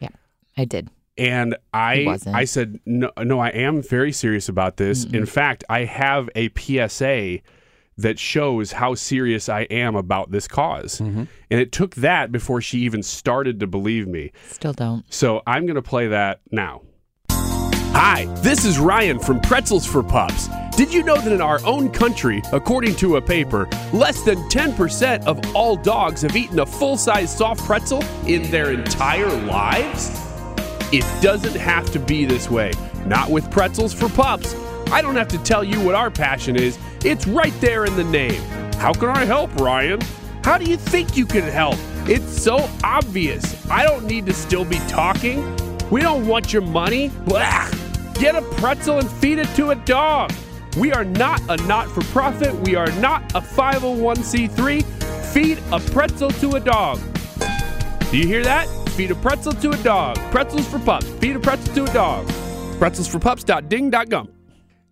Yeah, 0.00 0.08
I 0.56 0.64
did. 0.64 0.90
And 1.16 1.56
I. 1.72 2.18
I 2.26 2.44
said 2.44 2.80
no 2.86 3.10
no 3.22 3.38
I 3.38 3.50
am 3.50 3.82
very 3.82 4.10
serious 4.10 4.48
about 4.48 4.78
this. 4.78 5.04
In 5.04 5.26
fact, 5.26 5.62
I 5.68 5.84
have 5.84 6.28
a 6.34 6.50
PSA 6.56 7.38
that 7.96 8.18
shows 8.18 8.72
how 8.72 8.94
serious 8.94 9.48
I 9.48 9.62
am 9.62 9.96
about 9.96 10.30
this 10.30 10.46
because 10.48 11.00
mm-hmm. 11.00 11.24
And 11.50 11.60
it 11.60 11.72
took 11.72 11.94
that 11.96 12.32
before 12.32 12.60
she 12.60 12.80
even 12.80 13.02
started 13.02 13.60
to 13.60 13.66
believe 13.66 14.08
me. 14.08 14.32
Still 14.48 14.72
don't. 14.72 15.04
So 15.12 15.42
I'm 15.46 15.66
going 15.66 15.76
to 15.76 15.82
play 15.82 16.08
that 16.08 16.40
now. 16.50 16.82
Hi, 17.30 18.24
this 18.42 18.64
is 18.64 18.80
Ryan 18.80 19.20
from 19.20 19.40
Pretzels 19.40 19.86
for 19.86 20.02
Pups. 20.02 20.48
Did 20.76 20.92
you 20.92 21.04
know 21.04 21.16
that 21.16 21.30
in 21.30 21.40
our 21.40 21.64
own 21.64 21.90
country, 21.90 22.42
according 22.52 22.96
to 22.96 23.16
a 23.16 23.22
paper, 23.22 23.68
less 23.92 24.22
than 24.22 24.38
10% 24.48 25.24
of 25.26 25.54
all 25.54 25.76
dogs 25.76 26.22
have 26.22 26.34
eaten 26.34 26.58
a 26.58 26.66
full 26.66 26.96
size 26.96 27.36
soft 27.36 27.62
pretzel 27.64 28.02
in 28.26 28.50
their 28.50 28.72
entire 28.72 29.30
lives? 29.42 30.10
It 30.92 31.04
doesn't 31.22 31.54
have 31.54 31.92
to 31.92 32.00
be 32.00 32.24
this 32.24 32.50
way. 32.50 32.72
Not 33.06 33.30
with 33.30 33.48
Pretzels 33.52 33.94
for 33.94 34.08
Pups. 34.08 34.56
I 34.90 35.00
don't 35.00 35.14
have 35.14 35.28
to 35.28 35.38
tell 35.38 35.62
you 35.62 35.80
what 35.80 35.94
our 35.94 36.10
passion 36.10 36.56
is, 36.56 36.76
it's 37.04 37.26
right 37.26 37.52
there 37.60 37.84
in 37.84 37.96
the 37.96 38.04
name. 38.04 38.40
How 38.74 38.92
can 38.92 39.08
I 39.10 39.24
help, 39.24 39.54
Ryan? 39.56 40.00
How 40.42 40.58
do 40.58 40.64
you 40.64 40.76
think 40.76 41.16
you 41.16 41.26
can 41.26 41.44
help? 41.44 41.76
It's 42.06 42.42
so 42.42 42.68
obvious. 42.82 43.68
I 43.70 43.84
don't 43.84 44.04
need 44.04 44.26
to 44.26 44.32
still 44.32 44.64
be 44.64 44.78
talking. 44.88 45.56
We 45.90 46.00
don't 46.00 46.26
want 46.26 46.52
your 46.52 46.62
money. 46.62 47.08
Blah. 47.24 47.70
Get 48.14 48.34
a 48.34 48.42
pretzel 48.42 48.98
and 48.98 49.10
feed 49.10 49.38
it 49.38 49.48
to 49.56 49.70
a 49.70 49.74
dog. 49.74 50.32
We 50.78 50.92
are 50.92 51.04
not 51.04 51.40
a 51.48 51.56
not 51.66 51.88
for 51.88 52.02
profit. 52.04 52.54
We 52.66 52.74
are 52.74 52.90
not 53.00 53.22
a 53.34 53.40
501c3. 53.40 54.84
Feed 55.32 55.58
a 55.72 55.80
pretzel 55.80 56.30
to 56.30 56.56
a 56.56 56.60
dog. 56.60 56.98
Do 58.10 58.18
you 58.18 58.26
hear 58.26 58.44
that? 58.44 58.68
Feed 58.90 59.10
a 59.10 59.14
pretzel 59.14 59.52
to 59.52 59.70
a 59.70 59.76
dog. 59.82 60.16
Pretzels 60.30 60.68
for 60.68 60.78
pups. 60.78 61.08
Feed 61.18 61.36
a 61.36 61.40
pretzel 61.40 61.74
to 61.74 61.84
a 61.84 61.92
dog. 61.92 62.26
Pretzelsforpups.ding.gum. 62.78 64.28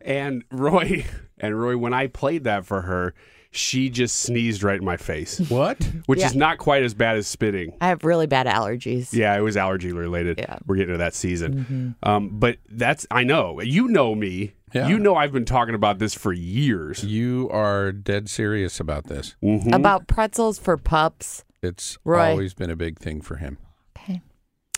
And 0.00 0.44
Roy, 0.50 1.04
and 1.42 1.60
Roy, 1.60 1.76
when 1.76 1.92
I 1.92 2.06
played 2.06 2.44
that 2.44 2.64
for 2.64 2.82
her, 2.82 3.12
she 3.50 3.90
just 3.90 4.16
sneezed 4.20 4.62
right 4.62 4.78
in 4.78 4.84
my 4.84 4.96
face. 4.96 5.38
What? 5.50 5.82
Which 6.06 6.20
Yeah. 6.20 6.26
is 6.26 6.34
not 6.34 6.56
quite 6.56 6.82
as 6.84 6.94
bad 6.94 7.16
as 7.18 7.26
spitting. 7.26 7.74
I 7.82 7.88
have 7.88 8.02
really 8.04 8.26
bad 8.26 8.46
allergies. 8.46 9.12
Yeah, 9.12 9.36
it 9.36 9.42
was 9.42 9.58
allergy 9.58 9.92
related. 9.92 10.38
Yeah. 10.38 10.58
We're 10.66 10.76
getting 10.76 10.94
to 10.94 10.98
that 10.98 11.14
season. 11.14 11.96
Mhm. 12.02 12.08
Um, 12.08 12.30
but 12.38 12.56
that's, 12.70 13.06
I 13.10 13.24
know. 13.24 13.60
You 13.60 13.88
know 13.88 14.14
me. 14.14 14.54
Yeah. 14.72 14.88
You 14.88 14.98
know 14.98 15.16
I've 15.16 15.32
been 15.32 15.44
talking 15.44 15.74
about 15.74 15.98
this 15.98 16.14
for 16.14 16.32
years. 16.32 17.04
You 17.04 17.50
are 17.52 17.92
dead 17.92 18.30
serious 18.30 18.80
about 18.80 19.08
this. 19.08 19.36
Mhm. 19.42 19.74
About 19.74 20.06
pretzels 20.06 20.58
for 20.58 20.78
pups. 20.78 21.44
It's 21.62 21.98
Roy. 22.04 22.30
always 22.30 22.54
been 22.54 22.70
a 22.70 22.76
big 22.76 22.98
thing 22.98 23.20
for 23.20 23.36
him. 23.36 23.58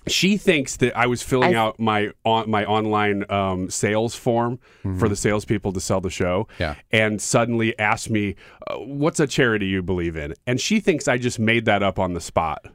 She 0.06 0.36
thinks 0.36 0.76
that 0.78 0.96
I 0.96 1.06
was 1.06 1.22
filling 1.22 1.54
I- 1.56 1.58
out 1.58 1.80
my 1.80 2.10
on, 2.24 2.50
my 2.50 2.64
online 2.64 3.24
um, 3.30 3.70
sales 3.70 4.14
form 4.14 4.58
for 4.98 5.08
the 5.08 5.16
salespeople 5.16 5.72
to 5.72 5.80
sell 5.80 6.00
the 6.00 6.10
show, 6.10 6.46
Yeah. 6.58 6.74
and 6.90 7.20
suddenly 7.22 7.78
asked 7.78 8.10
me, 8.10 8.34
uh, 8.66 8.76
"What's 8.76 9.18
a 9.20 9.26
charity 9.26 9.66
you 9.66 9.82
believe 9.82 10.16
in?" 10.16 10.34
And 10.46 10.60
she 10.60 10.80
thinks 10.80 11.08
I 11.08 11.16
just 11.18 11.38
made 11.38 11.64
that 11.64 11.82
up 11.82 11.98
on 11.98 12.12
the 12.14 12.20
spot. 12.20 12.66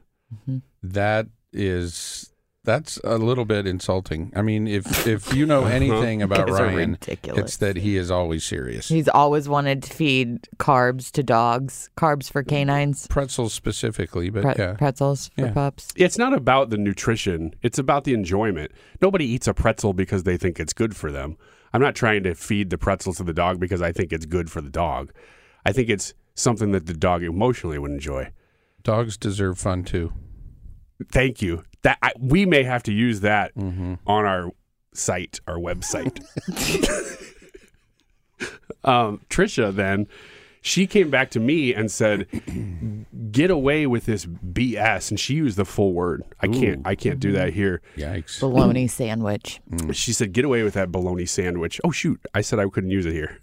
That 0.82 1.26
is 1.52 2.29
that's 2.64 2.98
a 3.04 3.16
little 3.16 3.44
bit 3.46 3.66
insulting. 3.66 4.32
I 4.36 4.42
mean, 4.42 4.66
if 4.68 5.06
if 5.06 5.32
you 5.34 5.46
know 5.46 5.60
Uh-huh. 5.64 5.70
anything 5.74 6.20
about 6.22 6.50
Ryan, 6.50 6.98
it's 7.08 7.56
that 7.56 7.76
he 7.76 7.96
is 7.96 8.10
always 8.10 8.44
serious. 8.44 8.88
He's 8.88 9.08
always 9.08 9.48
wanted 9.48 9.82
to 9.84 9.92
feed 9.92 10.46
carbs 10.58 11.10
to 11.12 11.22
dogs, 11.22 11.88
carbs 11.96 12.30
for 12.30 12.42
canines, 12.42 13.06
Pretzels 13.06 13.54
specifically, 13.54 14.28
but 14.30 14.42
pre- 14.42 14.54
yeah. 14.58 14.74
pretzels 14.74 15.30
for 15.36 15.46
Yeah. 15.46 15.52
pups. 15.52 15.88
It's 15.96 16.18
not 16.18 16.34
about 16.34 16.70
the 16.70 16.76
nutrition; 16.78 17.54
it's 17.62 17.78
about 17.78 18.04
the 18.04 18.12
enjoyment. 18.14 18.72
Nobody 19.00 19.24
eats 19.24 19.48
a 19.48 19.54
pretzel 19.54 19.92
because 19.94 20.24
they 20.24 20.36
think 20.36 20.60
it's 20.60 20.74
good 20.74 20.94
for 20.94 21.10
them. 21.10 21.36
I'm 21.72 21.80
not 21.80 21.94
trying 21.94 22.24
to 22.24 22.34
feed 22.34 22.70
the 22.70 22.78
pretzels 22.78 23.16
to 23.18 23.24
the 23.24 23.32
dog 23.32 23.58
because 23.60 23.80
I 23.80 23.92
think 23.92 24.12
it's 24.12 24.26
good 24.26 24.50
for 24.50 24.60
the 24.60 24.70
dog. 24.70 25.12
I 25.64 25.72
think 25.72 25.88
it's 25.88 26.14
something 26.34 26.72
that 26.72 26.86
the 26.86 26.94
dog 26.94 27.22
emotionally 27.22 27.78
would 27.78 27.90
enjoy. 27.92 28.32
Dogs 28.82 29.16
deserve 29.16 29.58
fun 29.58 29.84
too. 29.84 30.12
Thank 31.12 31.40
you. 31.40 31.64
That 31.82 31.98
I, 32.02 32.12
we 32.18 32.44
may 32.46 32.62
have 32.62 32.82
to 32.84 32.92
use 32.92 33.20
that 33.20 33.54
Mm-hmm. 33.54 33.94
on 34.06 34.24
our 34.26 34.50
site, 34.92 35.40
our 35.46 35.56
website. 35.56 36.20
um, 38.84 39.20
Tricia 39.30 39.74
then 39.74 40.06
she 40.62 40.86
came 40.86 41.08
back 41.08 41.30
to 41.30 41.40
me 41.40 41.72
and 41.72 41.90
said, 41.90 42.26
"Get 43.32 43.50
away 43.50 43.86
with 43.86 44.04
this 44.04 44.26
BS." 44.26 45.10
And 45.10 45.18
she 45.18 45.34
used 45.34 45.56
the 45.56 45.64
full 45.64 45.94
word. 45.94 46.22
I 46.40 46.48
can't. 46.48 46.86
I 46.86 46.94
can't 46.96 47.18
do 47.18 47.32
that 47.32 47.54
here. 47.54 47.80
Yikes! 47.96 48.40
Bologna 48.40 48.86
sandwich. 48.86 49.58
She 49.92 50.12
said, 50.12 50.34
"Get 50.34 50.44
away 50.44 50.62
with 50.62 50.74
that 50.74 50.92
bologna 50.92 51.24
sandwich." 51.24 51.80
Oh 51.82 51.90
shoot! 51.90 52.20
I 52.34 52.42
said 52.42 52.58
I 52.58 52.68
couldn't 52.68 52.90
use 52.90 53.06
it 53.06 53.12
here. 53.12 53.38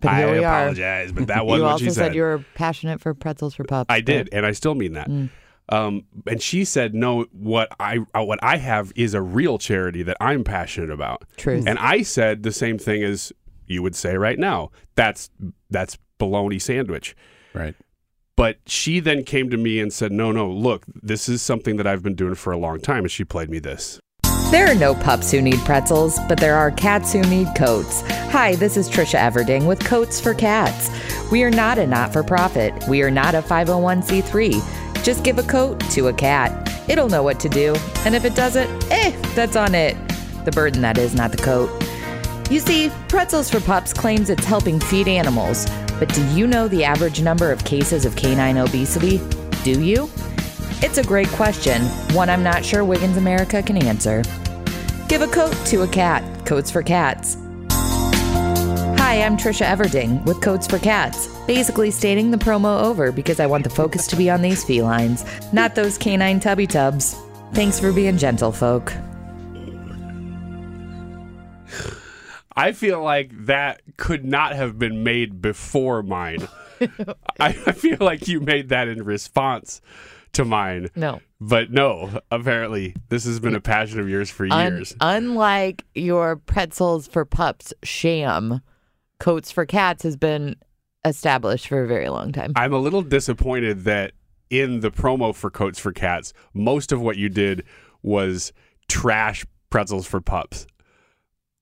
But 0.00 0.16
here 0.16 0.28
I 0.28 0.32
we 0.32 0.44
are. 0.44 0.60
apologize, 0.62 1.12
but 1.12 1.26
that 1.26 1.44
wasn't 1.46 1.58
you 1.58 1.62
what 1.64 1.72
also 1.72 1.84
she 1.84 1.90
said 1.90 1.94
said. 2.06 2.14
you 2.14 2.22
were 2.22 2.44
passionate 2.54 3.02
for 3.02 3.12
pretzels 3.12 3.54
for 3.54 3.64
pups. 3.64 3.88
I 3.90 3.98
but- 3.98 4.06
did, 4.06 4.28
and 4.32 4.46
I 4.46 4.52
still 4.52 4.74
mean 4.74 4.94
that. 4.94 5.10
Mm. 5.10 5.28
Um, 5.68 6.04
and 6.26 6.42
she 6.42 6.64
said, 6.64 6.94
"No, 6.94 7.26
what 7.32 7.68
I 7.78 7.98
uh, 8.14 8.24
what 8.24 8.38
I 8.42 8.56
have 8.56 8.92
is 8.96 9.14
a 9.14 9.22
real 9.22 9.58
charity 9.58 10.02
that 10.02 10.16
I'm 10.20 10.44
passionate 10.44 10.90
about." 10.90 11.24
Truth. 11.36 11.66
And 11.66 11.78
I 11.78 12.02
said 12.02 12.42
the 12.42 12.52
same 12.52 12.78
thing 12.78 13.02
as 13.02 13.32
you 13.66 13.82
would 13.82 13.94
say 13.94 14.16
right 14.16 14.38
now. 14.38 14.70
That's 14.96 15.30
that's 15.70 15.96
bologna 16.18 16.58
sandwich. 16.58 17.16
Right. 17.54 17.74
But 18.36 18.58
she 18.66 19.00
then 19.00 19.24
came 19.24 19.50
to 19.50 19.56
me 19.56 19.78
and 19.80 19.92
said, 19.92 20.12
"No, 20.12 20.32
no, 20.32 20.50
look, 20.50 20.84
this 20.88 21.28
is 21.28 21.42
something 21.42 21.76
that 21.76 21.86
I've 21.86 22.02
been 22.02 22.16
doing 22.16 22.34
for 22.34 22.52
a 22.52 22.58
long 22.58 22.80
time." 22.80 23.04
And 23.04 23.10
she 23.10 23.24
played 23.24 23.50
me 23.50 23.58
this. 23.58 24.00
There 24.50 24.70
are 24.70 24.74
no 24.74 24.94
pups 24.94 25.30
who 25.30 25.40
need 25.40 25.58
pretzels, 25.60 26.18
but 26.28 26.38
there 26.38 26.56
are 26.56 26.70
cats 26.70 27.10
who 27.10 27.22
need 27.22 27.48
coats. 27.56 28.02
Hi, 28.32 28.54
this 28.56 28.76
is 28.76 28.86
Tricia 28.86 29.18
Everding 29.18 29.66
with 29.66 29.82
Coats 29.82 30.20
for 30.20 30.34
Cats. 30.34 30.90
We 31.30 31.42
are 31.42 31.50
not 31.50 31.78
a 31.78 31.86
not 31.86 32.12
for 32.12 32.22
profit. 32.22 32.74
We 32.86 33.00
are 33.02 33.10
not 33.10 33.34
a 33.34 33.40
501c3. 33.40 34.91
Just 35.02 35.24
give 35.24 35.38
a 35.38 35.42
coat 35.42 35.80
to 35.90 36.08
a 36.08 36.12
cat. 36.12 36.70
It'll 36.88 37.08
know 37.08 37.22
what 37.22 37.40
to 37.40 37.48
do. 37.48 37.74
And 38.04 38.14
if 38.14 38.24
it 38.24 38.34
doesn't, 38.34 38.68
eh, 38.90 39.10
that's 39.34 39.56
on 39.56 39.74
it. 39.74 39.96
The 40.44 40.52
burden 40.52 40.82
that 40.82 40.98
is, 40.98 41.14
not 41.14 41.30
the 41.32 41.38
coat. 41.38 41.70
You 42.50 42.60
see, 42.60 42.90
Pretzels 43.08 43.50
for 43.50 43.60
Pups 43.60 43.92
claims 43.92 44.30
it's 44.30 44.44
helping 44.44 44.78
feed 44.78 45.08
animals. 45.08 45.66
But 45.98 46.12
do 46.12 46.24
you 46.28 46.46
know 46.46 46.68
the 46.68 46.84
average 46.84 47.22
number 47.22 47.50
of 47.50 47.64
cases 47.64 48.04
of 48.04 48.16
canine 48.16 48.58
obesity? 48.58 49.20
Do 49.64 49.82
you? 49.82 50.10
It's 50.82 50.98
a 50.98 51.04
great 51.04 51.28
question, 51.28 51.80
one 52.12 52.28
I'm 52.28 52.42
not 52.42 52.64
sure 52.64 52.84
Wiggins 52.84 53.16
America 53.16 53.62
can 53.62 53.76
answer. 53.76 54.22
Give 55.08 55.22
a 55.22 55.28
coat 55.28 55.54
to 55.66 55.82
a 55.82 55.88
cat. 55.88 56.24
Coats 56.44 56.70
for 56.70 56.82
Cats. 56.82 57.36
Hi, 59.12 59.20
I'm 59.24 59.36
Tricia 59.36 59.66
Everding 59.66 60.24
with 60.24 60.40
Coats 60.40 60.66
for 60.66 60.78
Cats, 60.78 61.26
basically 61.46 61.90
stating 61.90 62.30
the 62.30 62.38
promo 62.38 62.82
over 62.82 63.12
because 63.12 63.40
I 63.40 63.46
want 63.46 63.62
the 63.62 63.68
focus 63.68 64.06
to 64.06 64.16
be 64.16 64.30
on 64.30 64.40
these 64.40 64.64
felines, 64.64 65.22
not 65.52 65.74
those 65.74 65.98
canine 65.98 66.40
tubby 66.40 66.66
tubs. 66.66 67.14
Thanks 67.52 67.78
for 67.78 67.92
being 67.92 68.16
gentle, 68.16 68.52
folk. 68.52 68.90
I 72.56 72.72
feel 72.72 73.02
like 73.02 73.32
that 73.44 73.82
could 73.98 74.24
not 74.24 74.54
have 74.56 74.78
been 74.78 75.04
made 75.04 75.42
before 75.42 76.02
mine. 76.02 76.48
I, 76.80 77.48
I 77.66 77.72
feel 77.72 77.98
like 78.00 78.28
you 78.28 78.40
made 78.40 78.70
that 78.70 78.88
in 78.88 79.04
response 79.04 79.82
to 80.32 80.46
mine. 80.46 80.88
No. 80.96 81.20
But 81.38 81.70
no, 81.70 82.18
apparently 82.30 82.96
this 83.10 83.26
has 83.26 83.40
been 83.40 83.54
a 83.54 83.60
passion 83.60 84.00
of 84.00 84.08
yours 84.08 84.30
for 84.30 84.46
Un- 84.50 84.72
years. 84.72 84.96
unlike 85.02 85.84
your 85.94 86.36
pretzels 86.36 87.06
for 87.06 87.26
pups 87.26 87.74
sham, 87.82 88.62
Coats 89.22 89.52
for 89.52 89.64
Cats 89.64 90.02
has 90.02 90.16
been 90.16 90.56
established 91.04 91.68
for 91.68 91.84
a 91.84 91.86
very 91.86 92.08
long 92.08 92.32
time. 92.32 92.52
I'm 92.56 92.72
a 92.72 92.78
little 92.78 93.02
disappointed 93.02 93.84
that 93.84 94.14
in 94.50 94.80
the 94.80 94.90
promo 94.90 95.32
for 95.32 95.48
Coats 95.48 95.78
for 95.78 95.92
Cats, 95.92 96.32
most 96.54 96.90
of 96.90 97.00
what 97.00 97.16
you 97.16 97.28
did 97.28 97.62
was 98.02 98.52
trash 98.88 99.46
pretzels 99.70 100.08
for 100.08 100.20
pups. 100.20 100.66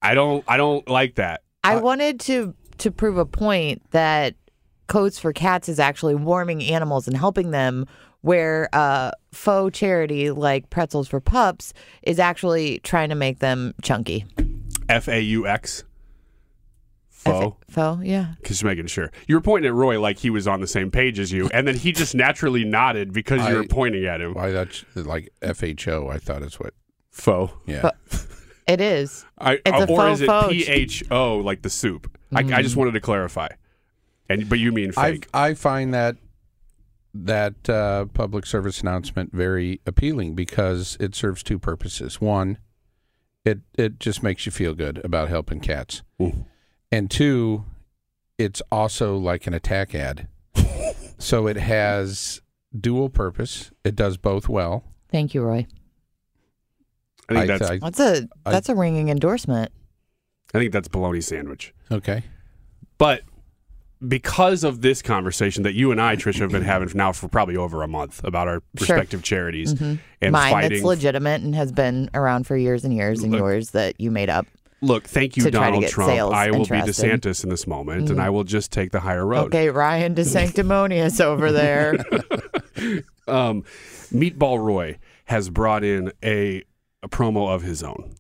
I 0.00 0.14
don't 0.14 0.42
I 0.48 0.56
don't 0.56 0.88
like 0.88 1.16
that. 1.16 1.42
I 1.62 1.76
wanted 1.76 2.18
to 2.20 2.54
to 2.78 2.90
prove 2.90 3.18
a 3.18 3.26
point 3.26 3.82
that 3.90 4.36
Coats 4.86 5.18
for 5.18 5.34
Cats 5.34 5.68
is 5.68 5.78
actually 5.78 6.14
warming 6.14 6.62
animals 6.62 7.06
and 7.06 7.14
helping 7.14 7.50
them 7.50 7.84
where 8.22 8.70
uh, 8.72 9.10
faux 9.32 9.78
charity 9.78 10.30
like 10.30 10.70
Pretzels 10.70 11.08
for 11.08 11.20
Pups 11.20 11.74
is 12.04 12.18
actually 12.18 12.78
trying 12.78 13.10
to 13.10 13.14
make 13.14 13.40
them 13.40 13.74
chunky. 13.82 14.24
F 14.88 15.08
A 15.08 15.20
U 15.20 15.46
X. 15.46 15.84
Faux. 17.24 17.56
Faux, 17.68 18.02
yeah. 18.04 18.34
Just 18.44 18.64
making 18.64 18.86
sure. 18.86 19.10
You 19.28 19.34
were 19.34 19.40
pointing 19.40 19.68
at 19.68 19.74
Roy 19.74 20.00
like 20.00 20.18
he 20.18 20.30
was 20.30 20.48
on 20.48 20.60
the 20.60 20.66
same 20.66 20.90
page 20.90 21.18
as 21.18 21.30
you, 21.30 21.48
and 21.52 21.66
then 21.68 21.76
he 21.76 21.92
just 21.92 22.14
naturally 22.14 22.64
nodded 22.64 23.12
because 23.12 23.40
you 23.48 23.54
I- 23.54 23.54
were 23.54 23.64
pointing 23.64 24.06
at 24.06 24.20
him. 24.20 24.34
Why 24.34 24.50
that's 24.50 24.84
like 24.94 25.28
FHO? 25.42 26.10
I 26.10 26.18
thought 26.18 26.42
it's 26.42 26.58
what. 26.58 26.72
Faux. 27.10 27.52
Yeah. 27.66 27.90
It 28.66 28.80
is. 28.80 29.24
I, 29.38 29.54
It's 29.66 29.66
a 29.66 29.82
or 29.82 29.86
faux 29.88 30.12
is 30.14 30.20
it 30.22 30.26
faux. 30.26 30.48
P 30.52 30.66
H 30.68 31.04
O 31.10 31.38
like 31.38 31.62
the 31.62 31.70
soup? 31.70 32.10
I, 32.32 32.38
I 32.40 32.62
just 32.62 32.76
wanted 32.76 32.92
to 32.92 33.00
clarify. 33.00 33.48
And 34.28 34.48
but 34.48 34.58
you 34.60 34.70
mean 34.70 34.92
I 34.96 35.12
fake? 35.12 35.26
I 35.34 35.54
find 35.54 35.92
that 35.92 36.16
that 37.12 37.68
uh, 37.68 38.04
public 38.06 38.46
service 38.46 38.80
announcement 38.80 39.32
very 39.32 39.80
appealing 39.86 40.34
because 40.36 40.96
it 41.00 41.14
serves 41.16 41.42
two 41.42 41.58
purposes. 41.58 42.20
One, 42.20 42.58
it 43.44 43.58
it 43.76 43.98
just 43.98 44.22
makes 44.22 44.46
you 44.46 44.52
feel 44.52 44.74
good 44.74 45.04
about 45.04 45.28
helping 45.28 45.58
cats, 45.60 46.02
and 46.92 47.10
two, 47.10 47.64
it's 48.38 48.62
also 48.72 49.16
like 49.16 49.46
an 49.46 49.54
attack 49.54 49.94
ad. 49.94 50.28
so 51.18 51.46
it 51.46 51.56
has 51.56 52.40
dual 52.78 53.08
purpose. 53.08 53.70
It 53.84 53.96
does 53.96 54.16
both 54.16 54.48
well. 54.48 54.84
Thank 55.10 55.34
you, 55.34 55.42
Roy. 55.42 55.66
I 57.28 57.34
think 57.34 57.42
I- 57.44 57.46
that's 57.58 57.70
I- 57.70 57.78
That's 57.78 58.00
a 58.00 58.28
I- 58.46 58.50
that's 58.52 58.68
a 58.68 58.74
ringing 58.74 59.08
endorsement. 59.08 59.70
I 60.52 60.58
think 60.58 60.72
that's 60.72 60.88
bologna 60.88 61.20
sandwich. 61.20 61.72
Okay. 61.92 62.24
But 62.98 63.22
because 64.06 64.64
of 64.64 64.80
this 64.80 65.00
conversation 65.02 65.62
that 65.62 65.74
you 65.74 65.92
and 65.92 66.00
I, 66.00 66.16
Tricia, 66.16 66.40
have 66.40 66.50
been 66.50 66.62
having 66.62 66.90
now 66.94 67.12
for 67.12 67.28
probably 67.28 67.56
over 67.56 67.82
a 67.82 67.88
month 67.88 68.24
about 68.24 68.48
our 68.48 68.62
Sure. 68.76 68.96
respective 68.96 69.22
charities 69.22 69.74
Mhm. 69.74 69.98
and 70.22 70.32
Mine 70.32 70.52
fighting. 70.52 70.70
that's 70.70 70.82
legitimate 70.84 71.42
and 71.42 71.54
has 71.54 71.70
been 71.70 72.10
around 72.14 72.46
for 72.46 72.56
years 72.56 72.84
and 72.84 72.94
years, 72.94 73.22
and 73.22 73.30
Look- 73.30 73.38
yours 73.40 73.70
that 73.70 74.00
you 74.00 74.10
made 74.10 74.30
up. 74.30 74.46
Look, 74.82 75.06
thank 75.06 75.36
you, 75.36 75.42
to 75.44 75.50
try 75.50 75.66
to 75.66 75.72
Donald 75.72 75.90
Trump. 75.90 76.10
I 76.32 76.50
will 76.50 76.60
be. 76.60 76.64
DeSantis 76.70 77.44
in 77.44 77.50
this 77.50 77.66
moment, 77.66 78.08
and 78.08 78.18
Mhm. 78.18 78.22
I 78.22 78.30
will 78.30 78.44
just 78.44 78.72
take 78.72 78.92
the 78.92 79.00
higher 79.00 79.26
road. 79.26 79.46
Okay, 79.48 79.68
Ryan 79.68 80.14
DeSanctimonious 80.14 81.20
over 81.24 81.52
there. 81.52 81.94
um, 83.28 83.64
Meatball 84.12 84.58
Roy 84.64 84.98
has 85.26 85.50
brought 85.50 85.84
in 85.84 86.12
a, 86.24 86.62
a 87.02 87.08
promo 87.08 87.54
of 87.54 87.62
his 87.62 87.82
own. 87.82 88.14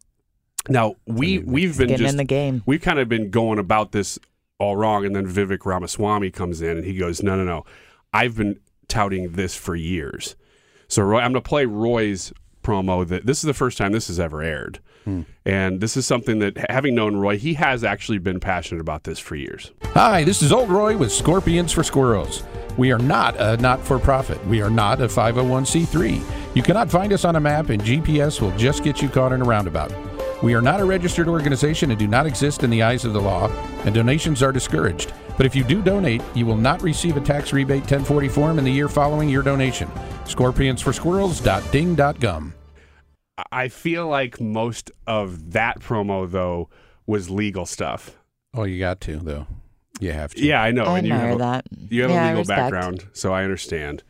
Now 0.68 0.96
we 1.06 1.38
we've 1.38 1.76
been 1.78 1.88
just 1.88 2.02
in 2.02 2.16
the 2.18 2.24
game. 2.24 2.62
We've 2.66 2.82
kind 2.82 2.98
of 2.98 3.08
been 3.08 3.30
going 3.30 3.58
about 3.58 3.92
this 3.92 4.18
all 4.58 4.76
wrong, 4.76 5.06
and 5.06 5.16
then 5.16 5.26
Vivek 5.26 5.64
Ramaswamy 5.64 6.30
comes 6.30 6.60
in 6.60 6.76
and 6.76 6.84
he 6.84 6.94
goes, 6.98 7.22
"No, 7.22 7.34
no, 7.36 7.44
no, 7.44 7.64
I've 8.12 8.36
been 8.36 8.60
touting 8.86 9.32
this 9.32 9.54
for 9.54 9.74
years." 9.74 10.36
So 10.88 11.02
Roy, 11.02 11.20
I'm 11.20 11.32
going 11.32 11.42
to 11.42 11.48
play 11.48 11.64
Roy's 11.64 12.32
promo. 12.62 13.08
That 13.08 13.24
this 13.24 13.38
is 13.38 13.42
the 13.44 13.54
first 13.54 13.78
time 13.78 13.92
this 13.92 14.08
has 14.08 14.20
ever 14.20 14.42
aired. 14.42 14.80
And 15.44 15.80
this 15.80 15.96
is 15.96 16.06
something 16.06 16.38
that, 16.40 16.56
having 16.70 16.94
known 16.94 17.16
Roy, 17.16 17.38
he 17.38 17.54
has 17.54 17.82
actually 17.82 18.18
been 18.18 18.38
passionate 18.40 18.80
about 18.80 19.04
this 19.04 19.18
for 19.18 19.34
years. 19.34 19.72
Hi, 19.94 20.24
this 20.24 20.42
is 20.42 20.52
Old 20.52 20.70
Roy 20.70 20.96
with 20.96 21.10
Scorpions 21.10 21.72
for 21.72 21.82
Squirrels. 21.82 22.42
We 22.76 22.92
are 22.92 22.98
not 22.98 23.38
a 23.40 23.56
not 23.56 23.80
for 23.80 23.98
profit. 23.98 24.44
We 24.46 24.62
are 24.62 24.70
not 24.70 25.00
a 25.00 25.06
501c3. 25.06 26.54
You 26.54 26.62
cannot 26.62 26.90
find 26.90 27.12
us 27.12 27.24
on 27.24 27.36
a 27.36 27.40
map, 27.40 27.70
and 27.70 27.82
GPS 27.82 28.40
will 28.40 28.56
just 28.56 28.84
get 28.84 29.02
you 29.02 29.08
caught 29.08 29.32
in 29.32 29.42
a 29.42 29.44
roundabout. 29.44 29.92
We 30.42 30.54
are 30.54 30.62
not 30.62 30.80
a 30.80 30.84
registered 30.84 31.28
organization 31.28 31.90
and 31.90 31.98
do 31.98 32.06
not 32.06 32.26
exist 32.26 32.62
in 32.62 32.70
the 32.70 32.82
eyes 32.82 33.04
of 33.04 33.12
the 33.12 33.20
law, 33.20 33.50
and 33.84 33.94
donations 33.94 34.42
are 34.42 34.52
discouraged. 34.52 35.12
But 35.36 35.46
if 35.46 35.54
you 35.54 35.64
do 35.64 35.82
donate, 35.82 36.22
you 36.34 36.46
will 36.46 36.56
not 36.56 36.82
receive 36.82 37.16
a 37.16 37.20
tax 37.20 37.52
rebate 37.52 37.82
1040 37.82 38.28
form 38.28 38.58
in 38.58 38.64
the 38.64 38.72
year 38.72 38.88
following 38.88 39.28
your 39.28 39.42
donation. 39.42 39.90
Scorpions 40.26 40.80
for 40.80 40.92
Scorpionsforsquirrels.ding.gum. 40.92 42.54
I 43.52 43.68
feel 43.68 44.08
like 44.08 44.40
most 44.40 44.90
of 45.06 45.52
that 45.52 45.80
promo, 45.80 46.30
though, 46.30 46.68
was 47.06 47.30
legal 47.30 47.66
stuff. 47.66 48.16
Oh, 48.54 48.64
you 48.64 48.78
got 48.78 49.00
to, 49.02 49.16
though. 49.18 49.46
You 50.00 50.12
have 50.12 50.34
to. 50.34 50.44
Yeah, 50.44 50.62
I 50.62 50.70
know. 50.70 50.84
I 50.84 50.98
and 50.98 51.06
you 51.06 51.12
have 51.12 51.34
a, 51.34 51.38
that. 51.38 51.66
You 51.88 52.02
have 52.02 52.10
Yeah, 52.10 52.24
I 52.24 52.28
a 52.28 52.36
legal 52.38 52.44
background, 52.44 53.06
so 53.12 53.32
I 53.34 53.44
understand. 53.44 54.02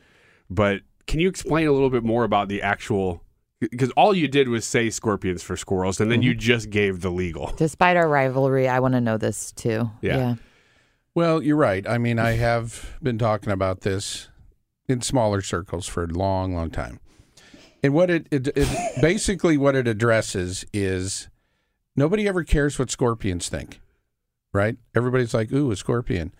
But 0.48 0.82
can 1.06 1.18
you 1.20 1.28
explain 1.28 1.66
a 1.66 1.72
little 1.72 1.90
bit 1.90 2.04
more 2.04 2.24
about 2.24 2.48
the 2.48 2.62
actual? 2.62 3.24
Because 3.60 3.90
all 3.90 4.14
you 4.14 4.26
did 4.28 4.48
was 4.48 4.64
say 4.64 4.88
scorpions 4.88 5.42
for 5.42 5.56
squirrels, 5.56 6.00
and 6.00 6.10
then 6.10 6.20
Mm-hmm. 6.20 6.28
you 6.28 6.34
just 6.34 6.70
gave 6.70 7.00
the 7.02 7.10
legal. 7.10 7.52
Despite 7.56 7.96
our 7.96 8.08
rivalry, 8.08 8.68
I 8.68 8.78
want 8.80 8.94
to 8.94 9.00
know 9.00 9.18
this 9.18 9.52
too. 9.52 9.90
Yeah. 10.00 10.36
Well, 11.14 11.42
you're 11.42 11.56
right. 11.56 11.86
I 11.88 11.98
mean, 11.98 12.18
I 12.18 12.32
have 12.32 12.96
been 13.02 13.18
talking 13.18 13.50
about 13.52 13.80
this 13.80 14.28
in 14.88 15.02
smaller 15.02 15.42
circles 15.42 15.86
for 15.88 16.04
a 16.04 16.06
long, 16.06 16.54
long 16.54 16.70
time. 16.70 17.00
And 17.82 17.94
what 17.94 18.10
it, 18.10 18.26
it, 18.30 18.48
it 18.48 18.68
basically 19.00 19.56
what 19.56 19.74
it 19.74 19.88
addresses 19.88 20.64
is 20.72 21.28
nobody 21.96 22.28
ever 22.28 22.44
cares 22.44 22.78
what 22.78 22.90
scorpions 22.90 23.48
think, 23.48 23.80
right? 24.52 24.76
Everybody's 24.94 25.32
like, 25.32 25.50
"Ooh, 25.52 25.70
a 25.70 25.76
scorpion." 25.76 26.32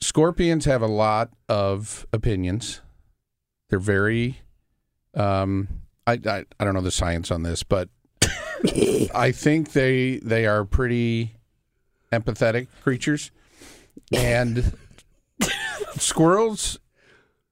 Scorpions 0.00 0.64
have 0.64 0.80
a 0.80 0.86
lot 0.86 1.30
of 1.48 2.06
opinions. 2.12 2.80
They're 3.68 3.80
very, 3.80 4.40
um, 5.14 5.68
I, 6.06 6.20
I 6.24 6.44
I 6.60 6.64
don't 6.64 6.74
know 6.74 6.80
the 6.80 6.92
science 6.92 7.32
on 7.32 7.42
this, 7.42 7.64
but 7.64 7.88
I 9.14 9.32
think 9.32 9.72
they 9.72 10.18
they 10.18 10.46
are 10.46 10.64
pretty 10.64 11.34
empathetic 12.12 12.68
creatures, 12.82 13.32
and 14.12 14.72
squirrels 15.96 16.78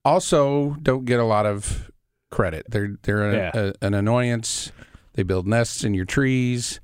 also 0.05 0.77
don't 0.83 1.05
get 1.05 1.19
a 1.19 1.25
lot 1.25 1.47
of 1.47 1.91
credit. 2.31 2.67
They're 2.69 2.97
they're 3.03 3.31
a, 3.31 3.35
Yeah. 3.35 3.51
a- 3.55 3.73
an 3.83 3.95
annoyance. 3.95 4.73
They 5.15 5.23
build 5.23 5.47
nests 5.47 5.85
in 5.85 5.95
your 5.95 6.05
trees. 6.05 6.81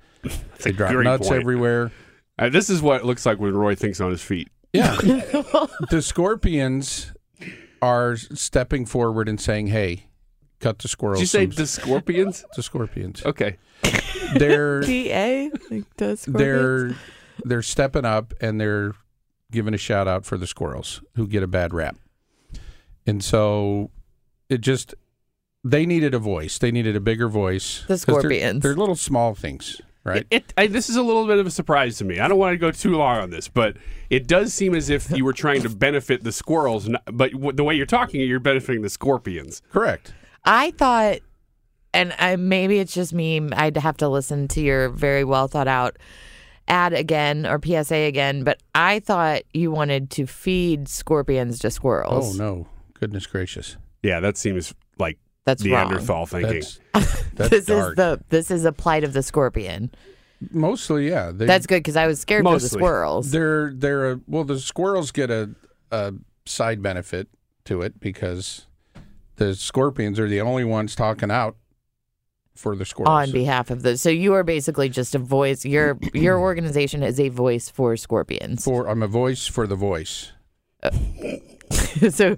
they 0.62 0.72
drop 0.72 0.92
great 0.92 1.04
nuts 1.04 1.28
point. 1.28 1.40
everywhere. 1.40 1.90
Uh, 2.38 2.48
this 2.48 2.70
is 2.70 2.80
what 2.80 3.00
it 3.00 3.04
looks 3.04 3.26
like 3.26 3.38
when 3.38 3.54
Roy 3.54 3.74
thinks 3.74 4.00
on 4.00 4.10
his 4.10 4.22
feet. 4.22 4.48
Yeah, 4.72 4.96
the 5.90 6.00
scorpions 6.02 7.12
are 7.82 8.16
stepping 8.16 8.86
forward 8.86 9.28
and 9.28 9.38
saying, 9.40 9.66
"Hey, 9.66 10.06
cut 10.60 10.78
the 10.78 10.88
squirrels." 10.88 11.18
Did 11.18 11.22
you 11.24 11.26
say 11.26 11.46
some- 11.46 11.56
the 11.56 11.66
scorpions? 11.66 12.44
the 12.56 12.62
scorpions? 12.62 13.24
Okay. 13.24 13.58
They're 14.36 14.80
DA 14.82 15.50
like 15.70 15.84
does 15.96 16.24
they're 16.24 16.94
they're 17.44 17.60
stepping 17.62 18.04
up 18.06 18.32
and 18.40 18.58
they're 18.60 18.94
giving 19.50 19.74
a 19.74 19.78
shout 19.78 20.08
out 20.08 20.24
for 20.24 20.38
the 20.38 20.46
squirrels 20.46 21.02
who 21.16 21.26
get 21.26 21.42
a 21.42 21.46
bad 21.48 21.74
rap. 21.74 21.96
And 23.06 23.22
so 23.22 23.90
it 24.48 24.60
just 24.62 24.94
they 25.64 25.86
needed 25.86 26.14
a 26.14 26.18
voice. 26.18 26.58
They 26.58 26.70
needed 26.70 26.96
a 26.96 27.00
bigger 27.00 27.28
voice. 27.28 27.80
The 27.82 27.94
'Cause 27.94 28.04
they're- 28.04 28.14
scorpions. 28.20 28.62
They're, 28.62 28.74
little 28.74 28.96
small 28.96 29.34
things, 29.34 29.80
right? 30.04 30.26
It, 30.30 30.52
I, 30.56 30.66
this 30.66 30.88
is 30.90 30.96
a 30.96 31.02
little 31.02 31.26
bit 31.26 31.38
of 31.38 31.46
a 31.46 31.50
surprise 31.50 31.98
to 31.98 32.04
me. 32.04 32.18
I 32.18 32.28
don't 32.28 32.38
want 32.38 32.52
to 32.54 32.58
go 32.58 32.70
too 32.70 32.96
long 32.96 33.18
on 33.18 33.30
this, 33.30 33.48
but 33.48 33.76
it 34.10 34.26
does 34.26 34.52
seem 34.52 34.74
as 34.74 34.90
if 34.90 35.10
you 35.10 35.24
were 35.24 35.32
trying 35.32 35.62
to 35.62 35.68
benefit 35.68 36.24
the 36.24 36.32
squirrels, 36.32 36.88
but 37.12 37.30
the 37.56 37.64
way 37.64 37.74
you're 37.74 37.86
talking, 37.86 38.20
you're 38.20 38.40
benefiting 38.40 38.82
the 38.82 38.90
scorpions. 38.90 39.62
Correct. 39.70 40.12
I 40.44 40.72
thought, 40.72 41.18
and 41.94 42.14
I, 42.18 42.34
maybe 42.36 42.78
it's 42.80 42.94
just 42.94 43.12
me. 43.12 43.40
I'd 43.52 43.76
have 43.76 43.96
to 43.98 44.08
listen 44.08 44.48
to 44.48 44.60
your 44.60 44.88
very 44.88 45.22
well 45.24 45.46
thought 45.46 45.68
out 45.68 45.96
ad 46.68 46.92
again 46.92 47.46
or 47.46 47.60
PSA 47.62 47.94
again. 47.94 48.42
But 48.42 48.60
I 48.74 48.98
thought 48.98 49.42
you 49.54 49.70
wanted 49.70 50.10
to 50.12 50.26
feed 50.26 50.88
scorpions 50.88 51.58
to 51.60 51.70
squirrels. 51.70 52.34
Oh 52.40 52.42
no, 52.42 52.66
goodness 52.94 53.26
gracious! 53.26 53.76
Yeah, 54.02 54.18
that 54.20 54.36
seems 54.36 54.74
like 54.98 55.18
That's 55.44 55.64
wrong. 55.64 55.88
Neanderthal 55.88 56.26
thinking. 56.26 56.62
That's, 56.94 57.22
that's 57.34 57.50
this 57.50 57.66
dark. 57.66 57.90
is 57.90 57.96
the 57.96 58.20
this 58.28 58.50
is 58.50 58.64
a 58.64 58.72
plight 58.72 59.04
of 59.04 59.12
the 59.12 59.22
scorpion. 59.22 59.90
Mostly, 60.50 61.08
yeah. 61.08 61.30
They, 61.32 61.46
That's 61.46 61.66
good 61.66 61.78
because 61.78 61.96
I 61.96 62.06
was 62.06 62.20
scared 62.20 62.44
for 62.44 62.58
the 62.58 62.68
squirrels. 62.68 63.30
They're 63.30 63.72
they're 63.72 64.12
a, 64.12 64.20
well, 64.26 64.44
the 64.44 64.58
squirrels 64.58 65.12
get 65.12 65.30
a, 65.30 65.50
a 65.90 66.14
side 66.46 66.82
benefit 66.82 67.28
to 67.64 67.82
it 67.82 68.00
because 68.00 68.66
the 69.36 69.54
scorpions 69.54 70.18
are 70.18 70.28
the 70.28 70.40
only 70.40 70.64
ones 70.64 70.96
talking 70.96 71.30
out 71.30 71.56
for 72.54 72.76
the 72.76 72.84
squirrels. 72.84 73.28
on 73.28 73.32
behalf 73.32 73.70
of 73.70 73.82
the 73.82 73.96
so 73.96 74.10
you 74.10 74.34
are 74.34 74.42
basically 74.42 74.88
just 74.88 75.14
a 75.14 75.18
voice 75.18 75.64
your 75.64 75.98
your 76.12 76.38
organization 76.38 77.02
is 77.02 77.18
a 77.18 77.30
voice 77.30 77.70
for 77.70 77.96
scorpions 77.96 78.64
for 78.64 78.88
I'm 78.88 79.02
a 79.02 79.08
voice 79.08 79.46
for 79.46 79.66
the 79.66 79.76
voice. 79.76 80.32
so 82.10 82.36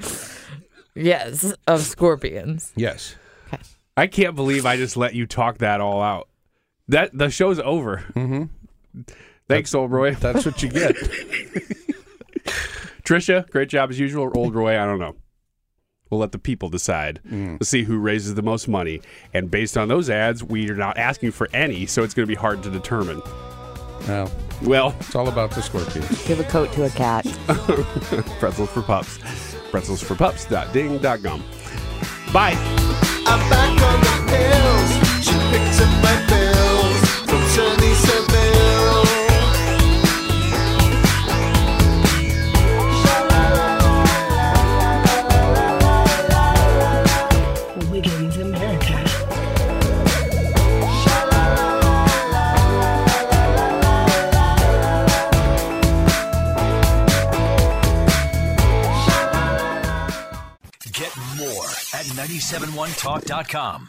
yes 0.94 1.52
of 1.66 1.80
scorpions 1.82 2.72
Yes. 2.76 3.16
I 3.96 4.06
can't 4.08 4.34
believe 4.34 4.66
I 4.66 4.76
just 4.76 4.96
let 4.96 5.14
you 5.14 5.24
talk 5.26 5.58
that 5.58 5.80
all 5.80 6.02
out. 6.02 6.28
That 6.88 7.16
the 7.16 7.30
show's 7.30 7.60
over. 7.60 8.04
Mm-hmm. 8.14 9.02
Thanks, 9.48 9.72
old 9.74 9.92
Roy. 9.92 10.14
That's 10.16 10.44
what 10.44 10.60
you 10.64 10.68
get. 10.68 10.96
Tricia, 13.04 13.48
great 13.50 13.68
job 13.68 13.90
as 13.90 13.98
usual. 14.00 14.24
Or 14.24 14.36
old 14.36 14.54
Roy, 14.54 14.80
I 14.80 14.84
don't 14.86 14.98
know. 14.98 15.14
We'll 16.10 16.20
let 16.20 16.32
the 16.32 16.38
people 16.38 16.68
decide. 16.68 17.20
Mm. 17.28 17.52
Let's 17.54 17.68
see 17.68 17.82
who 17.84 17.98
raises 17.98 18.34
the 18.34 18.42
most 18.42 18.66
money. 18.68 19.00
And 19.32 19.50
based 19.50 19.76
on 19.78 19.88
those 19.88 20.10
ads, 20.10 20.42
we 20.42 20.68
are 20.70 20.76
not 20.76 20.98
asking 20.98 21.30
for 21.32 21.48
any, 21.52 21.86
so 21.86 22.02
it's 22.02 22.14
going 22.14 22.26
to 22.26 22.28
be 22.30 22.34
hard 22.34 22.62
to 22.64 22.70
determine. 22.70 23.20
Well, 24.08 24.30
Well, 24.62 24.94
it's 25.00 25.14
all 25.14 25.28
about 25.28 25.50
the 25.52 25.62
scorpions. 25.62 26.26
give 26.26 26.40
a 26.40 26.44
coat 26.44 26.72
to 26.72 26.84
a 26.84 26.90
cat 26.90 27.24
pretzels 28.38 28.70
for 28.70 28.82
pups. 28.82 29.18
Pretzels 29.74 30.00
for 30.00 30.14
pups. 30.14 30.44
Ding.gum. 30.72 31.42
Bye. 32.32 34.04
971talk.com. 62.54 63.88